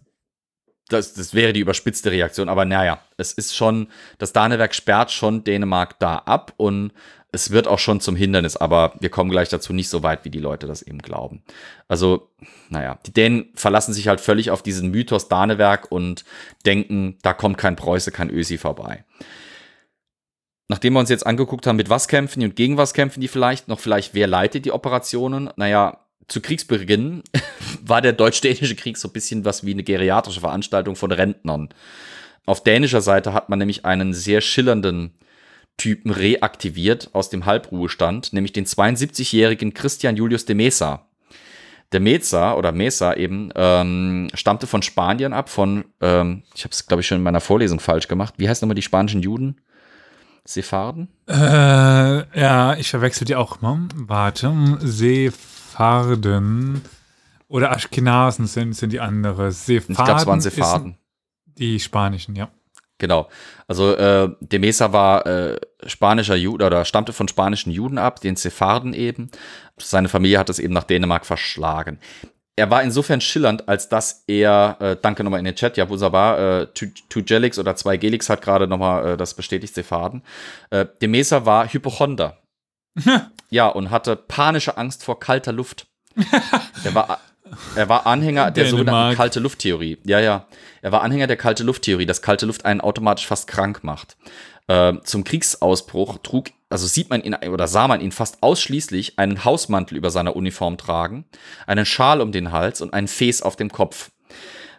[0.88, 3.88] das, das wäre die überspitzte Reaktion, aber naja, es ist schon,
[4.18, 6.92] das Danewerk sperrt schon Dänemark da ab und
[7.34, 10.30] es wird auch schon zum Hindernis, aber wir kommen gleich dazu nicht so weit, wie
[10.30, 11.42] die Leute das eben glauben.
[11.88, 12.30] Also,
[12.70, 16.24] naja, die Dänen verlassen sich halt völlig auf diesen Mythos Danewerk und
[16.64, 19.04] denken, da kommt kein Preuße, kein Ösi vorbei.
[20.68, 23.28] Nachdem wir uns jetzt angeguckt haben, mit was kämpfen die und gegen was kämpfen die
[23.28, 25.50] vielleicht, noch vielleicht, wer leitet die Operationen?
[25.56, 27.22] Naja, zu Kriegsbeginn
[27.82, 31.68] war der deutsch-dänische Krieg so ein bisschen was wie eine geriatrische Veranstaltung von Rentnern.
[32.46, 35.14] Auf dänischer Seite hat man nämlich einen sehr schillernden
[35.76, 41.06] Typen reaktiviert aus dem Halbruhestand, nämlich den 72-jährigen Christian Julius de Mesa.
[41.92, 46.86] Der Mesa oder Mesa eben ähm, stammte von Spanien ab, von, ähm, ich habe es
[46.86, 48.34] glaube ich schon in meiner Vorlesung falsch gemacht.
[48.36, 49.60] Wie heißt nochmal die spanischen Juden?
[50.44, 51.08] Sepharden?
[51.26, 53.88] Äh, ja, ich verwechsel die auch mal.
[53.94, 56.82] Warte, Sepharden
[57.48, 59.52] oder Aschkenasen sind, sind die andere.
[59.52, 60.98] Sepharden ich glaube, es waren Sepharden.
[61.58, 62.50] Die spanischen, ja.
[62.98, 63.28] Genau.
[63.66, 68.36] Also äh, de Mesa war äh, spanischer Jude oder stammte von spanischen Juden ab, den
[68.36, 69.30] Sepharden eben.
[69.78, 71.98] Seine Familie hat es eben nach Dänemark verschlagen.
[72.56, 76.60] Er war insofern schillernd, als dass er, äh, danke nochmal in den Chat, ja wunderbar,
[76.60, 80.22] äh, Two Gelix oder zwei Gelix hat gerade nochmal äh, das bestätigt, Sepharden.
[80.70, 82.38] Äh, de Mesa war Hypochonder.
[83.50, 85.88] ja, und hatte panische Angst vor kalter Luft.
[86.84, 87.18] er war
[87.76, 89.98] er war Anhänger der sogenannten kalte Lufttheorie.
[90.04, 90.46] Ja, ja.
[90.82, 94.16] Er war Anhänger der kalte Lufttheorie, dass kalte Luft einen automatisch fast krank macht.
[94.66, 99.44] Äh, zum Kriegsausbruch trug, also sieht man ihn oder sah man ihn fast ausschließlich einen
[99.44, 101.26] Hausmantel über seiner Uniform tragen,
[101.66, 104.10] einen Schal um den Hals und einen Fes auf dem Kopf.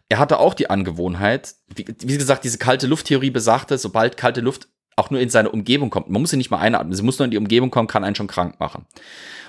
[0.09, 4.67] Er hatte auch die Angewohnheit, wie, wie gesagt, diese kalte Lufttheorie besagte, sobald kalte Luft
[4.95, 7.25] auch nur in seine Umgebung kommt, man muss sie nicht mal einatmen, sie muss nur
[7.25, 8.85] in die Umgebung kommen, kann einen schon krank machen.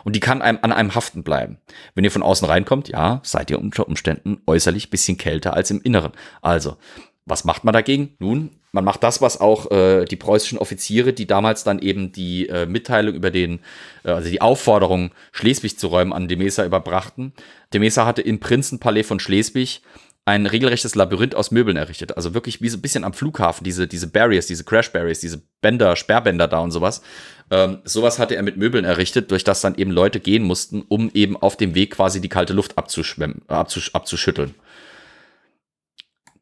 [0.04, 1.58] Und die kann einem an einem haften bleiben.
[1.94, 5.82] Wenn ihr von außen reinkommt, ja, seid ihr unter Umständen äußerlich bisschen kälter als im
[5.82, 6.12] Inneren.
[6.42, 6.76] Also,
[7.24, 8.14] was macht man dagegen?
[8.20, 12.48] Nun, man macht das, was auch äh, die preußischen Offiziere, die damals dann eben die
[12.48, 13.60] äh, Mitteilung über den,
[14.04, 17.32] äh, also die Aufforderung, Schleswig zu räumen, an de Mesa überbrachten.
[17.72, 19.82] De Mesa hatte im Prinzenpalais von Schleswig
[20.26, 22.16] ein regelrechtes Labyrinth aus Möbeln errichtet.
[22.16, 25.40] Also wirklich wie so ein bisschen am Flughafen, diese, diese Barriers, diese Crash Barriers, diese
[25.60, 27.00] Bänder, Sperrbänder da und sowas.
[27.48, 31.12] Ähm, sowas hatte er mit Möbeln errichtet, durch das dann eben Leute gehen mussten, um
[31.14, 34.56] eben auf dem Weg quasi die kalte Luft abzuschwemmen, abzusch abzuschütteln.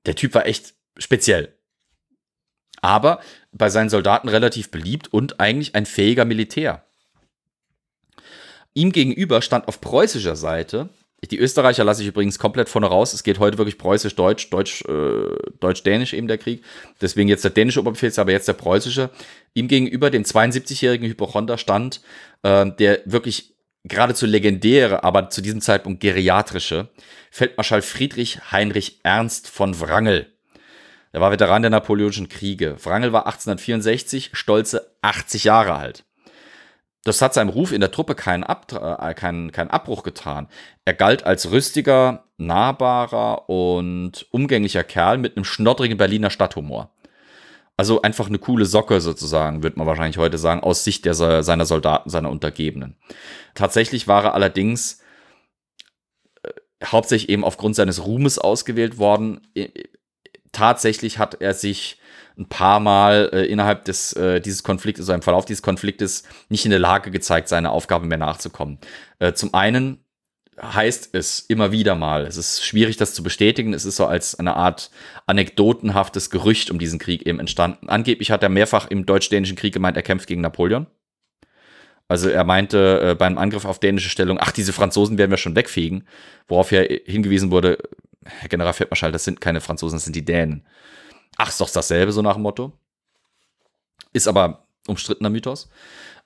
[0.07, 1.55] Der Typ war echt speziell.
[2.81, 3.21] Aber
[3.53, 6.87] bei seinen Soldaten relativ beliebt und eigentlich ein fähiger Militär.
[8.73, 10.89] Ihm gegenüber stand auf preußischer Seite
[11.31, 13.15] Die Österreicher lasse ich übrigens komplett vorne raus.
[13.15, 16.62] Es geht heute wirklich preußisch-deutsch, deutsch, äh, deutsch-dänisch eben der Krieg.
[17.01, 19.11] Deswegen jetzt der dänische Oberbefehlshaber, jetzt der preußische.
[19.55, 22.03] Ihm gegenüber dem 72-jährigen Hypochonder stand,
[22.43, 23.55] äh, der wirklich
[23.85, 26.89] geradezu legendäre, aber zu diesem Zeitpunkt geriatrische
[27.31, 30.27] Feldmarschall Friedrich Heinrich Ernst von Wrangel.
[31.12, 32.77] Er war Veteran der Napoleonischen Kriege.
[32.82, 36.05] Wrangel war 1864 stolze 80 Jahre alt.
[37.05, 40.49] Das hat seinem Ruf in der Truppe keinen, Ab äh, keinen, keinen Abbruch getan.
[40.87, 46.91] Er galt als rüstiger, nahbarer und umgänglicher Kerl mit einem schnoddrigen Berliner Stadthumor.
[47.77, 51.67] Also einfach eine coole Socke sozusagen, wird man wahrscheinlich heute sagen, aus Sicht der, seiner
[51.67, 52.97] Soldaten, seiner Untergebenen.
[53.55, 55.03] Tatsächlich war er allerdings
[56.43, 56.51] äh,
[56.85, 59.43] hauptsächlich eben aufgrund seines Ruhmes ausgewählt worden.
[60.53, 61.99] Tatsächlich hat er sich
[62.36, 66.65] ein paar Mal äh, innerhalb des, äh, dieses Konfliktes, also im Verlauf dieses Konfliktes, nicht
[66.65, 68.78] in der Lage gezeigt, seiner Aufgabe mehr nachzukommen.
[69.20, 70.05] Äh, zum einen
[70.61, 74.39] heißt es immer wieder mal, es ist schwierig, das zu bestätigen, es ist so als
[74.39, 74.90] eine Art
[75.27, 77.89] anekdotenhaftes Gerücht um diesen Krieg eben entstanden.
[77.89, 80.86] Angeblich hat er mehrfach im deutsch-dänischen Krieg gemeint, er kämpft gegen Napoleon.
[82.06, 85.56] Also er meinte äh, beim Angriff auf dänische Stellung, ach, diese Franzosen werden wir schon
[85.56, 86.06] wegfegen,
[86.47, 87.78] worauf ja hingewiesen wurde,
[88.24, 90.66] Herr General Feldmarschall, das sind keine Franzosen, das sind die Dänen.
[91.36, 92.73] Ach, ist doch dasselbe, so nach dem Motto.
[94.12, 95.69] Ist aber umstrittener Mythos.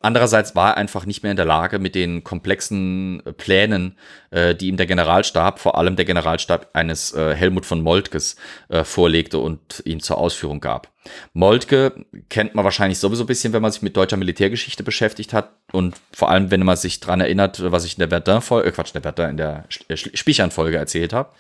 [0.01, 3.99] Andererseits war er einfach nicht mehr in der Lage, mit den komplexen äh, Plänen,
[4.31, 8.37] äh, die ihm der Generalstab, vor allem der Generalstab eines äh, Helmut von Moltkes,
[8.69, 10.93] äh, vorlegte und ihm zur Ausführung gab.
[11.33, 15.51] Moltke kennt man wahrscheinlich sowieso ein bisschen, wenn man sich mit deutscher Militärgeschichte beschäftigt hat
[15.73, 18.95] und vor allem, wenn man sich daran erinnert, was ich in der Verdun-Folge, äh, Quatsch,
[18.95, 21.31] in der Verdun, in der äh, Spichern-Folge erzählt habe.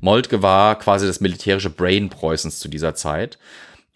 [0.00, 3.38] Moltke war quasi das militärische Brain Preußens zu dieser Zeit.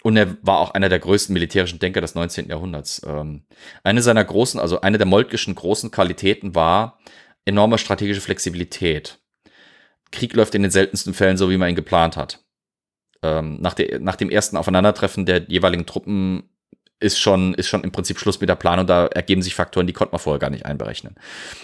[0.02, 2.48] Und er war auch einer der größten militärischen Denker des 19.
[2.48, 3.02] Jahrhunderts.
[3.06, 3.42] Ähm,
[3.84, 6.98] eine seiner großen, also eine der Moltkischen großen Qualitäten war
[7.44, 9.18] enorme strategische Flexibilität.
[10.10, 12.42] Krieg läuft in den seltensten Fällen so, wie man ihn geplant hat.
[13.22, 16.48] Ähm, nach, der, nach dem ersten Aufeinandertreffen der jeweiligen Truppen
[16.98, 18.86] ist schon, ist schon im Prinzip Schluss mit der Planung.
[18.86, 21.16] Da ergeben sich Faktoren, die konnte man vorher gar nicht einberechnen.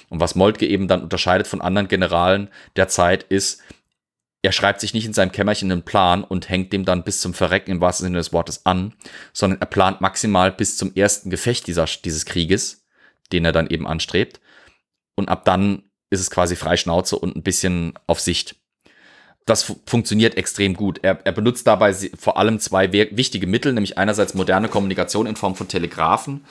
[0.08, 3.62] Und was Moltke eben dann unterscheidet von anderen Generalen der Zeit ist,
[4.46, 7.34] er schreibt sich nicht in seinem Kämmerchen einen Plan und hängt dem dann bis zum
[7.34, 8.94] Verrecken im wahrsten Sinne des Wortes an,
[9.32, 12.86] sondern er plant maximal bis zum ersten Gefecht dieser, dieses Krieges,
[13.32, 14.40] den er dann eben anstrebt.
[15.16, 18.54] Und ab dann ist es quasi Freischnauze und ein bisschen auf Sicht.
[19.46, 21.00] Das fu funktioniert extrem gut.
[21.02, 25.56] Er, er benutzt dabei vor allem zwei wichtige Mittel, nämlich einerseits moderne Kommunikation in Form
[25.56, 26.44] von Telegraphen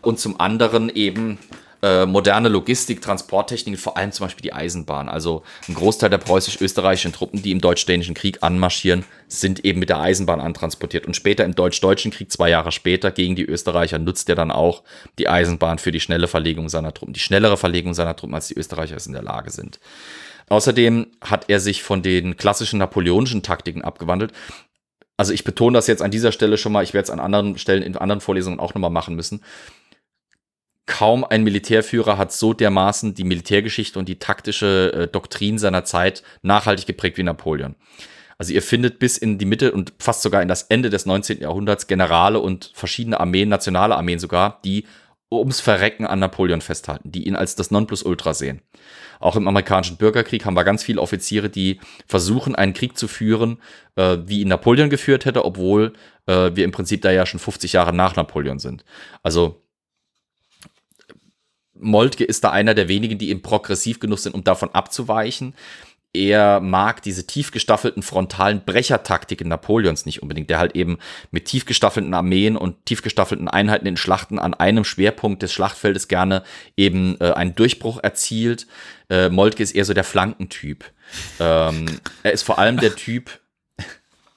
[0.00, 1.38] und zum anderen eben
[1.84, 5.10] äh, moderne Logistik, Transporttechnik, vor allem zum Beispiel die Eisenbahn.
[5.10, 10.00] Also ein Großteil der preußisch-österreichischen Truppen, die im deutsch-dänischen Krieg anmarschieren, sind eben mit der
[10.00, 11.06] Eisenbahn antransportiert.
[11.06, 14.82] Und später im deutsch-deutschen Krieg, zwei Jahre später, gegen die Österreicher, nutzt er dann auch
[15.18, 17.12] die Eisenbahn für die schnelle Verlegung seiner Truppen.
[17.12, 19.78] Die schnellere Verlegung seiner Truppen, als die Österreicher es in der Lage sind.
[20.48, 24.32] Außerdem hat er sich von den klassischen napoleonischen Taktiken abgewandelt
[25.16, 27.56] also ich betone das jetzt an dieser Stelle schon mal, ich werde es an anderen
[27.56, 29.42] Stellen in anderen Vorlesungen auch nochmal machen müssen
[30.86, 36.22] kaum ein Militärführer hat so dermaßen die Militärgeschichte und die taktische äh, Doktrin seiner Zeit
[36.42, 37.74] nachhaltig geprägt wie Napoleon.
[38.36, 41.40] Also ihr findet bis in die Mitte und fast sogar in das Ende des 19.
[41.40, 44.84] Jahrhunderts Generale und verschiedene Armeen, nationale Armeen sogar, die
[45.32, 48.60] ums Verrecken an Napoleon festhalten, die ihn als das Nonplusultra sehen.
[49.20, 53.58] Auch im amerikanischen Bürgerkrieg haben wir ganz viele Offiziere, die versuchen, einen Krieg zu führen,
[53.96, 55.94] äh, wie ihn Napoleon geführt hätte, obwohl
[56.26, 58.84] äh, wir im Prinzip da ja schon 50 Jahre nach Napoleon sind.
[59.22, 59.63] Also
[61.84, 65.54] Moltke ist da einer der wenigen, die eben progressiv genug sind, um davon abzuweichen.
[66.14, 70.98] Er mag diese tief gestaffelten frontalen Brechertaktiken Napoleons nicht unbedingt, der halt eben
[71.32, 76.06] mit tief gestaffelten Armeen und tief gestaffelten Einheiten in Schlachten an einem Schwerpunkt des Schlachtfeldes
[76.06, 76.44] gerne
[76.76, 78.68] eben äh, einen Durchbruch erzielt.
[79.10, 80.84] Äh, Moltke ist eher so der Flankentyp.
[81.40, 81.86] Ähm,
[82.22, 83.40] er ist vor allem der Typ,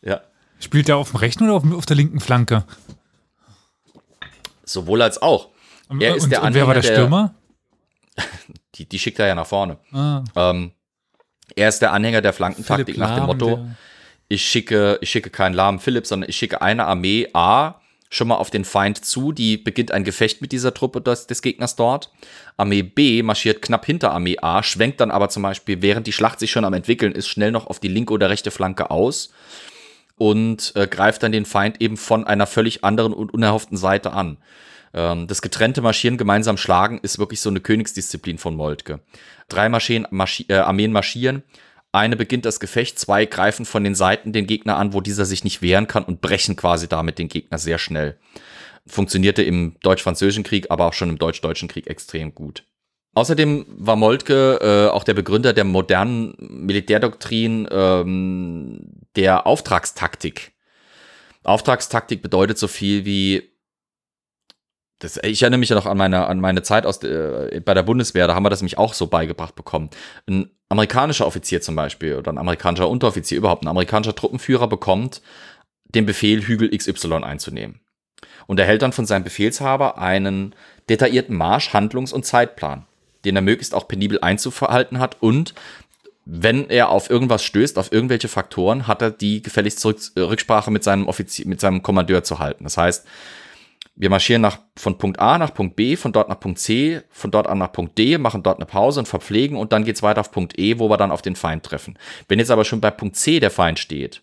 [0.02, 0.22] ja.
[0.60, 2.66] Spielt er auf dem rechten oder auf, auf der linken Flanke?
[4.64, 5.50] Sowohl als auch.
[6.00, 7.36] Er ist und, der und wer war der Stürmer?
[8.76, 9.78] die, die schickt er ja nach vorne.
[9.92, 10.24] Ah.
[10.36, 10.72] Ähm,
[11.56, 13.76] er ist der Anhänger der Flankentaktik nach dem Motto, der.
[14.28, 17.80] ich schicke, ich schicke keinen lahmen Philipp, sondern ich schicke eine Armee A
[18.10, 21.42] schon mal auf den Feind zu, die beginnt ein Gefecht mit dieser Truppe des, des,
[21.42, 22.12] Gegners dort.
[22.56, 26.40] Armee B marschiert knapp hinter Armee A, schwenkt dann aber zum Beispiel, während die Schlacht
[26.40, 29.32] sich schon am entwickeln ist, schnell noch auf die linke oder rechte Flanke aus
[30.18, 34.38] und äh, greift dann den Feind eben von einer völlig anderen und unerhofften Seite an.
[34.98, 39.00] Ähm, das getrennte Marschieren, gemeinsam schlagen ist wirklich so eine Königsdisziplin von Moltke.
[39.48, 41.44] Drei Marschieren, Marschi äh, Armeen marschieren,
[41.92, 45.44] eine beginnt das Gefecht, zwei greifen von den Seiten den Gegner an, wo dieser sich
[45.44, 48.18] nicht wehren kann und brechen quasi damit den Gegner sehr schnell.
[48.88, 52.64] Funktionierte im Deutsch-Französischen Krieg, aber auch schon im Deutsch-Deutschen Krieg extrem gut.
[53.14, 58.80] Außerdem war Moltke äh, auch der Begründer der modernen Militärdoktrin ähm,
[59.16, 60.54] der Auftragstaktik.
[61.44, 63.57] Auftragstaktik bedeutet so viel wie
[65.00, 67.84] das, ich erinnere mich ja noch an meine, an meine Zeit aus, äh, bei der
[67.84, 69.90] Bundeswehr, da haben wir das nämlich auch so beigebracht bekommen.
[70.28, 75.22] Ein amerikanischer Offizier zum Beispiel oder ein amerikanischer Unteroffizier, überhaupt ein amerikanischer Truppenführer bekommt
[75.86, 77.80] den Befehl, Hügel XY einzunehmen.
[78.48, 80.56] Und erhält dann von seinem Befehlshaber einen
[80.90, 82.86] detaillierten Marsch-, Handlungs- und Zeitplan,
[83.24, 85.54] den er möglichst auch penibel einzuverhalten hat und
[86.30, 90.84] wenn er auf irgendwas stößt, auf irgendwelche Faktoren, hat er die gefälligst äh, Rücksprache mit
[90.84, 92.66] seinem Offizier, mit seinem Kommandeur zu halten.
[92.66, 93.08] Das heißt,
[94.00, 97.32] wir marschieren nach, von Punkt A nach Punkt B, von dort nach Punkt C, von
[97.32, 100.22] dort an nach Punkt D, machen dort eine Pause und verpflegen und dann geht's weiter
[100.22, 101.98] auf Punkt E, wo wir dann auf den Feind treffen.
[102.28, 104.22] Wenn jetzt aber schon bei Punkt C der Feind steht,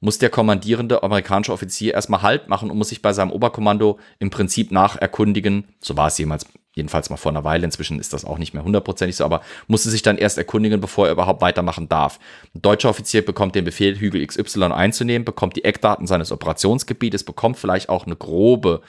[0.00, 4.30] muss der kommandierende amerikanische Offizier erstmal Halt machen und muss sich bei seinem Oberkommando im
[4.30, 8.38] Prinzip nacherkundigen, so war es jemals, jedenfalls mal vor einer Weile, inzwischen ist das auch
[8.38, 12.18] nicht mehr hundertprozentig so, aber musste sich dann erst erkundigen, bevor er überhaupt weitermachen darf.
[12.54, 17.58] Ein deutscher Offizier bekommt den Befehl, Hügel XY einzunehmen, bekommt die Eckdaten seines Operationsgebietes, bekommt
[17.58, 18.82] vielleicht auch eine grobe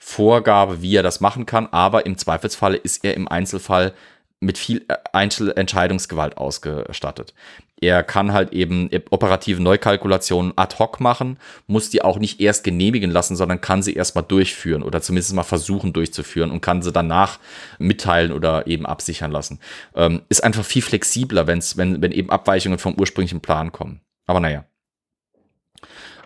[0.00, 3.92] Vorgabe, wie er das machen kann, aber im Zweifelsfalle ist er im Einzelfall
[4.40, 7.34] mit viel äh, Einzelentscheidungsgewalt ausgestattet.
[7.82, 11.36] Er kann halt eben operative Neukalkulationen ad hoc machen,
[11.66, 15.42] muss die auch nicht erst genehmigen lassen, sondern kann sie erstmal durchführen oder zumindest mal
[15.42, 17.40] versuchen durchzuführen und kann sie danach
[17.80, 19.58] mitteilen oder eben absichern lassen.
[19.96, 24.00] Ähm, ist einfach viel flexibler, wenn's, wenn, wenn eben Abweichungen vom ursprünglichen Plan kommen.
[24.26, 24.64] Aber naja.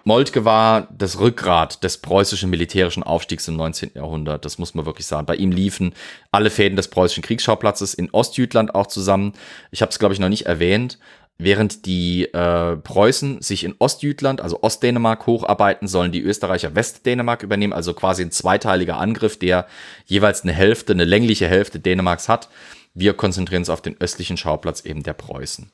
[0.05, 3.93] Moltke war das Rückgrat des preußischen militärischen Aufstiegs im 19.
[3.95, 4.45] Jahrhundert.
[4.45, 5.27] Das muss man wirklich sagen.
[5.27, 5.95] Bei ihm liefen
[6.31, 9.33] alle Fäden des preußischen Kriegsschauplatzes in Ostjütland auch zusammen.
[9.71, 10.99] Ich habe es, glaube ich, noch nicht erwähnt.
[11.39, 17.75] Während die äh, Preußen sich in Ostjütland, also Ostdänemark, hocharbeiten, sollen die Österreicher Westdänemark übernehmen,
[17.75, 19.67] also quasi ein zweiteiliger Angriff, der
[20.07, 22.49] jeweils eine Hälfte, eine längliche Hälfte Dänemarks hat.
[22.95, 25.71] Wir konzentrieren uns auf den östlichen Schauplatz eben der Preußen.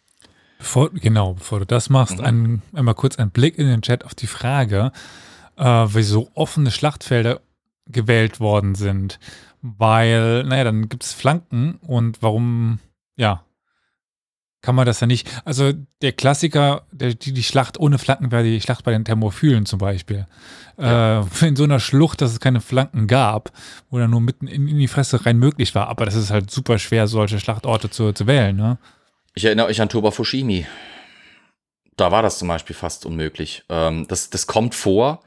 [0.59, 2.25] Bevor, genau, bevor du das machst, mhm.
[2.25, 4.91] ein, einmal kurz ein Blick in den Chat auf die Frage,
[5.57, 7.41] äh, wieso offene Schlachtfelder
[7.87, 9.21] gewählt worden sind.
[9.61, 12.81] Weil, naja, dann gibt es Flanken und warum,
[13.17, 13.45] ja,
[14.63, 15.29] kann man das ja nicht.
[15.45, 19.67] Also der Klassiker, der, die, die Schlacht ohne Flanken wäre die Schlacht bei den Thermophilen
[19.67, 20.27] zum Beispiel.
[20.79, 21.21] Ja.
[21.21, 23.51] Äh, in so einer Schlucht, dass es keine Flanken gab,
[23.91, 25.89] wo dann nur mitten in, in, die Fresse rein möglich war.
[25.89, 28.79] Aber das ist halt super schwer, solche Schlachtorte zu, zu wählen, ne?
[29.35, 30.67] Ich erinnere euch an Toba Fushimi.
[31.97, 33.65] Da war das zum Beispiel fast unmöglich.
[33.69, 35.23] Ähm, das, das kommt vor.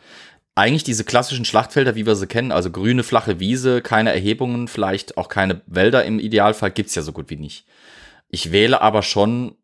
[0.54, 5.18] Eigentlich diese klassischen Schlachtfelder, wie wir sie kennen, also grüne, flache Wiese, keine Erhebungen, vielleicht
[5.18, 7.66] auch keine Wälder im Idealfall, gibt es ja so gut wie nicht.
[8.30, 9.56] Ich wähle aber schon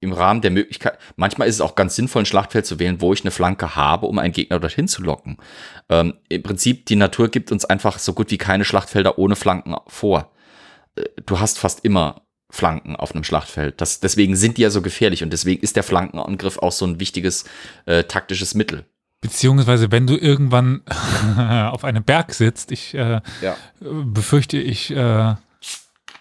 [0.00, 3.12] im Rahmen der Möglichkeit, manchmal ist es auch ganz sinnvoll, ein Schlachtfeld zu wählen, wo
[3.12, 5.36] ich eine Flanke habe, um einen Gegner dorthin zu locken.
[5.90, 9.76] Ähm, Im Prinzip, die Natur gibt uns einfach so gut wie keine Schlachtfelder ohne Flanken
[9.86, 10.32] vor.
[10.96, 13.80] Äh, du hast fast immer Flanken auf einem Schlachtfeld.
[13.80, 16.98] Das, deswegen sind die ja so gefährlich und deswegen ist der Flankenangriff auch so ein
[16.98, 17.44] wichtiges
[17.84, 18.86] äh, taktisches Mittel.
[19.20, 20.80] Beziehungsweise, wenn du irgendwann
[21.36, 23.56] auf einem Berg sitzt, ich äh, ja.
[23.80, 25.34] befürchte, ich äh,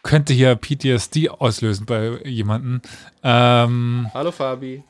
[0.09, 2.81] könnte hier PTSD auslösen bei jemandem.
[3.21, 4.83] Ähm, Hallo Fabi.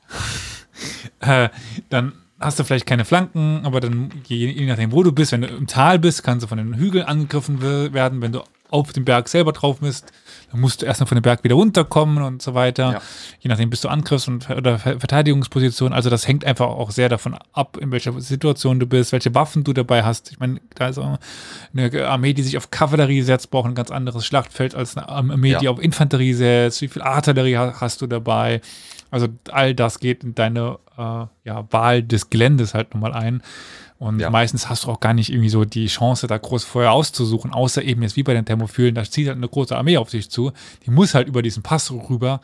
[1.20, 1.50] äh,
[1.90, 5.42] dann hast du vielleicht keine Flanken, aber dann, je, je, nachdem, wo du bist, wenn
[5.42, 8.22] du im Tal bist, kannst du von den Hügeln angegriffen werden.
[8.22, 10.14] Wenn du auf dem Berg selber drauf bist,
[10.52, 12.94] dann musst du erstmal von dem Berg wieder runterkommen und so weiter.
[12.94, 13.02] Ja.
[13.40, 15.94] Je nachdem bist du Angriffs- und, oder Verteidigungsposition.
[15.94, 19.64] Also das hängt einfach auch sehr davon ab, in welcher Situation du bist, welche Waffen
[19.64, 20.32] du dabei hast.
[20.32, 21.20] Ich meine, da ist auch
[21.74, 25.52] eine Armee, die sich auf Kavallerie setzt, braucht ein ganz anderes Schlachtfeld als eine Armee,
[25.52, 25.60] ja.
[25.60, 26.82] die auf Infanterie setzt.
[26.82, 28.62] Wie viel Artillerie hast du dabei?
[29.12, 33.42] Also all das geht in deine äh, ja, Wahl des Geländes halt nochmal ein.
[34.00, 34.30] Und ja.
[34.30, 37.84] meistens hast du auch gar nicht irgendwie so die Chance, da groß vorher auszusuchen, außer
[37.84, 40.54] eben jetzt wie bei den Thermophilen, da zieht halt eine große Armee auf sich zu.
[40.86, 42.40] Die muss halt über diesen Pass rüber.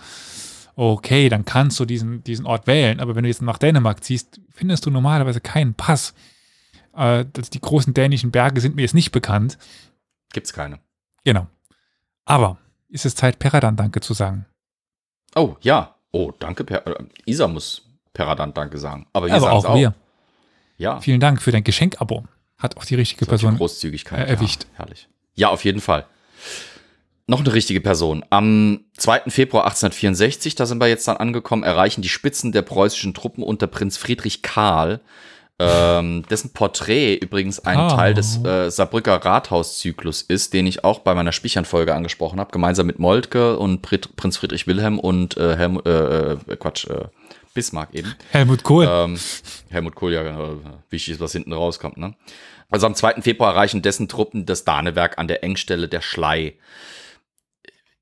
[0.75, 2.99] Okay, dann kannst du diesen, diesen Ort wählen.
[2.99, 6.13] Aber wenn du jetzt nach Dänemark ziehst, findest du normalerweise keinen Pass.
[6.93, 7.23] Äh,
[7.53, 9.57] die großen dänischen Berge sind mir jetzt nicht bekannt.
[10.33, 10.79] Gibt's keine.
[11.23, 11.47] Genau.
[12.25, 12.57] Aber
[12.89, 14.45] ist es Zeit, Peradan Danke zu sagen?
[15.35, 15.95] Oh, ja.
[16.11, 16.65] Oh, danke.
[16.65, 19.07] Per äh, Isa muss Peradan Danke sagen.
[19.13, 19.93] Aber wir also auch, auch wir.
[20.77, 20.99] Ja.
[20.99, 22.25] Vielen Dank für dein Geschenk-Abo.
[22.57, 24.63] Hat auch die richtige Solche Person Großzügigkeit, erwischt.
[24.63, 25.07] Ja, herrlich.
[25.35, 26.05] Ja, auf jeden Fall.
[27.27, 28.23] Noch eine richtige Person.
[28.29, 29.23] Am 2.
[29.29, 33.65] Februar 1864, da sind wir jetzt dann angekommen, erreichen die Spitzen der preußischen Truppen unter
[33.65, 35.01] Prinz Friedrich Karl,
[35.57, 37.89] ähm, dessen Porträt übrigens ein oh.
[37.89, 42.85] Teil des äh, Saarbrücker Rathauszyklus ist, den ich auch bei meiner Spichern-Folge angesprochen habe, gemeinsam
[42.85, 47.05] mit Moltke und Prinz Friedrich Wilhelm und äh, Helm, äh, äh Quatsch, äh,
[47.55, 48.13] Bismarck eben.
[48.29, 48.87] Helmut Kohl.
[48.87, 49.17] Ähm,
[49.71, 50.59] Helmut Kohl, ja, genau.
[50.91, 51.97] Wichtig ist, was hinten rauskommt.
[51.97, 52.13] Ne?
[52.69, 53.21] Also am 2.
[53.21, 56.55] Februar erreichen dessen Truppen das Danewerk an der Engstelle der Schlei.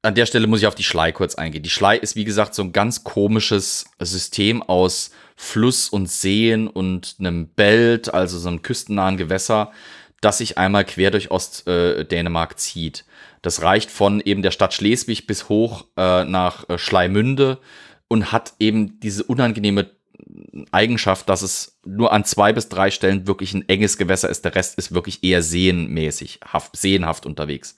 [0.01, 1.63] an der Stelle muss ich auf die Schlei kurz eingehen.
[1.63, 7.15] Die Schlei ist, wie gesagt, so ein ganz komisches System aus Fluss und Seen und
[7.19, 9.71] einem Belt, also so einem küstennahen Gewässer,
[10.19, 13.05] das sich einmal quer durch Ostdänemark äh, zieht.
[13.41, 17.59] Das reicht von eben der Stadt Schleswig bis hoch äh, nach äh, Schleimünde
[18.07, 19.89] und hat eben diese unangenehme
[20.71, 24.45] Eigenschaft, dass es nur an zwei bis drei Stellen wirklich ein enges Gewässer ist.
[24.45, 27.75] Der Rest ist wirklich eher seenmäßig, haft, seenhaft unterwegs.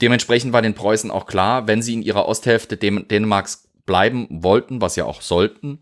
[0.00, 4.96] Dementsprechend war den Preußen auch klar, wenn sie in ihrer Osthälfte Dänemarks bleiben wollten, was
[4.96, 5.78] ja auch sollten,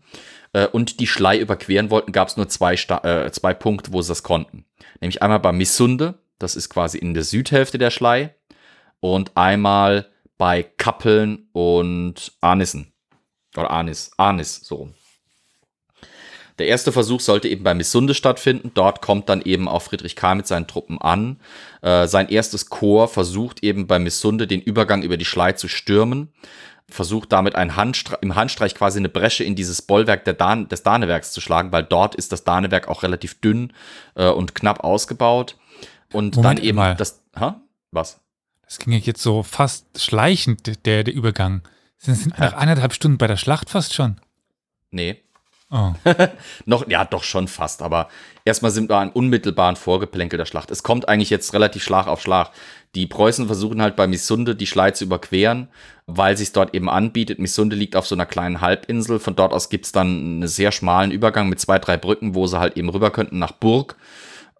[0.53, 4.09] äh, und die Schlei überqueren wollten, gab es nur zwei, äh, zwei Punkte, wo sie
[4.09, 4.65] das konnten.
[5.01, 8.35] Nämlich einmal bei Missunde, das ist quasi in der Südhälfte der Schlei,
[8.99, 10.07] und einmal
[10.37, 12.93] bei Kappeln und Arnissen.
[13.57, 14.89] Oder Arnis, Arnis, so.
[16.57, 18.71] Der erste Versuch sollte eben bei Missunde stattfinden.
[18.73, 21.37] Dort kommt dann eben auch Friedrich Karl mit seinen Truppen an.
[21.81, 26.31] Äh, sein erstes Korps versucht eben bei Missunde den Übergang über die Schlei zu stürmen.
[26.87, 31.31] Versucht damit ein Handstre im Handstreich quasi eine Bresche in dieses Bollwerk Dan des Danewerks
[31.31, 33.73] zu schlagen, weil dort ist das Danewerk auch relativ dünn
[34.13, 35.57] äh, und knapp ausgebaut.
[36.13, 36.95] Und Moment dann eben mal.
[36.95, 37.21] das.
[37.37, 37.59] Ha?
[37.91, 38.21] Was?
[38.63, 41.63] Das ging jetzt so fast schleichend, der, der Übergang.
[42.05, 44.17] Sind, sind nach eineinhalb Stunden bei der Schlacht fast schon?
[44.91, 45.23] Nee.
[45.71, 45.93] Oh.
[46.65, 48.09] noch, ja, doch schon fast, aber
[48.45, 50.69] erstmal sind wir im unmittelbaren Vorgeplänkel der Schlacht.
[50.69, 52.51] Es kommt eigentlich jetzt relativ Schlag auf Schlag.
[52.93, 55.67] Die Preußen versuchen halt bei Missunde die Schlei zu überqueren,
[56.05, 57.39] weil sich dort eben anbietet.
[57.39, 59.17] Missunde liegt auf so einer kleinen Halbinsel.
[59.17, 62.45] Von dort aus gibt es dann einen sehr schmalen Übergang mit zwei, drei Brücken, wo
[62.45, 63.95] sie halt eben rüber könnten nach Burg,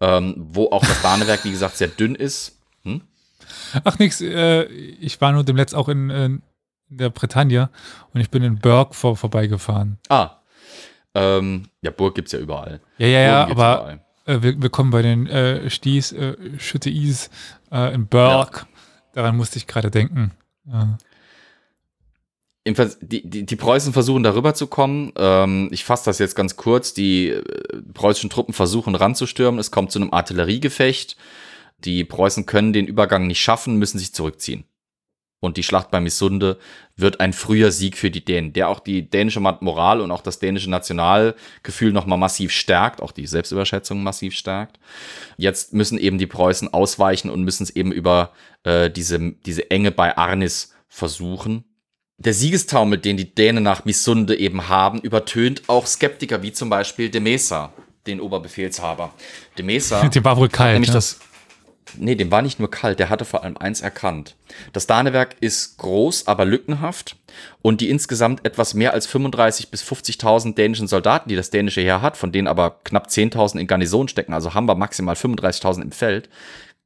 [0.00, 2.58] ähm, wo auch das Bahnewerk, wie gesagt, sehr dünn ist.
[2.82, 3.02] Hm?
[3.84, 4.20] Ach, nix.
[4.20, 6.42] Äh, ich war nur demnächst auch in, in
[6.88, 7.70] der Bretagne
[8.12, 9.98] und ich bin in Burg vor, vorbeigefahren.
[10.08, 10.36] Ah,
[11.16, 12.80] ähm, ja, Burg gibt es ja überall.
[12.98, 17.30] Ja, ja, ja, aber äh, wir, wir, kommen bei den äh, Sties, äh, Schütteis
[17.72, 18.66] äh, in Burg.
[18.68, 18.82] Ja.
[19.14, 20.32] Daran musste ich gerade denken.
[20.66, 20.98] Ja.
[22.66, 25.12] Die, die, die, Preußen versuchen darüber zu kommen.
[25.16, 26.92] Ähm, ich fasse das jetzt ganz kurz.
[26.92, 27.42] Die äh,
[27.94, 29.58] preußischen Truppen versuchen ranzustürmen.
[29.58, 31.16] Es kommt zu einem Artilleriegefecht.
[31.78, 34.64] Die Preußen können den Übergang nicht schaffen, müssen sich zurückziehen
[35.40, 36.58] und die Schlacht bei Missunde
[36.96, 40.38] wird ein früher Sieg für die Dänen, der auch die dänische Moral und auch das
[40.38, 44.78] dänische Nationalgefühl nochmal massiv stärkt, auch die Selbstüberschätzung massiv stärkt.
[45.36, 48.32] Jetzt müssen eben die Preußen ausweichen und müssen es eben über
[48.64, 51.64] äh, diese, diese Enge bei Arnis versuchen.
[52.18, 57.10] Der Siegestaumel, den die Dänen nach Missunde eben haben, übertönt auch Skeptiker wie zum Beispiel
[57.10, 57.74] de Mesa,
[58.06, 59.12] den Oberbefehlshaber.
[59.58, 60.72] De Mesa, die war wohl kalt.
[60.72, 60.94] Nämlich ja?
[60.94, 61.20] das
[61.96, 64.34] Nee, dem war nicht nur kalt, der hatte vor allem eins erkannt.
[64.72, 67.16] Das Danewerk ist groß, aber lückenhaft
[67.62, 72.02] und die insgesamt etwas mehr als 35 bis 50.000 dänischen Soldaten, die das dänische Heer
[72.02, 75.92] hat, von denen aber knapp 10.000 in Garnison stecken, also haben wir maximal 35.000 im
[75.92, 76.28] Feld,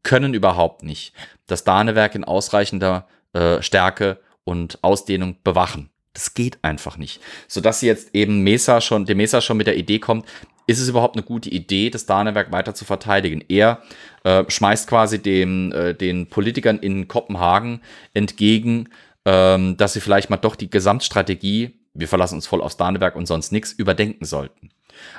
[0.02, 1.14] können überhaupt nicht
[1.46, 5.90] das Danewerk in ausreichender äh, Stärke und Ausdehnung bewachen.
[6.12, 7.20] Das geht einfach nicht.
[7.46, 10.26] Sodass sie jetzt eben Mesa schon, dem Mesa schon mit der Idee kommt,
[10.70, 13.44] ist es überhaupt eine gute Idee, das Danewerk weiter zu verteidigen?
[13.48, 13.82] Er
[14.22, 17.80] äh, schmeißt quasi dem, äh, den Politikern in Kopenhagen
[18.14, 18.88] entgegen,
[19.24, 23.26] ähm, dass sie vielleicht mal doch die Gesamtstrategie, wir verlassen uns voll aufs Danewerk und
[23.26, 24.70] sonst nichts, überdenken sollten.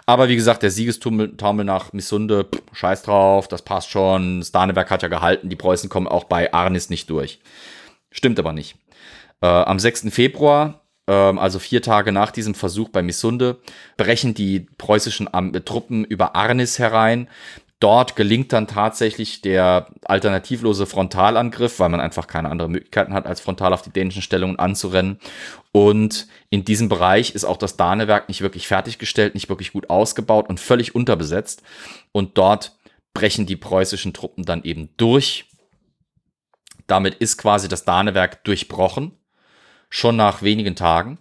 [0.06, 4.90] Aber wie gesagt, der Siegestaumel nach Missunde, pff, scheiß drauf, das passt schon, das Danewerk
[4.90, 7.40] hat ja gehalten, die Preußen kommen auch bei Arnis nicht durch.
[8.10, 8.78] Stimmt aber nicht.
[9.42, 10.12] Äh, am 6.
[10.12, 10.81] Februar
[11.12, 13.58] also vier Tage nach diesem Versuch bei Missunde,
[13.98, 15.30] brechen die preußischen
[15.66, 17.28] Truppen über Arnis herein.
[17.82, 23.42] Dort gelingt dann tatsächlich der alternativlose Frontalangriff, weil man einfach keine andere Möglichkeiten hat, als
[23.42, 25.20] frontal auf die dänischen Stellungen anzurennen.
[25.72, 30.48] Und in diesem Bereich ist auch das Danewerk nicht wirklich fertiggestellt, nicht wirklich gut ausgebaut
[30.48, 31.64] und völlig unterbesetzt.
[32.12, 32.78] Und dort
[33.16, 35.46] brechen die preußischen Truppen dann eben durch.
[36.86, 39.14] Damit ist quasi das Danewerk durchbrochen
[39.92, 41.20] schon nach wenigen Tagen.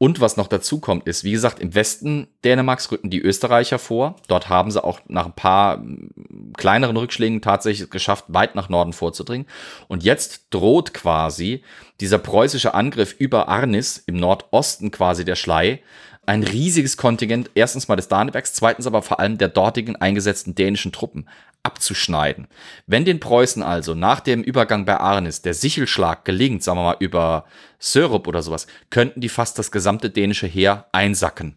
[0.00, 4.14] Und was noch dazu kommt, ist, wie gesagt, im Westen Dänemarks rücken die Österreicher vor.
[4.28, 8.92] Dort haben sie auch nach ein paar mm, kleineren Rückschlägen tatsächlich geschafft, weit nach Norden
[8.92, 9.48] vorzudringen.
[9.88, 11.64] Und jetzt droht quasi
[12.00, 15.82] dieser preußische Angriff über Arnis im Nordosten quasi der Schlei
[16.28, 20.92] ein riesiges Kontingent, erstens mal des Danebergs, zweitens aber vor allem der dortigen eingesetzten dänischen
[20.92, 21.26] Truppen
[21.62, 22.48] abzuschneiden.
[22.86, 26.96] Wenn den Preußen also nach dem Übergang bei Arnis der Sichelschlag gelingt, sagen wir mal
[27.00, 27.44] über
[27.78, 31.56] Sörup oder sowas, könnten die fast das gesamte dänische Heer einsacken.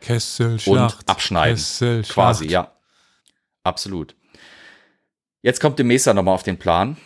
[0.00, 0.98] Kesselschlacht.
[0.98, 1.56] Und abschneiden.
[1.56, 2.14] Kesselschlacht.
[2.14, 2.72] Quasi, ja.
[3.62, 4.16] Absolut.
[5.42, 6.96] Jetzt kommt de Mesa nochmal auf den Plan.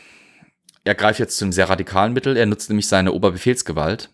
[0.84, 2.36] Er greift jetzt zu einem sehr radikalen Mittel.
[2.36, 4.10] Er nutzt nämlich seine Oberbefehlsgewalt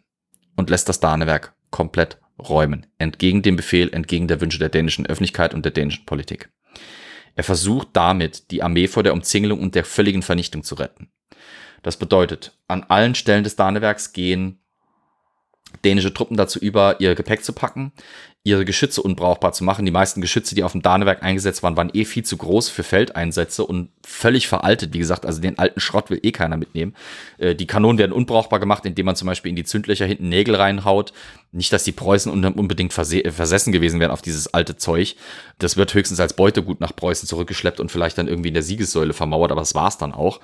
[0.57, 2.87] und lässt das Danewerk komplett räumen.
[2.99, 6.51] Entgegen dem Befehl, entgegen der Wünsche der dänischen Öffentlichkeit und der dänischen Politik.
[7.35, 11.11] Er versucht damit, die Armee vor der Umzingelung und der völligen Vernichtung zu retten.
[11.83, 14.59] Das bedeutet, an allen Stellen des Danewerks gehen
[15.85, 17.93] dänische Truppen dazu über, ihr Gepäck zu packen,
[18.45, 19.85] ihre Geschütze unbrauchbar zu machen.
[19.85, 22.83] Die meisten Geschütze, die auf dem Danewerk eingesetzt waren, waren eh viel zu groß für
[22.83, 24.93] Feldeinsätze und völlig veraltet.
[24.93, 26.95] Wie gesagt, also den alten Schrott will eh keiner mitnehmen.
[27.39, 30.57] Äh, die Kanonen werden unbrauchbar gemacht, indem man zum Beispiel in die Zündlöcher hinten Nägel
[30.57, 31.13] reinhaut.
[31.53, 35.15] Nicht, dass die Preußen unbedingt versessen gewesen wären auf dieses alte Zeug.
[35.59, 39.13] Das wird höchstens als Beutegut nach Preußen zurückgeschleppt und vielleicht dann irgendwie in der Siegessäule
[39.13, 40.41] vermauert, aber das war's dann auch.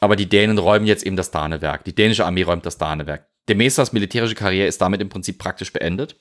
[0.00, 1.84] Aber die Dänen räumen jetzt eben das Danewerk.
[1.84, 3.26] Die dänische Armee räumt das Danewerk.
[3.48, 6.16] De Mesas militärische Karriere ist damit im Prinzip praktisch beendet.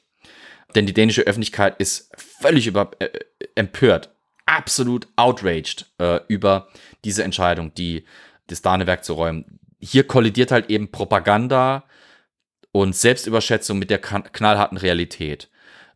[0.76, 3.10] Denn die dänische Öffentlichkeit ist völlig über, äh,
[3.56, 4.10] empört,
[4.46, 6.68] absolut outraged äh, über
[7.04, 8.06] diese Entscheidung, die
[8.48, 9.60] das Danewerk zu räumen.
[9.80, 11.84] Hier kollidiert halt eben Propaganda
[12.72, 15.50] und Selbstüberschätzung mit der knallharten Realität.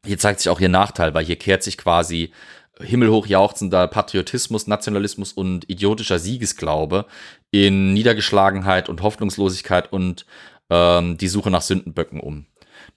[0.06, 2.32] Hier zeigt sich auch ihr Nachteil, weil hier kehrt sich quasi
[2.80, 7.06] himmelhoch jauchzender Patriotismus, Nationalismus und idiotischer Siegesglaube
[7.52, 10.26] in Niedergeschlagenheit und Hoffnungslosigkeit und
[10.70, 12.46] ähm, die Suche nach Sündenböcken um.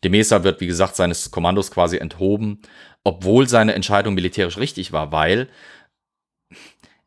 [0.03, 2.61] De Mesa wird, wie gesagt, seines Kommandos quasi enthoben,
[3.05, 5.49] obwohl seine Entscheidung militärisch richtig war, weil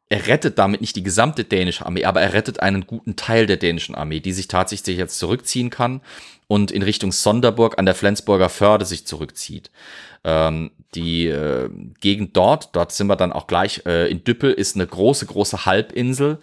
[0.10, 3.58] er rettet damit nicht die gesamte dänische Armee, aber er rettet einen guten Teil der
[3.58, 6.02] dänischen Armee, die sich tatsächlich jetzt zurückziehen kann
[6.48, 9.70] und in Richtung Sonderburg an der Flensburger Förde sich zurückzieht.
[10.24, 14.76] Ähm, die äh, Gegend dort, dort sind wir dann auch gleich äh, in Düppel, ist
[14.76, 16.40] eine große, große Halbinsel,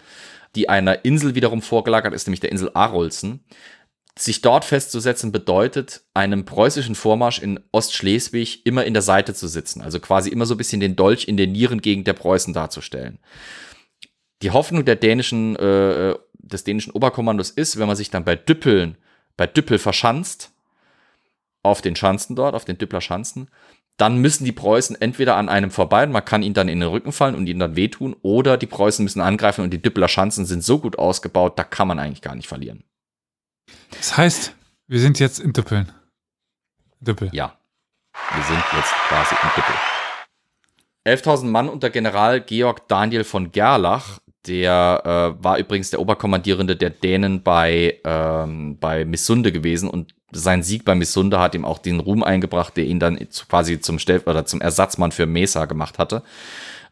[0.55, 3.43] die einer Insel wiederum vorgelagert ist, nämlich der Insel Arolsen.
[4.17, 9.81] Sich dort festzusetzen bedeutet, einem preußischen Vormarsch in Ostschleswig immer in der Seite zu sitzen,
[9.81, 13.19] also quasi immer so ein bisschen den Dolch in den Nieren gegen der Preußen darzustellen.
[14.41, 18.97] Die Hoffnung der dänischen, äh, des dänischen Oberkommandos ist, wenn man sich dann bei Düppeln,
[19.35, 20.51] bei Düppel verschanzt,
[21.65, 23.49] auf den Schanzen dort, auf den Düppler Schanzen,
[23.97, 26.89] dann müssen die Preußen entweder an einem vorbei und man kann ihnen dann in den
[26.89, 30.45] Rücken fallen und ihnen dann wehtun, oder die Preußen müssen angreifen und die Düppler Schanzen
[30.45, 32.83] sind so gut ausgebaut, da kann man eigentlich gar nicht verlieren.
[33.91, 34.55] Das heißt,
[34.87, 35.91] wir sind jetzt in Düppeln.
[36.99, 37.29] Düppel.
[37.33, 37.57] Ja.
[38.33, 39.75] Wir sind jetzt quasi in Düppel.
[41.05, 45.01] 11.000 Mann unter General Georg Daniel von Gerlach, der
[45.39, 50.83] äh, war übrigens der Oberkommandierende der Dänen bei, ähm, bei Missunde gewesen und sein Sieg
[50.83, 53.17] bei Missunde hat ihm auch den Ruhm eingebracht, der ihn dann
[53.47, 56.23] quasi zum Stell oder zum Ersatzmann für Mesa gemacht hatte.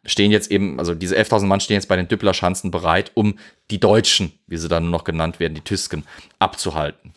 [0.05, 3.39] Stehen jetzt eben, also diese 11.000 Mann stehen jetzt bei den Düppler Schanzen bereit, um
[3.71, 6.03] die Deutschen, wie sie dann nur noch genannt werden, die Tüsken,
[6.39, 7.13] abzuhalten.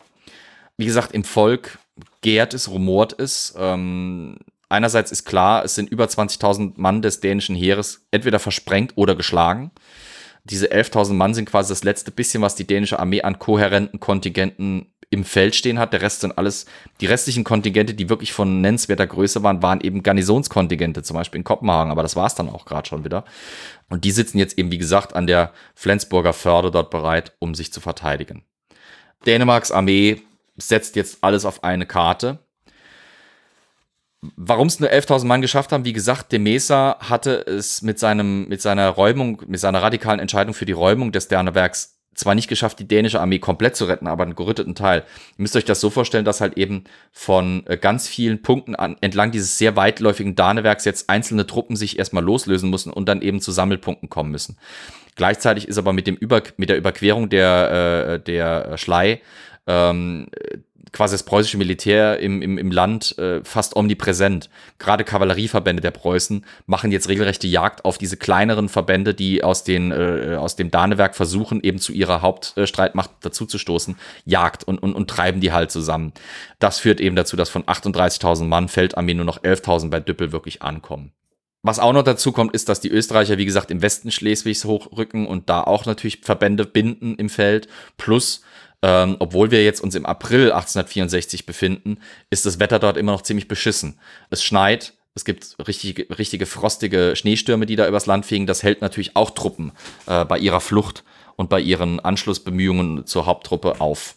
[0.77, 1.79] Wie gesagt, im Volk
[2.21, 3.53] gärt es, rumort es.
[3.57, 4.37] Ähm,
[4.69, 9.71] einerseits ist klar, es sind über 20.000 Mann des dänischen Heeres entweder versprengt oder geschlagen.
[10.45, 14.93] Diese 11.000 Mann sind quasi das letzte bisschen, was die dänische Armee an kohärenten Kontingenten
[15.09, 15.93] im Feld stehen hat.
[15.93, 16.65] Der Rest sind alles,
[16.99, 21.43] die restlichen Kontingente, die wirklich von nennenswerter Größe waren, waren eben Garnisonskontingente, zum Beispiel in
[21.43, 23.23] Kopenhagen, aber das war es dann auch gerade schon wieder.
[23.89, 27.71] Und die sitzen jetzt eben, wie gesagt, an der Flensburger Förde dort bereit, um sich
[27.71, 28.43] zu verteidigen.
[29.25, 30.21] Dänemarks Armee
[30.57, 32.39] setzt jetzt alles auf eine Karte.
[34.35, 38.47] Warum es nur 11.000 Mann geschafft haben, wie gesagt, de Mesa hatte es mit, seinem,
[38.47, 42.79] mit seiner Räumung, mit seiner radikalen Entscheidung für die Räumung des Dernewerks zwar nicht geschafft,
[42.79, 45.03] die dänische Armee komplett zu retten, aber einen gerütteten Teil.
[45.37, 48.97] Ihr müsst euch das so vorstellen, dass halt eben von äh, ganz vielen Punkten an,
[49.01, 53.39] entlang dieses sehr weitläufigen Danewerks jetzt einzelne Truppen sich erstmal loslösen müssen und dann eben
[53.39, 54.57] zu Sammelpunkten kommen müssen.
[55.15, 59.21] Gleichzeitig ist aber mit, dem Über mit der Überquerung der, äh, der Schlei
[59.67, 60.27] ähm,
[60.97, 64.49] quasi das preußische Militär im, im, im Land äh, fast omnipräsent.
[64.79, 69.91] Gerade Kavallerieverbände der Preußen machen jetzt regelrechte Jagd auf diese kleineren Verbände, die aus, den,
[69.91, 73.95] äh, aus dem Danewerk versuchen, eben zu ihrer Hauptstreitmacht dazuzustoßen,
[74.25, 76.13] Jagd und, und, und treiben die halt zusammen.
[76.57, 80.63] Das führt eben dazu, dass von 38.000 Mann Feldarmee nur noch 11.000 bei Düppel wirklich
[80.63, 81.11] ankommen.
[81.61, 85.27] Was auch noch dazu kommt, ist, dass die Österreicher, wie gesagt, im Westen Schleswigs hochrücken
[85.27, 87.67] und da auch natürlich Verbände binden im Feld.
[87.97, 88.41] Plus
[88.81, 91.99] ähm, obwohl wir jetzt uns im April 1864 befinden,
[92.29, 93.99] ist das Wetter dort immer noch ziemlich beschissen.
[94.29, 98.45] Es schneit, es gibt richtig, richtige frostige Schneestürme, die da übers Land fegen.
[98.45, 99.71] Das hält natürlich auch Truppen
[100.05, 101.03] äh, bei ihrer Flucht
[101.35, 104.15] und bei ihren Anschlussbemühungen zur Haupttruppe auf.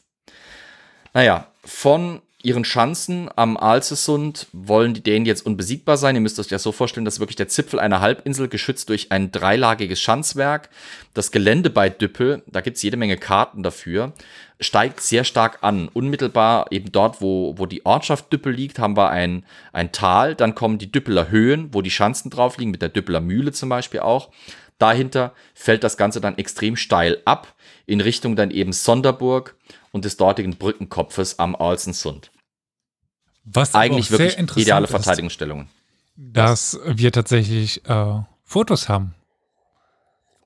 [1.15, 6.15] Naja, von ihren Schanzen am Alsesund wollen die Dänen jetzt unbesiegbar sein.
[6.15, 9.31] Ihr müsst euch das so vorstellen, dass wirklich der Zipfel einer Halbinsel geschützt durch ein
[9.31, 10.71] dreilagiges Schanzwerk.
[11.13, 14.13] Das Gelände bei Düppel, da gibt es jede Menge Karten dafür,
[14.61, 15.89] steigt sehr stark an.
[15.89, 20.35] Unmittelbar eben dort, wo, wo die Ortschaft Düppel liegt, haben wir ein, ein Tal.
[20.35, 23.69] Dann kommen die Düppeler Höhen, wo die Schanzen drauf liegen, mit der Düppeler Mühle zum
[23.69, 24.31] Beispiel auch.
[24.79, 27.55] Dahinter fällt das Ganze dann extrem steil ab,
[27.87, 29.57] in Richtung dann eben Sonderburg
[29.93, 32.31] und des dortigen Brückenkopfes am Alsensund.
[33.45, 35.69] Was eigentlich wirklich ideale Verteidigungsstellungen.
[36.17, 39.15] Dass wir tatsächlich äh, Fotos haben.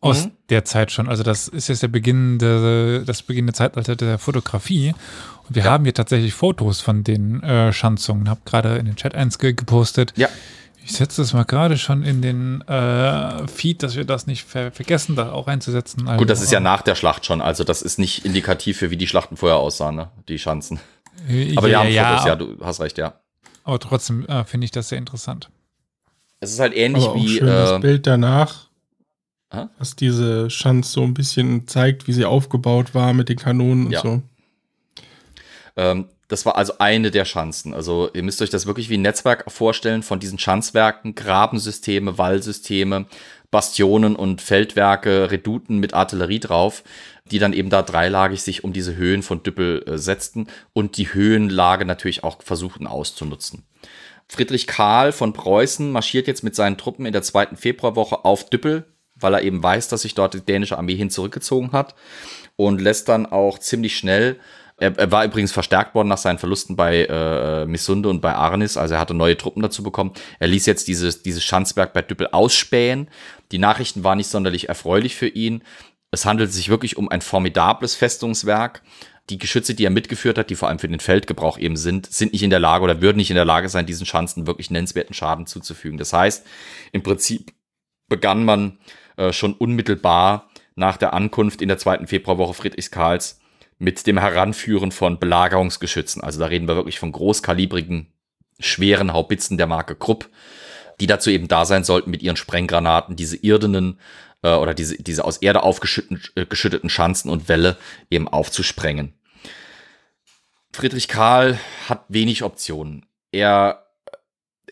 [0.05, 0.31] Aus Mhm.
[0.51, 1.09] der Zeit schon.
[1.09, 4.94] Also das ist jetzt der Beginn der, das beginnende Zeitalter der Fotografie.
[5.48, 5.70] Und wir Ja.
[5.72, 8.28] haben hier tatsächlich Fotos von den äh, Schanzungen.
[8.28, 10.12] Hab gerade in den Chat eins ge gepostet.
[10.16, 10.28] Ja.
[10.86, 14.70] Ich setze das mal gerade schon in den äh, Feed, dass wir das nicht ver
[14.70, 16.06] vergessen, da auch einzusetzen.
[16.06, 18.90] Also, Gut, das ist ja nach der Schlacht schon, also das ist nicht indikativ für
[18.90, 20.10] wie die Schlachten vorher aussahen, ne?
[20.28, 20.78] die Schanzen.
[21.26, 23.14] äh, Aber ja, wir haben ja, Fotos, ja, du hast recht, ja.
[23.64, 25.48] Aber trotzdem äh, finde ich das sehr interessant.
[26.40, 28.66] Es ist halt ähnlich Aber auch wie schön das äh, Bild danach,
[29.55, 29.66] Hä?
[29.78, 34.01] was diese Schanz so ein bisschen zeigt, wie sie aufgebaut war mit den Kanonen Ja.
[34.02, 34.22] und so.
[35.76, 37.74] Ähm, das war also eine der Schanzen.
[37.74, 43.06] Also ihr müsst euch das wirklich wie ein Netzwerk vorstellen von diesen Schanzwerken, Grabensysteme, Wallsysteme,
[43.51, 46.82] Bastionen und Feldwerke, Reduten mit Artillerie drauf,
[47.31, 51.12] die dann eben da dreilagig sich um diese Höhen von Düppel äh, setzten und die
[51.12, 53.64] Höhenlage natürlich auch versuchten auszunutzen.
[54.28, 58.86] Friedrich Karl von Preußen marschiert jetzt mit seinen Truppen in der zweiten Februarwoche auf Düppel,
[59.24, 61.96] weil er eben weiß, dass sich dort die dänische Armee hin zurückgezogen hat
[62.55, 64.38] und lässt dann auch ziemlich schnell
[64.76, 68.76] er, er war übrigens verstärkt worden nach seinen Verlusten bei äh, Missunde und bei Arnis,
[68.76, 70.12] also er hatte neue Truppen dazu bekommen.
[70.40, 73.09] Er ließ jetzt dieses, dieses Schanzwerk bei Düppel ausspähen.
[73.52, 75.62] Die Nachrichten waren nicht sonderlich erfreulich für ihn.
[76.10, 78.82] Es handelt sich wirklich um ein formidables Festungswerk.
[79.30, 82.32] Die Geschütze, die er mitgeführt hat, die vor allem für den Feldgebrauch eben sind, sind
[82.32, 85.14] nicht in der Lage oder würden nicht in der Lage sein, diesen Schanzen wirklich nennenswerten
[85.14, 85.98] Schaden zuzufügen.
[85.98, 86.44] Das heißt,
[86.92, 87.52] im Prinzip
[88.09, 88.78] begann man
[89.16, 93.41] äh, schon unmittelbar nach der Ankunft in der zweiten Februarwoche Friedrichs Karls
[93.78, 96.23] mit dem Heranführen von Belagerungsgeschützen.
[96.23, 98.12] Also da reden wir wirklich von großkalibrigen,
[98.59, 100.28] schweren Haubitzen der Marke Krupp,
[101.01, 103.99] die dazu eben da sein sollten, mit ihren Sprenggranaten diese irdenen
[104.43, 107.77] äh, oder diese, diese aus Erde aufgeschütteten äh, Schanzen und Wälle
[108.11, 109.15] eben aufzusprengen.
[110.73, 111.59] Friedrich Karl
[111.89, 113.07] hat wenig Optionen.
[113.31, 113.86] Er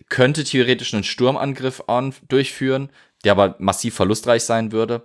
[0.08, 2.90] könnte theoretisch einen Sturmangriff an, durchführen,
[3.24, 5.02] der aber massiv verlustreich sein würde.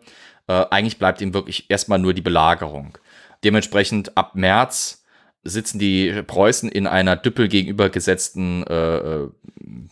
[0.48, 2.98] Äh, eigentlich bleibt ihm wirklich erstmal nur die Belagerung.
[3.44, 5.04] Dementsprechend ab März
[5.44, 9.28] sitzen die Preußen in einer Düppel gegenübergesetzten äh,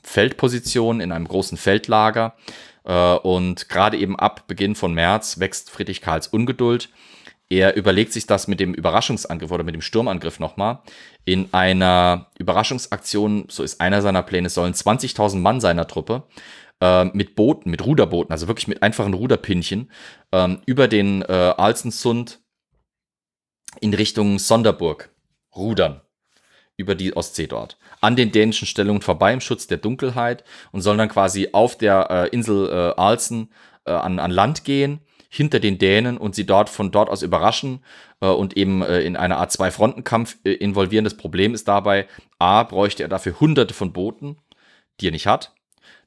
[0.04, 2.36] Feldposition, in einem großen Feldlager.
[2.84, 6.90] Äh, und gerade eben ab Beginn von März wächst Friedrich Karls Ungeduld.
[7.48, 10.80] Er überlegt sich das mit dem Überraschungsangriff oder mit dem Sturmangriff nochmal.
[11.26, 16.24] In einer Überraschungsaktion, so ist einer seiner Pläne, sollen 20.000 Mann seiner Truppe
[16.82, 19.92] äh, mit Booten, mit Ruderbooten, also wirklich mit einfachen Ruderpinchen,
[20.32, 22.42] ähm, über den äh, Alsensund
[23.82, 25.10] in Richtung Sonderburg
[25.56, 26.02] rudern.
[26.78, 27.78] Über die Ostsee dort.
[28.02, 30.44] An den dänischen Stellungen vorbei im Schutz der Dunkelheit
[30.74, 33.50] und sollen dann quasi auf der äh, Insel äh, Alsen
[33.86, 35.00] äh, an, an Land gehen,
[35.30, 37.84] hinter den Dänen und sie dort von dort aus überraschen
[38.20, 41.06] äh, und eben äh, in eine Art Zwei-Fronten-Kampf äh, involvieren.
[41.06, 42.08] Das Problem ist dabei,
[42.40, 44.38] A, bräuchte er dafür hunderte von Booten,
[45.00, 45.54] die er nicht hat.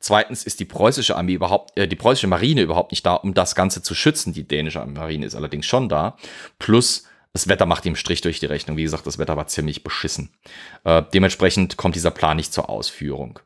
[0.00, 3.54] Zweitens ist die preußische Armee überhaupt, äh, die preußische Marine überhaupt nicht da, um das
[3.54, 4.32] Ganze zu schützen.
[4.32, 6.16] Die dänische Marine ist allerdings schon da.
[6.58, 8.76] Plus, das Wetter macht ihm Strich durch die Rechnung.
[8.76, 10.30] Wie gesagt, das Wetter war ziemlich beschissen.
[10.84, 13.40] Äh, dementsprechend kommt dieser Plan nicht zur Ausführung.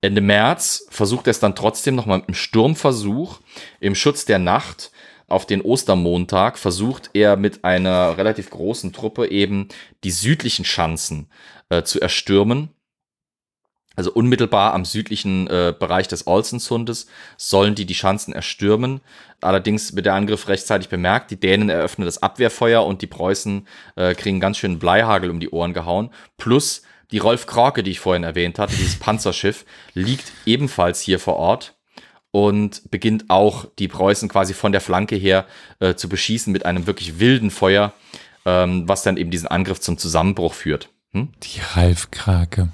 [0.00, 3.40] Ende März versucht er es dann trotzdem nochmal mit einem Sturmversuch
[3.80, 4.90] im Schutz der Nacht
[5.28, 9.68] auf den Ostermontag versucht er mit einer relativ großen Truppe eben
[10.04, 11.28] die südlichen Schanzen
[11.68, 12.70] äh, zu erstürmen.
[13.96, 17.06] Also unmittelbar am südlichen äh, Bereich des Olsensundes
[17.36, 19.00] sollen die die Schanzen erstürmen.
[19.40, 21.30] Allerdings wird der Angriff rechtzeitig bemerkt.
[21.30, 23.66] Die Dänen eröffnen das Abwehrfeuer und die Preußen
[23.96, 26.10] äh, kriegen ganz schön Bleihagel um die Ohren gehauen.
[26.36, 29.64] Plus die Rolf Krake, die ich vorhin erwähnt hatte, dieses Panzerschiff,
[29.94, 31.74] liegt ebenfalls hier vor Ort
[32.30, 35.46] und beginnt auch die Preußen quasi von der Flanke her
[35.80, 37.94] äh, zu beschießen mit einem wirklich wilden Feuer,
[38.44, 40.90] ähm, was dann eben diesen Angriff zum Zusammenbruch führt.
[41.12, 41.32] Hm?
[41.42, 42.68] Die Ralf-Krake.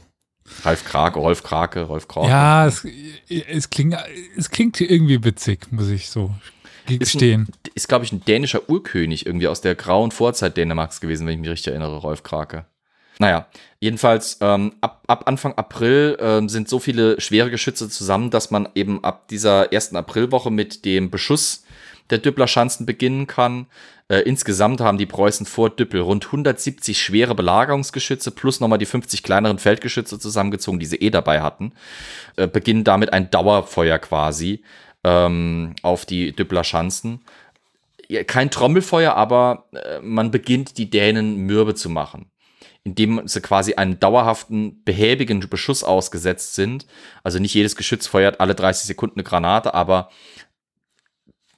[0.64, 2.28] Ralf Krake, Rolf Krake, Rolf Krake.
[2.28, 2.86] Ja, es,
[3.28, 3.96] es, klingt,
[4.36, 6.34] es klingt irgendwie witzig, muss ich so
[6.86, 7.48] gestehen.
[7.64, 11.34] Ist, ist glaube ich, ein dänischer Urkönig irgendwie aus der grauen Vorzeit Dänemarks gewesen, wenn
[11.34, 12.66] ich mich richtig erinnere, Rolf Krake.
[13.18, 13.46] Naja,
[13.78, 18.68] jedenfalls ähm, ab, ab Anfang April ähm, sind so viele schwere Geschütze zusammen, dass man
[18.74, 21.64] eben ab dieser ersten Aprilwoche mit dem Beschuss
[22.12, 23.66] der Düppler Schanzen beginnen kann.
[24.08, 29.22] Äh, insgesamt haben die Preußen vor Düppel rund 170 schwere Belagerungsgeschütze plus nochmal die 50
[29.22, 31.72] kleineren Feldgeschütze zusammengezogen, die sie eh dabei hatten.
[32.36, 34.62] Äh, beginnen damit ein Dauerfeuer quasi
[35.02, 37.20] ähm, auf die Düppler Schanzen.
[38.08, 42.30] Ja, kein Trommelfeuer, aber äh, man beginnt die Dänen mürbe zu machen
[42.84, 46.86] indem sie quasi einen dauerhaften, behäbigen Beschuss ausgesetzt sind.
[47.22, 50.10] Also nicht jedes Geschütz feuert alle 30 Sekunden eine Granate, aber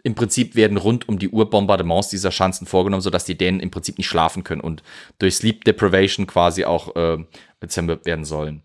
[0.04, 3.70] im Prinzip werden rund um die Uhr Bombardements dieser Schanzen vorgenommen, sodass die Dänen im
[3.70, 4.82] Prinzip nicht schlafen können und
[5.18, 7.18] durch Sleep Deprivation quasi auch äh,
[7.66, 8.62] zermürbt werden sollen.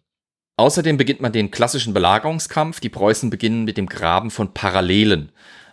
[0.57, 2.81] Außerdem beginnt man den klassischen Belagerungskampf.
[2.81, 5.31] Die Preußen beginnen mit dem Graben von Parallelen.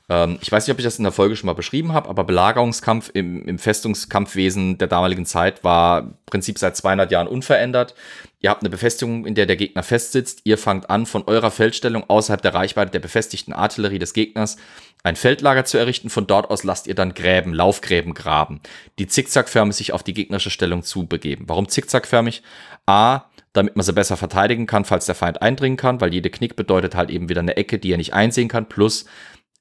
[0.09, 2.23] Ähm, ich weiß nicht, ob ich das in der Folge schon mal beschrieben habe, aber
[2.23, 7.97] Belagerungskampf im, im Festungskampfwesen der damaligen Zeit war im Prinzip seit 200 Jahren unverändert.
[8.39, 10.43] Ihr habt eine Befestigung, in der der Gegner festsitzt.
[10.45, 14.57] Ihr fangt an, von eurer Feldstellung außerhalb der Reichweite der befestigten Artillerie des Gegners
[15.03, 16.11] ein Feldlager zu errichten.
[16.11, 18.61] Von dort aus lasst ihr dann Gräben, Laufgräben graben,
[18.99, 21.49] die zickzackförmig sich auf die gegnerische Stellung zubegeben.
[21.49, 22.43] Warum zickzackförmig?
[22.85, 23.23] A,
[23.55, 26.95] damit man sie besser verteidigen kann, falls der Feind eindringen kann, weil jede Knick bedeutet
[26.95, 28.69] halt eben wieder eine Ecke, die er nicht einsehen kann.
[28.69, 29.07] Plus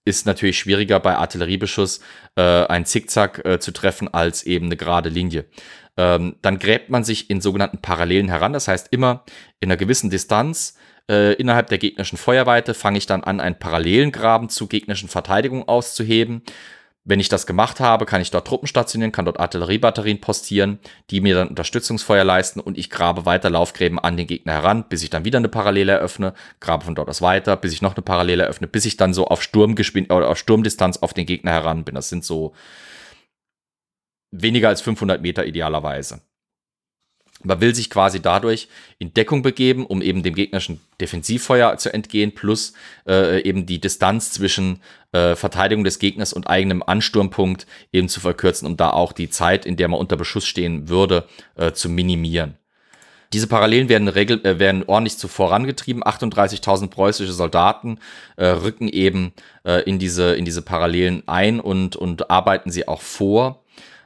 [0.06, 2.00] ist natürlich schwieriger bei Artilleriebeschuss
[2.36, 5.46] äh, ein Zickzack äh, zu treffen als eben eine gerade Linie.
[5.98, 9.24] Ähm, dann gräbt man sich in sogenannten Parallelen heran, das heißt immer
[9.60, 10.78] in einer gewissen Distanz
[11.10, 15.68] äh, innerhalb der gegnerischen Feuerweite fange ich dann an, einen parallelen Graben zur gegnerischen Verteidigung
[15.68, 16.42] auszuheben.
[17.08, 20.80] Wenn ich das gemacht habe, kann ich dort Truppen stationieren, kann dort Artilleriebatterien postieren,
[21.12, 25.04] die mir dann Unterstützungsfeuer leisten und ich grabe weiter Laufgräben an den Gegner heran, bis
[25.04, 28.02] ich dann wieder eine Parallele eröffne, grabe von dort aus weiter, bis ich noch eine
[28.02, 31.84] Parallele eröffne, bis ich dann so auf Sturmgeschwind oder auf Sturmdistanz auf den Gegner heran
[31.84, 31.94] bin.
[31.94, 32.54] Das sind so
[34.32, 36.22] weniger als 500 Meter idealerweise.
[37.46, 38.68] Man will sich quasi dadurch
[39.00, 42.74] in Deckung begeben, um eben dem gegnerischen Defensivfeuer zu entgehen, plus
[43.08, 44.82] äh, eben die Distanz zwischen
[45.12, 49.66] äh, Verteidigung des Gegners und eigenem Ansturmpunkt eben zu verkürzen, um da auch die Zeit,
[49.66, 52.58] in der man unter Beschuss stehen würde, äh, zu minimieren.
[53.34, 56.04] Diese Parallelen werden, regel, äh, werden ordentlich zu vorangetrieben.
[56.04, 58.00] 38.000 preußische Soldaten
[58.38, 63.02] äh, rücken eben äh, in, diese, in diese Parallelen ein und, und arbeiten sie auch
[63.02, 63.64] vor.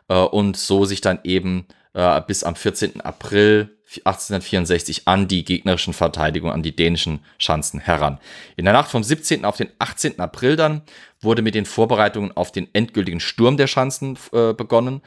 [0.07, 3.01] Äh, und so sich dann eben äh, bis am 14.
[3.01, 8.19] April 1864 an die gegnerischen Verteidigung, an die dänischen Schanzen heran.
[8.55, 9.45] In der Nacht vom 17.
[9.45, 10.19] auf den 18.
[10.19, 10.83] April dann
[11.21, 15.01] wurde mit den Vorbereitungen auf den endgültigen Sturm der Schanzen äh, begonnen.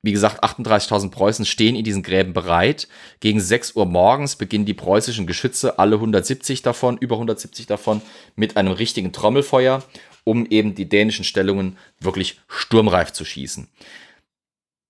[0.00, 2.88] Wie gesagt, 38.000 Preußen stehen in diesen Gräben bereit.
[3.20, 8.00] Gegen 6 Uhr morgens beginnen die preußischen Geschütze, alle 170 davon, über 170 davon,
[8.36, 9.82] mit einem richtigen Trommelfeuer,
[10.24, 13.68] um eben die dänischen Stellungen wirklich sturmreif zu schießen.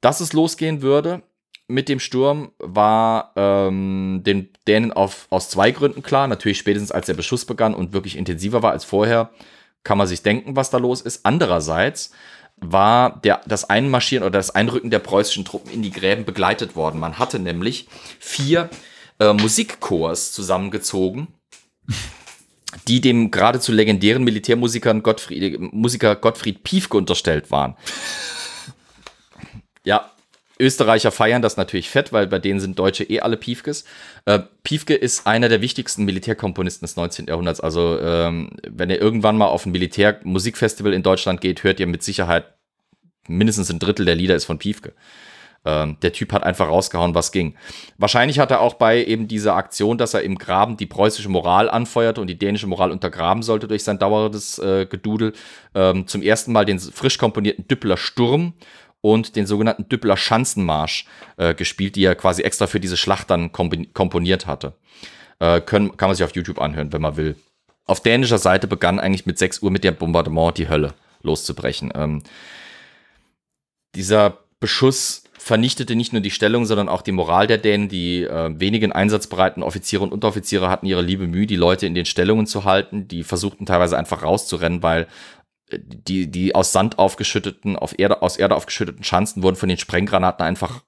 [0.00, 1.22] Dass es losgehen würde
[1.66, 6.26] mit dem Sturm, war ähm, den Dänen auf, aus zwei Gründen klar.
[6.26, 9.30] Natürlich spätestens als der Beschuss begann und wirklich intensiver war als vorher,
[9.84, 11.24] kann man sich denken, was da los ist.
[11.26, 12.12] Andererseits
[12.56, 16.98] war der, das Einmarschieren oder das Einrücken der preußischen Truppen in die Gräben begleitet worden.
[17.00, 17.88] Man hatte nämlich
[18.18, 18.70] vier
[19.20, 21.28] äh, Musikchors zusammengezogen,
[22.86, 27.76] die dem geradezu legendären Militärmusiker Gottfried, Musiker Gottfried Piefke unterstellt waren.
[29.88, 30.12] Ja,
[30.60, 33.86] Österreicher feiern das natürlich fett, weil bei denen sind Deutsche eh alle Piefkes.
[34.26, 37.28] Äh, Piefke ist einer der wichtigsten Militärkomponisten des 19.
[37.28, 37.60] Jahrhunderts.
[37.60, 42.02] Also, ähm, wenn ihr irgendwann mal auf ein Militärmusikfestival in Deutschland geht, hört ihr mit
[42.02, 42.52] Sicherheit
[43.28, 44.92] mindestens ein Drittel der Lieder ist von Piefke.
[45.64, 47.54] Ähm, der Typ hat einfach rausgehauen, was ging.
[47.96, 51.70] Wahrscheinlich hat er auch bei eben dieser Aktion, dass er im Graben die preußische Moral
[51.70, 55.32] anfeuerte und die dänische Moral untergraben sollte durch sein dauerndes äh, Gedudel,
[55.74, 58.52] ähm, zum ersten Mal den frisch komponierten Düppeler Sturm
[59.00, 61.06] und den sogenannten Düppeler Schanzenmarsch
[61.36, 64.74] äh, gespielt, die er quasi extra für diese Schlacht dann komponiert hatte.
[65.38, 67.36] Äh, können, kann man sich auf YouTube anhören, wenn man will.
[67.86, 71.92] Auf dänischer Seite begann eigentlich mit 6 Uhr mit dem Bombardement die Hölle loszubrechen.
[71.94, 72.22] Ähm,
[73.94, 77.88] dieser Beschuss vernichtete nicht nur die Stellung, sondern auch die Moral der Dänen.
[77.88, 82.04] Die äh, wenigen einsatzbereiten Offiziere und Unteroffiziere hatten ihre liebe Mühe, die Leute in den
[82.04, 83.08] Stellungen zu halten.
[83.08, 85.06] Die versuchten teilweise einfach rauszurennen, weil
[85.72, 90.44] die, die aus Sand aufgeschütteten, auf Erde, aus Erde aufgeschütteten Schanzen wurden von den Sprenggranaten
[90.44, 90.82] einfach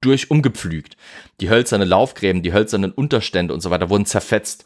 [0.00, 0.96] durch umgepflügt.
[1.40, 4.64] Die hölzernen Laufgräben, die hölzernen Unterstände und so weiter wurden zerfetzt.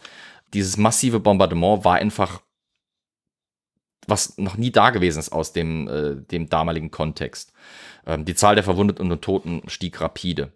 [0.53, 2.41] Dieses massive Bombardement war einfach
[4.07, 7.53] was noch nie da gewesen ist aus dem, äh, dem damaligen Kontext.
[8.07, 10.53] Ähm, die Zahl der Verwundeten und Toten stieg rapide.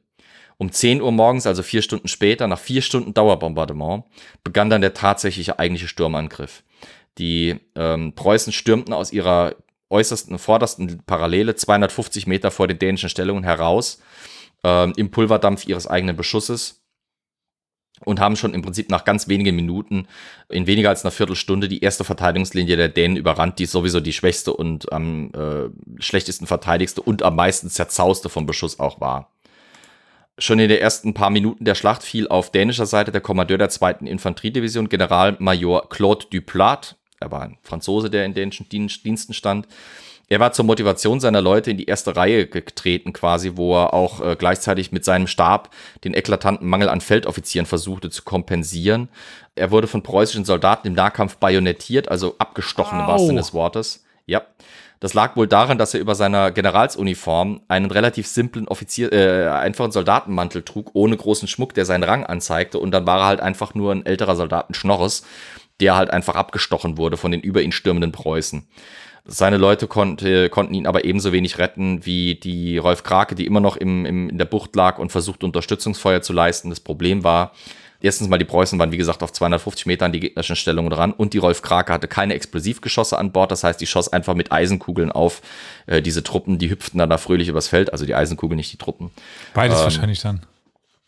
[0.56, 4.05] Um 10 Uhr morgens, also vier Stunden später, nach vier Stunden Dauerbombardement,
[4.44, 6.62] begann dann der tatsächliche eigentliche Sturmangriff.
[7.19, 9.55] Die ähm, Preußen stürmten aus ihrer
[9.91, 14.01] äußersten, vordersten Parallele 250 Meter vor den dänischen Stellungen heraus,
[14.65, 16.85] ähm, im Pulverdampf ihres eigenen Beschusses
[18.05, 20.09] und haben schon im Prinzip nach ganz wenigen Minuten,
[20.49, 24.53] in weniger als einer Viertelstunde, die erste Verteidigungslinie der Dänen überrannt, die sowieso die schwächste
[24.53, 29.31] und am äh, schlechtesten verteidigste und am meisten zerzauste vom Beschuss auch war.
[30.36, 33.69] Schon in den ersten paar Minuten der Schlacht fiel auf dänischer Seite der Kommandeur der
[33.69, 39.66] zweiten Infanteriedivision, Generalmajor Claude Duplat, er war ein Franzose, der in dänischen Diensten stand.
[40.28, 44.20] Er war zur Motivation seiner Leute in die erste Reihe getreten, quasi, wo er auch
[44.20, 45.70] äh, gleichzeitig mit seinem Stab
[46.02, 49.09] den eklatanten Mangel an Feldoffizieren versuchte zu kompensieren.
[49.55, 54.05] Er wurde von preußischen Soldaten im Nahkampf bajonettiert, also abgestochen im wahrsten Sinne des Wortes.
[54.26, 54.42] Ja.
[55.01, 59.92] Das lag wohl daran, dass er über seiner Generalsuniform einen relativ simplen Offizier, äh, einfachen
[59.92, 62.78] Soldatenmantel trug, ohne großen Schmuck, der seinen Rang anzeigte.
[62.78, 65.24] Und dann war er halt einfach nur ein älterer Soldaten Schnorres
[65.80, 68.66] der halt einfach abgestochen wurde von den über ihn stürmenden Preußen.
[69.26, 73.60] Seine Leute konnte, konnten ihn aber ebenso wenig retten wie die Rolf Krake, die immer
[73.60, 76.68] noch im, im, in der Bucht lag und versucht, Unterstützungsfeuer zu leisten.
[76.68, 77.52] Das Problem war,
[78.02, 81.32] erstens mal, die Preußen waren, wie gesagt, auf 250 Metern die gegnerischen Stellungen dran und
[81.32, 83.51] die Rolf Krake hatte keine Explosivgeschosse an Bord.
[83.51, 85.40] Das heißt, die schoss einfach mit Eisenkugeln auf
[85.86, 87.92] äh, diese Truppen, die hüpften dann da fröhlich übers Feld.
[87.92, 89.10] Also die Eisenkugeln, nicht die Truppen.
[89.55, 90.42] Beides ähm, wahrscheinlich dann.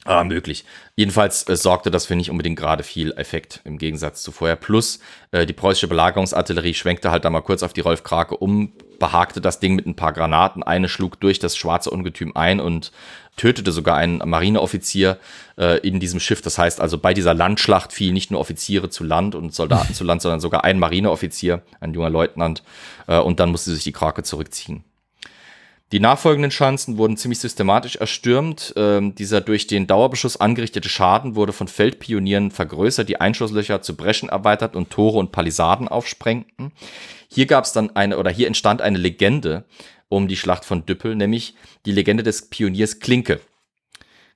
[0.07, 0.65] Ah, möglich.
[0.95, 4.55] Jedenfalls äh, sorgte das für nicht unbedingt gerade viel Effekt im Gegensatz zu vorher.
[4.55, 5.01] Plus
[5.33, 9.41] äh, die preußische Belagerungsartillerie schwenkte halt da mal kurz auf die Rolf Krake um, behagte
[9.41, 10.63] das Ding mit ein paar Granaten.
[10.63, 12.93] Eine schlug durch das schwarze Ungetüm ein und
[13.37, 15.19] tötete sogar einen Marineoffizier
[15.59, 16.41] äh, in diesem Schiff.
[16.41, 20.05] Das heißt also, bei dieser Landschlacht fielen nicht nur Offiziere zu Land und Soldaten zu
[20.05, 22.63] Land, sondern sogar ein Marineoffizier, ein junger Leutnant.
[23.09, 24.85] Äh, und dann musste sich die Krake zurückziehen.
[25.93, 28.75] Die nachfolgenden Schanzen wurden ziemlich systematisch erstürmt.
[28.77, 34.29] Ähm, dieser durch den Dauerbeschuss angerichtete Schaden wurde von Feldpionieren vergrößert, die Einschusslöcher zu Breschen
[34.29, 36.73] erweitert und Tore und Palisaden aufsprengten.
[37.29, 39.65] Hier gab es dann eine, oder hier entstand eine Legende
[40.09, 41.55] um die Schlacht von Düppel, nämlich
[41.85, 43.41] die Legende des Pioniers Klinke.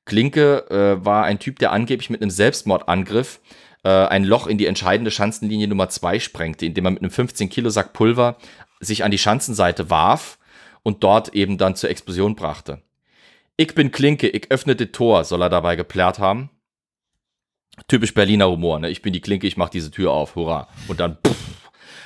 [0.05, 3.41] Klinke äh, war ein Typ, der angeblich mit einem Selbstmordangriff
[3.83, 7.49] äh, ein Loch in die entscheidende Schanzenlinie Nummer 2 sprengte, indem er mit einem 15
[7.49, 8.37] Kilo Sack Pulver
[8.79, 10.39] sich an die Schanzenseite warf
[10.83, 12.83] und dort eben dann zur Explosion brachte.
[13.57, 16.51] Ich bin Klinke, ich öffne das Tor, soll er dabei geplärrt haben.
[17.89, 18.91] Typisch Berliner Humor, ne?
[18.91, 20.69] Ich bin die Klinke, ich mach diese Tür auf, hurra.
[20.89, 21.51] Und dann, pff.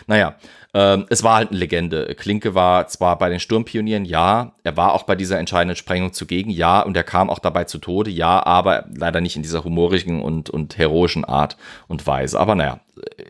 [0.06, 0.36] Naja,
[0.74, 2.14] ähm, es war halt eine Legende.
[2.16, 6.50] Klinke war zwar bei den Sturmpionieren, ja, er war auch bei dieser entscheidenden Sprengung zugegen,
[6.50, 10.22] ja, und er kam auch dabei zu Tode, ja, aber leider nicht in dieser humorigen
[10.22, 11.56] und, und heroischen Art
[11.86, 12.38] und Weise.
[12.38, 12.80] Aber naja,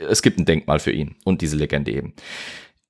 [0.09, 2.15] es gibt ein Denkmal für ihn und diese Legende eben.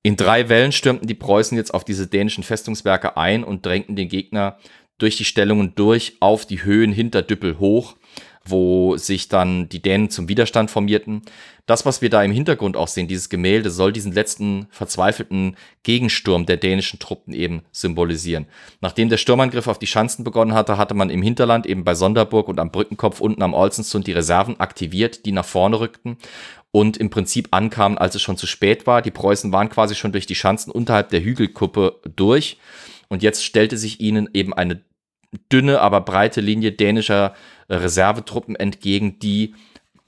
[0.06, 4.10] In drei Wellen stürmten die Preußen jetzt auf diese dänischen Festungswerke ein und drängten den
[4.10, 4.59] Gegner
[4.98, 7.97] durch die Stellungen durch auf die Höhen hinter Düppel hoch,
[8.44, 11.22] wo sich dann die Dänen zum Widerstand formierten.
[11.64, 16.44] Das, was wir da im Hintergrund auch sehen, dieses Gemälde, soll diesen letzten verzweifelten Gegensturm
[16.44, 18.44] der dänischen Truppen eben symbolisieren.
[18.82, 22.48] Nachdem der Sturmangriff auf die Schanzen begonnen hatte, hatte man im Hinterland eben bei Sonderburg
[22.48, 26.18] und am Brückenkopf unten am Olsensund die Reserven aktiviert, die nach vorne rückten
[26.74, 29.01] und im Prinzip ankamen, als es schon zu spät war.
[29.01, 32.59] Die Preußen waren quasi schon durch die Schanzen unterhalb der Hügelkuppe durch.
[33.06, 34.82] Und jetzt stellte sich ihnen eben eine
[35.52, 37.36] dünne, aber breite Linie dänischer
[37.70, 39.55] Reservetruppen entgegen, die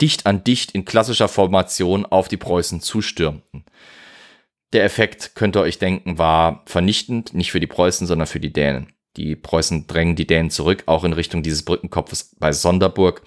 [0.00, 3.64] dicht an dicht in klassischer Formation auf die Preußen zustürmten.
[4.72, 8.52] Der Effekt, könnt ihr euch denken, war vernichtend, nicht für die Preußen, sondern für die
[8.52, 8.88] Dänen.
[9.16, 13.22] Die Preußen drängen die Dänen zurück, auch in Richtung dieses Brückenkopfes bei Sonderburg.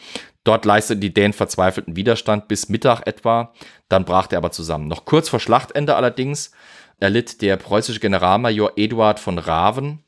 [0.50, 3.54] Dort leisteten die Dänen verzweifelten Widerstand bis Mittag etwa,
[3.88, 4.88] dann brach der aber zusammen.
[4.88, 6.50] Noch kurz vor Schlachtende allerdings
[7.00, 10.04] erlitt der preußische Generalmajor Eduard von Raven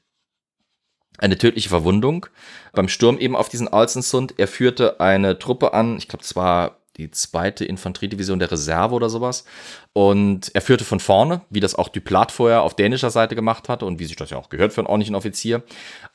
[1.19, 2.25] eine tödliche Verwundung
[2.73, 4.33] beim Sturm eben auf diesen Alsensund.
[4.37, 9.09] Er führte eine Truppe an, ich glaube, es war die zweite Infanteriedivision der Reserve oder
[9.09, 9.45] sowas.
[9.93, 13.85] Und er führte von vorne, wie das auch Duplat vorher auf dänischer Seite gemacht hatte
[13.85, 15.63] und wie sich das ja auch gehört für einen ordentlichen Offizier,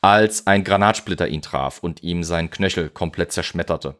[0.00, 3.96] als ein Granatsplitter ihn traf und ihm seinen Knöchel komplett zerschmetterte.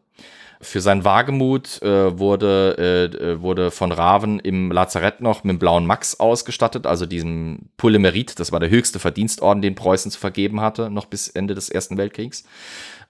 [0.59, 5.85] Für seinen Wagemut äh, wurde, äh, wurde von Raven im Lazarett noch mit dem blauen
[5.85, 10.89] Max ausgestattet, also diesem Polymerit, das war der höchste Verdienstorden, den Preußen zu vergeben hatte,
[10.89, 12.43] noch bis Ende des Ersten Weltkriegs.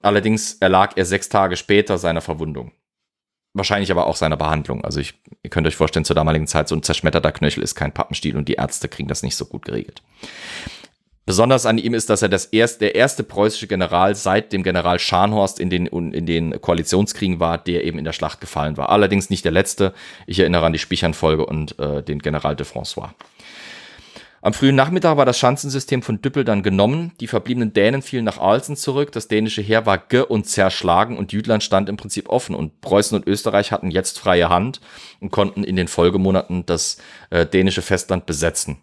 [0.02, 2.72] Allerdings erlag er sechs Tage später seiner Verwundung
[3.58, 4.84] wahrscheinlich aber auch seiner Behandlung.
[4.84, 7.92] Also ich, ihr könnt euch vorstellen, zur damaligen Zeit so ein zerschmetterter Knöchel ist kein
[7.92, 10.02] Pappenstiel und die Ärzte kriegen das nicht so gut geregelt.
[11.28, 14.98] Besonders an ihm ist, dass er das erst, der erste preußische General seit dem General
[14.98, 18.88] Scharnhorst in den, in den Koalitionskriegen war, der eben in der Schlacht gefallen war.
[18.88, 19.92] Allerdings nicht der letzte.
[20.26, 23.10] Ich erinnere an die Spichernfolge und äh, den General de François.
[24.48, 27.12] Am frühen Nachmittag war das Schanzensystem von Düppel dann genommen.
[27.20, 29.12] Die verbliebenen Dänen fielen nach Alsen zurück.
[29.12, 32.54] Das dänische Heer war ge- und zerschlagen und Jütland stand im Prinzip offen.
[32.54, 34.80] Und Preußen und Österreich hatten jetzt freie Hand
[35.20, 36.96] und konnten in den Folgemonaten das
[37.28, 38.78] äh, dänische Festland besetzen.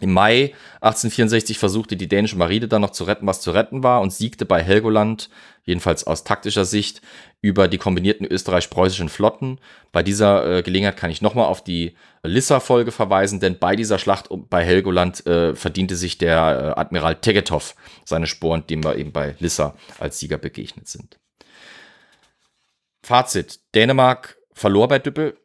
[0.00, 4.00] Im Mai 1864 versuchte die dänische Marine dann noch zu retten, was zu retten war
[4.00, 5.30] und siegte bei Helgoland,
[5.64, 7.00] jedenfalls aus taktischer Sicht,
[7.40, 9.60] über die kombinierten österreich-preußischen Flotten.
[9.92, 11.94] Bei dieser äh, Gelegenheit kann ich nochmal auf die
[12.24, 17.76] Lissa-Folge verweisen, denn bei dieser Schlacht bei Helgoland äh, verdiente sich der äh, Admiral Tegetov
[18.04, 21.18] seine Sporen, dem wir eben bei Lissa als Sieger begegnet sind.
[23.02, 23.60] Fazit.
[23.74, 25.38] Dänemark verlor bei Düppel,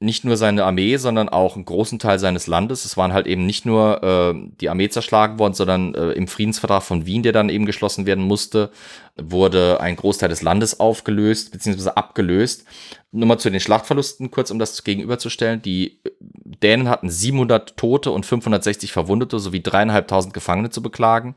[0.00, 2.84] nicht nur seine Armee, sondern auch einen großen Teil seines Landes.
[2.84, 6.82] Es waren halt eben nicht nur äh, die Armee zerschlagen worden, sondern äh, im Friedensvertrag
[6.82, 8.70] von Wien, der dann eben geschlossen werden musste,
[9.16, 11.90] wurde ein Großteil des Landes aufgelöst bzw.
[11.90, 12.64] abgelöst.
[13.12, 15.62] nur mal zu den Schlachtverlusten, kurz um das gegenüberzustellen.
[15.62, 21.36] Die Dänen hatten 700 Tote und 560 Verwundete sowie dreieinhalbtausend Gefangene zu beklagen.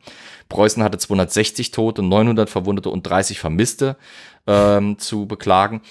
[0.49, 3.95] Preußen hatte 260 Tote, 900 Verwundete und 30 Vermisste
[4.47, 5.81] ähm, zu beklagen.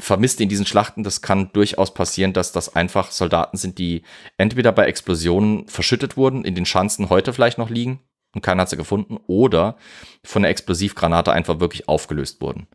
[0.00, 4.02] Vermisste in diesen Schlachten, das kann durchaus passieren, dass das einfach Soldaten sind, die
[4.36, 8.00] entweder bei Explosionen verschüttet wurden, in den Schanzen heute vielleicht noch liegen
[8.34, 9.76] und keiner hat sie gefunden, oder
[10.24, 12.66] von der Explosivgranate einfach wirklich aufgelöst wurden.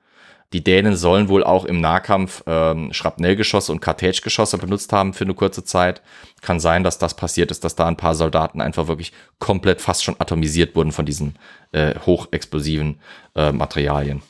[0.54, 5.34] Die Dänen sollen wohl auch im Nahkampf ähm, Schrapnellgeschosse und Kartätschgeschosse benutzt haben für eine
[5.34, 6.02] kurze Zeit.
[6.42, 10.04] Kann sein, dass das passiert ist, dass da ein paar Soldaten einfach wirklich komplett fast
[10.04, 11.38] schon atomisiert wurden von diesen
[11.72, 13.00] äh, hochexplosiven
[13.36, 14.24] äh, Materialien.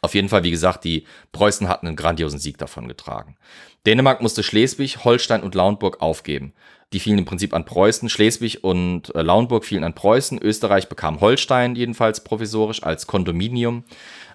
[0.00, 3.36] Auf jeden Fall, wie gesagt, die Preußen hatten einen grandiosen Sieg davon getragen.
[3.86, 6.54] Dänemark musste Schleswig, Holstein und Lauenburg aufgeben.
[6.92, 8.08] Die fielen im Prinzip an Preußen.
[8.08, 10.38] Schleswig und äh, Lauenburg fielen an Preußen.
[10.42, 13.84] Österreich bekam Holstein jedenfalls provisorisch als Kondominium.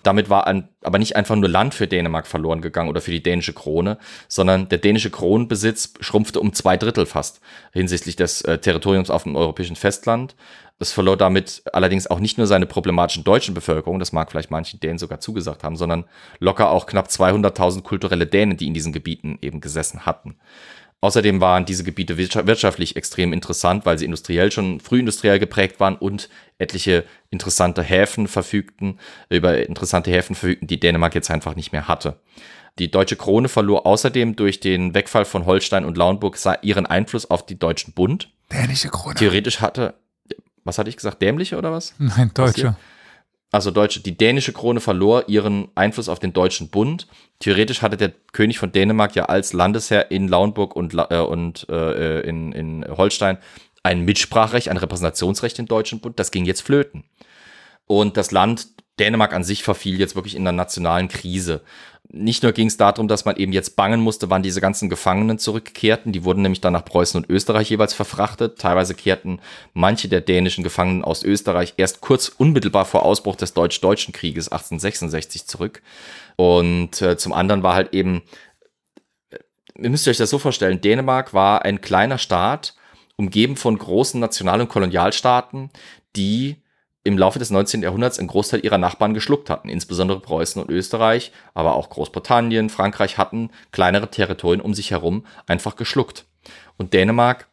[0.03, 3.21] Damit war ein, aber nicht einfach nur Land für Dänemark verloren gegangen oder für die
[3.21, 3.97] dänische Krone,
[4.27, 7.41] sondern der dänische Kronenbesitz schrumpfte um zwei Drittel fast
[7.73, 10.35] hinsichtlich des äh, Territoriums auf dem europäischen Festland.
[10.79, 14.79] Es verlor damit allerdings auch nicht nur seine problematischen deutschen Bevölkerung, das mag vielleicht manchen
[14.79, 16.05] Dänen sogar zugesagt haben, sondern
[16.39, 20.35] locker auch knapp 200.000 kulturelle Dänen, die in diesen Gebieten eben gesessen hatten.
[20.99, 26.27] Außerdem waren diese Gebiete wirtschaftlich extrem interessant, weil sie industriell schon frühindustriell geprägt waren und
[26.57, 28.99] etliche interessante Häfen verfügten,
[29.29, 32.19] über interessante Häfen verfügten, die Dänemark jetzt einfach nicht mehr hatte.
[32.79, 37.45] Die deutsche Krone verlor außerdem durch den Wegfall von Holstein und Lauenburg ihren Einfluss auf
[37.45, 38.29] die Deutschen Bund.
[38.51, 39.15] Dänische Krone.
[39.15, 39.93] Theoretisch hatte,
[40.63, 41.93] was hatte ich gesagt, dämliche oder was?
[41.99, 42.75] Nein, deutsche
[43.51, 47.07] also deutsche, die dänische Krone verlor ihren Einfluss auf den deutschen Bund.
[47.39, 52.21] Theoretisch hatte der König von Dänemark ja als Landesherr in Lauenburg und, äh, und äh,
[52.21, 53.37] in, in Holstein
[53.83, 56.19] ein Mitsprachrecht, ein Repräsentationsrecht im deutschen Bund.
[56.19, 57.05] Das ging jetzt flöten.
[57.85, 58.67] Und das Land
[58.99, 61.61] Dänemark an sich verfiel jetzt wirklich in einer nationalen Krise
[62.09, 65.39] nicht nur ging es darum, dass man eben jetzt bangen musste, wann diese ganzen Gefangenen
[65.39, 66.13] zurückkehrten.
[66.13, 68.59] Die wurden nämlich dann nach Preußen und Österreich jeweils verfrachtet.
[68.59, 69.39] Teilweise kehrten
[69.73, 75.47] manche der dänischen Gefangenen aus Österreich erst kurz unmittelbar vor Ausbruch des Deutsch-Deutschen Krieges 1866
[75.47, 75.81] zurück.
[76.37, 78.23] Und äh, zum anderen war halt eben,
[79.29, 79.39] äh,
[79.77, 82.75] ihr müsst euch das so vorstellen, Dänemark war ein kleiner Staat,
[83.17, 85.71] umgeben von großen National- und Kolonialstaaten,
[86.15, 86.61] die
[87.07, 87.83] im Laufe des 19.
[87.83, 89.69] Jahrhunderts einen Großteil ihrer Nachbarn geschluckt hatten.
[89.69, 95.77] Insbesondere Preußen und Österreich, aber auch Großbritannien, Frankreich hatten kleinere Territorien um sich herum einfach
[95.77, 96.25] geschluckt.
[96.77, 97.47] Und Dänemark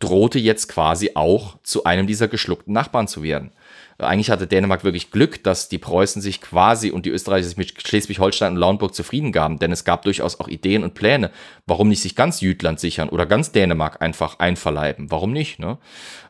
[0.00, 3.52] drohte jetzt quasi auch zu einem dieser geschluckten Nachbarn zu werden.
[3.98, 7.80] Eigentlich hatte Dänemark wirklich Glück, dass die Preußen sich quasi und die Österreicher sich mit
[7.86, 11.30] Schleswig-Holstein und Lauenburg zufrieden gaben, denn es gab durchaus auch Ideen und Pläne,
[11.66, 15.10] warum nicht sich ganz Jütland sichern oder ganz Dänemark einfach einverleiben.
[15.10, 15.58] Warum nicht?
[15.58, 15.78] Ne?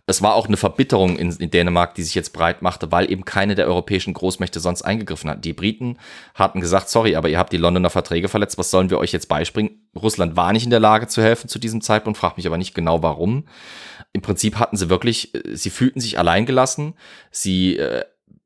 [0.07, 3.25] Es war auch eine Verbitterung in, in, Dänemark, die sich jetzt breit machte, weil eben
[3.25, 5.45] keine der europäischen Großmächte sonst eingegriffen hat.
[5.45, 5.99] Die Briten
[6.35, 9.29] hatten gesagt, sorry, aber ihr habt die Londoner Verträge verletzt, was sollen wir euch jetzt
[9.29, 9.71] beispringen?
[9.95, 12.75] Russland war nicht in der Lage zu helfen zu diesem Zeitpunkt, fragt mich aber nicht
[12.75, 13.45] genau warum
[14.13, 16.95] im Prinzip hatten sie wirklich, äh, sie fühlten sich alleingelassen,
[17.31, 18.05] sie äh,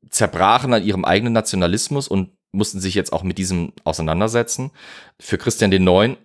[0.09, 4.71] zerbrachen an ihrem eigenen Nationalismus und mussten sich jetzt auch mit diesem auseinandersetzen.
[5.19, 6.17] Für Christian IX.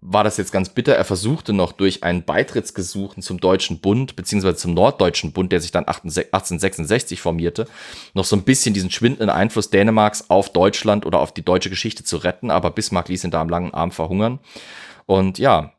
[0.00, 0.94] war das jetzt ganz bitter.
[0.94, 5.70] Er versuchte noch durch ein Beitrittsgesuchen zum Deutschen Bund, beziehungsweise zum Norddeutschen Bund, der sich
[5.70, 7.66] dann 1866 formierte,
[8.14, 12.04] noch so ein bisschen diesen schwindenden Einfluss Dänemarks auf Deutschland oder auf die deutsche Geschichte
[12.04, 12.50] zu retten.
[12.50, 14.40] Aber Bismarck ließ ihn da am langen Arm verhungern.
[15.06, 15.72] Und ja,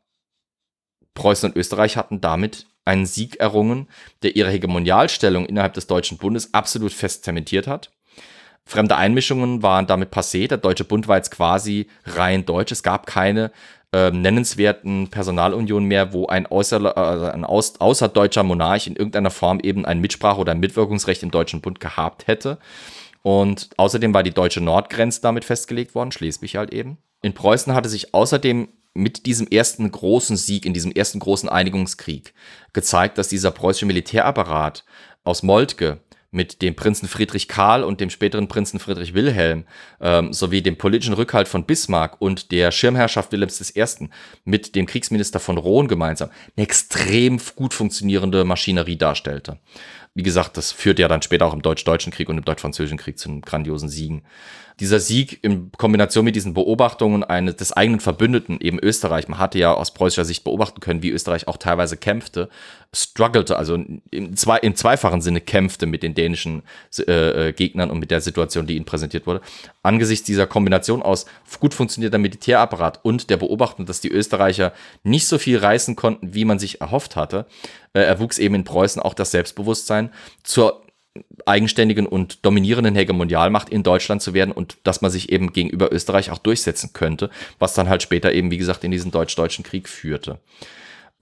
[1.14, 3.88] Preußen und Österreich hatten damit einen Sieg errungen,
[4.22, 7.90] der ihre Hegemonialstellung innerhalb des Deutschen Bundes absolut fest zementiert hat.
[8.66, 10.48] Fremde Einmischungen waren damit passé.
[10.48, 12.72] Der Deutsche Bund war jetzt quasi rein deutsch.
[12.72, 13.52] Es gab keine
[13.92, 19.60] äh, nennenswerten Personalunionen mehr, wo ein, außer, äh, ein aus, außerdeutscher Monarch in irgendeiner Form
[19.60, 22.58] eben ein Mitsprache- oder ein Mitwirkungsrecht im Deutschen Bund gehabt hätte.
[23.22, 26.98] Und außerdem war die deutsche Nordgrenze damit festgelegt worden, Schleswig halt eben.
[27.22, 32.32] In Preußen hatte sich außerdem mit diesem ersten großen Sieg, in diesem ersten großen Einigungskrieg
[32.72, 34.84] gezeigt, dass dieser preußische Militärapparat
[35.24, 36.00] aus Moltke
[36.34, 39.64] mit dem Prinzen Friedrich Karl und dem späteren Prinzen Friedrich Wilhelm
[40.00, 44.08] ähm, sowie dem politischen Rückhalt von Bismarck und der Schirmherrschaft Wilhelms I.
[44.44, 49.58] mit dem Kriegsminister von Rohn gemeinsam eine extrem gut funktionierende Maschinerie darstellte.
[50.16, 53.18] Wie gesagt, das führt ja dann später auch im Deutsch-Deutschen Krieg und im Deutsch-Französischen Krieg
[53.18, 54.22] zu grandiosen Siegen.
[54.78, 59.58] Dieser Sieg in Kombination mit diesen Beobachtungen eines des eigenen Verbündeten, eben Österreich, man hatte
[59.58, 62.48] ja aus preußischer Sicht beobachten können, wie Österreich auch teilweise kämpfte,
[62.94, 66.62] struggelte, also im, zwei, im zweifachen Sinne kämpfte mit den dänischen
[67.06, 69.40] äh, äh, Gegnern und mit der Situation, die ihnen präsentiert wurde.
[69.82, 71.26] Angesichts dieser Kombination aus
[71.60, 74.72] gut funktionierter Militärapparat und der Beobachtung, dass die Österreicher
[75.02, 77.46] nicht so viel reißen konnten, wie man sich erhofft hatte,
[77.92, 80.10] äh, erwuchs eben in Preußen auch das Selbstbewusstsein
[80.42, 80.84] zur
[81.46, 86.30] eigenständigen und dominierenden Hegemonialmacht in Deutschland zu werden und dass man sich eben gegenüber Österreich
[86.30, 90.40] auch durchsetzen könnte, was dann halt später eben, wie gesagt, in diesen deutsch-deutschen Krieg führte.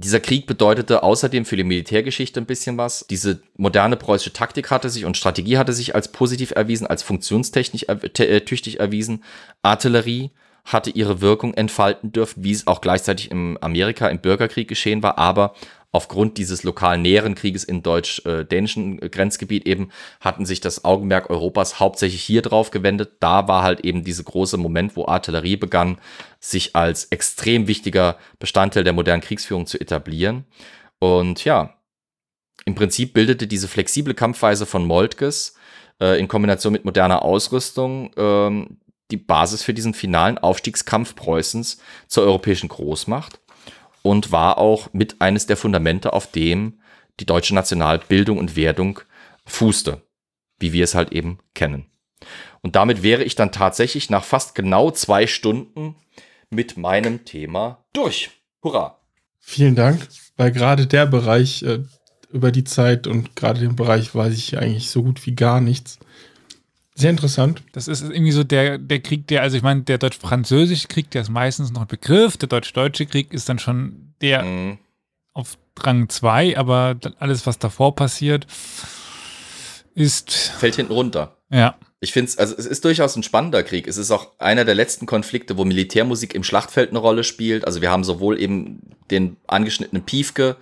[0.02, 3.06] Dieser Krieg bedeutete außerdem für die Militärgeschichte ein bisschen was.
[3.08, 7.84] Diese moderne preußische Taktik hatte sich und Strategie hatte sich als positiv erwiesen, als funktionstechnisch
[7.88, 9.22] äh, tüchtig erwiesen.
[9.62, 10.30] Artillerie
[10.64, 15.18] hatte ihre Wirkung entfalten dürfen, wie es auch gleichzeitig im Amerika im Bürgerkrieg geschehen war,
[15.18, 15.54] aber
[15.92, 19.90] aufgrund dieses lokalen näheren Krieges in deutsch-dänischen Grenzgebiet eben
[20.20, 23.18] hatten sich das Augenmerk Europas hauptsächlich hier drauf gewendet.
[23.20, 25.98] Da war halt eben diese große Moment, wo Artillerie begann,
[26.40, 30.46] sich als extrem wichtiger Bestandteil der modernen Kriegsführung zu etablieren.
[30.98, 31.74] Und ja,
[32.64, 35.56] im Prinzip bildete diese flexible Kampfweise von Moltkes
[36.00, 38.66] äh, in Kombination mit moderner Ausrüstung äh,
[39.10, 41.78] die Basis für diesen finalen Aufstiegskampf Preußens
[42.08, 43.41] zur europäischen Großmacht
[44.02, 46.80] und war auch mit eines der Fundamente, auf dem
[47.20, 49.00] die deutsche Nationalbildung und Werdung
[49.46, 50.02] fußte,
[50.58, 51.86] wie wir es halt eben kennen.
[52.62, 55.96] Und damit wäre ich dann tatsächlich nach fast genau zwei Stunden
[56.50, 58.30] mit meinem Thema durch.
[58.62, 58.98] Hurra!
[59.40, 60.06] Vielen Dank,
[60.36, 61.80] weil gerade der Bereich äh,
[62.30, 65.98] über die Zeit und gerade den Bereich weiß ich eigentlich so gut wie gar nichts.
[66.94, 67.62] Sehr interessant.
[67.72, 71.22] Das ist irgendwie so der, der Krieg, der, also ich meine, der deutsch-französische Krieg, der
[71.22, 74.78] ist meistens noch ein Begriff, der deutsch-deutsche Krieg ist dann schon der mhm.
[75.32, 78.46] auf Rang 2, aber alles, was davor passiert,
[79.94, 80.32] ist.
[80.32, 81.38] Fällt hinten runter.
[81.50, 81.76] Ja.
[82.00, 83.86] Ich finde es, also es ist durchaus ein spannender Krieg.
[83.86, 87.64] Es ist auch einer der letzten Konflikte, wo Militärmusik im Schlachtfeld eine Rolle spielt.
[87.64, 90.56] Also wir haben sowohl eben den angeschnittenen Piefke,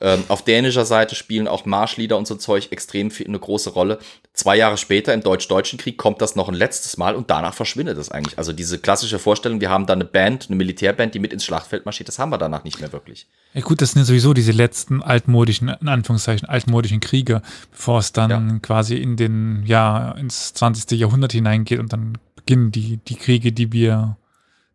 [0.00, 3.98] ähm, auf dänischer Seite spielen auch Marschlieder und so Zeug extrem viel, eine große Rolle.
[4.32, 7.98] Zwei Jahre später im Deutsch-Deutschen Krieg kommt das noch ein letztes Mal und danach verschwindet
[7.98, 8.38] es eigentlich.
[8.38, 11.84] Also diese klassische Vorstellung, wir haben da eine Band, eine Militärband, die mit ins Schlachtfeld
[11.84, 13.26] marschiert, das haben wir danach nicht mehr wirklich.
[13.54, 17.42] Ja gut, das sind ja sowieso diese letzten altmodischen, in Anführungszeichen, altmodischen Kriege,
[17.72, 18.58] bevor es dann ja.
[18.60, 20.98] quasi in den, ja, ins 20.
[20.98, 24.16] Jahrhundert hineingeht und dann beginnen die, die Kriege, die wir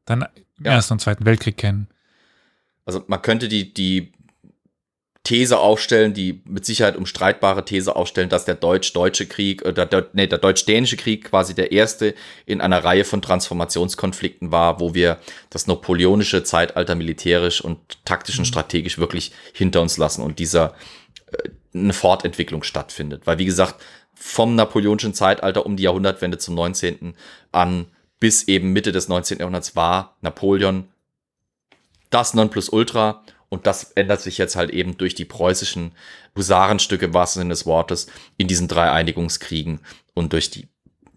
[0.03, 0.26] dann
[0.60, 0.73] im ja.
[0.73, 1.88] Ersten und Zweiten Weltkrieg kennen.
[2.86, 4.11] Also man könnte die, die
[5.26, 10.27] These aufstellen, die mit Sicherheit umstreitbare These aufstellen, dass der deutsch-deutsche Krieg, oder der, nee,
[10.27, 12.14] der deutsch-dänische Krieg quasi der erste
[12.45, 15.18] in einer Reihe von Transformationskonflikten war, wo wir
[15.49, 18.49] das napoleonische Zeitalter militärisch und taktisch und mhm.
[18.49, 20.76] strategisch wirklich hinter uns lassen und dieser
[21.31, 23.26] äh, eine Fortentwicklung stattfindet.
[23.26, 23.84] Weil, wie gesagt,
[24.14, 27.15] vom napoleonischen Zeitalter um die Jahrhundertwende zum 19.
[27.52, 27.88] an
[28.19, 29.39] bis eben Mitte des 19.
[29.39, 30.88] Jahrhunderts war Napoleon
[32.11, 35.92] das Nonplusultra und das ändert sich jetzt halt eben durch die preußischen
[36.36, 38.08] Husarenstücke im wahrsten Sinne des Wortes
[38.38, 39.80] in diesen drei Einigungskriegen
[40.14, 40.68] und durch die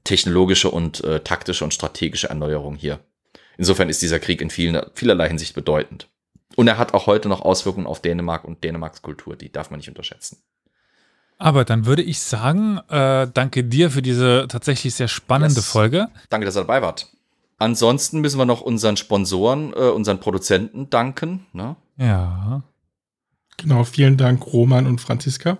[0.05, 3.01] technologische und äh, taktische und strategische Erneuerung hier.
[3.57, 6.09] Insofern ist dieser Krieg in vielen, vielerlei Hinsicht bedeutend.
[6.57, 9.79] Und er hat auch heute noch Auswirkungen auf Dänemark und Dänemarks Kultur, die darf man
[9.79, 10.39] nicht unterschätzen.
[11.39, 15.69] Aber dann würde ich sagen, äh, danke dir für diese tatsächlich sehr spannende yes.
[15.69, 16.09] Folge.
[16.31, 17.13] Danke, dass ihr dabei wart.
[17.59, 21.47] Ansonsten müssen wir noch unseren Sponsoren, äh, unseren Produzenten danken.
[21.53, 21.77] Ne?
[21.97, 22.63] Ja.
[23.57, 25.59] Genau, vielen Dank, Roman und Franziska.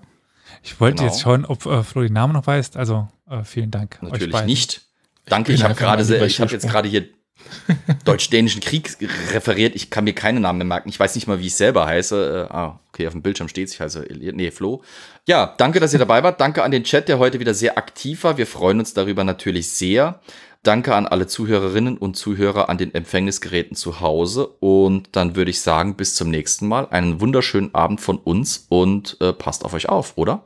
[0.63, 1.09] Ich wollte genau.
[1.09, 2.77] jetzt schauen, ob äh, Flo den Namen noch weiß.
[2.77, 3.99] Also äh, vielen Dank.
[4.01, 4.83] Natürlich nicht.
[5.27, 7.09] Danke, ich, ich habe gerade ich habe jetzt gerade hier
[8.05, 8.97] deutsch-dänischen Krieg
[9.33, 9.75] referiert.
[9.75, 10.89] Ich kann mir keine Namen mehr merken.
[10.89, 12.49] Ich weiß nicht mal, wie ich selber heiße.
[12.51, 13.75] Äh, ah, okay, auf dem Bildschirm steht es.
[13.75, 14.83] Ich heiße, nee, Flo.
[15.27, 16.41] Ja, danke, dass ihr dabei wart.
[16.41, 18.39] Danke an den Chat, der heute wieder sehr aktiv war.
[18.39, 20.21] Wir freuen uns darüber natürlich sehr.
[20.69, 24.49] Danke an alle Zuhörerinnen und Zuhörer an den Empfängnisgeräten zu Hause.
[24.61, 26.87] Und dann würde ich sagen, bis zum nächsten Mal.
[26.91, 30.43] Einen wunderschönen Abend von uns und äh, passt auf euch auf, oder?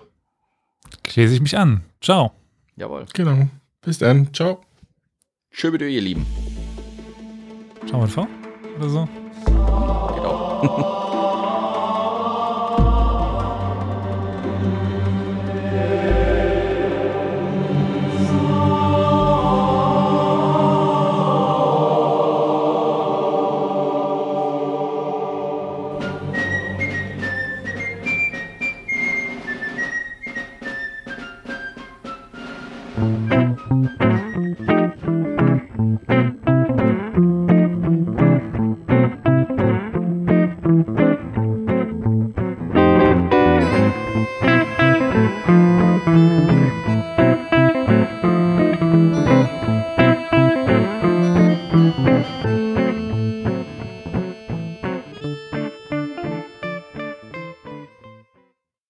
[1.17, 1.83] Lese ich mich an.
[2.01, 2.31] Ciao.
[2.77, 3.07] Jawohl.
[3.15, 3.49] Genau.
[3.85, 4.33] Bis dann.
[4.33, 4.61] Ciao.
[5.51, 6.25] Tschö bitte, ihr Lieben.
[7.89, 8.29] Ciao, mal vor.
[8.79, 9.09] Oder so.
[9.47, 10.99] Genau.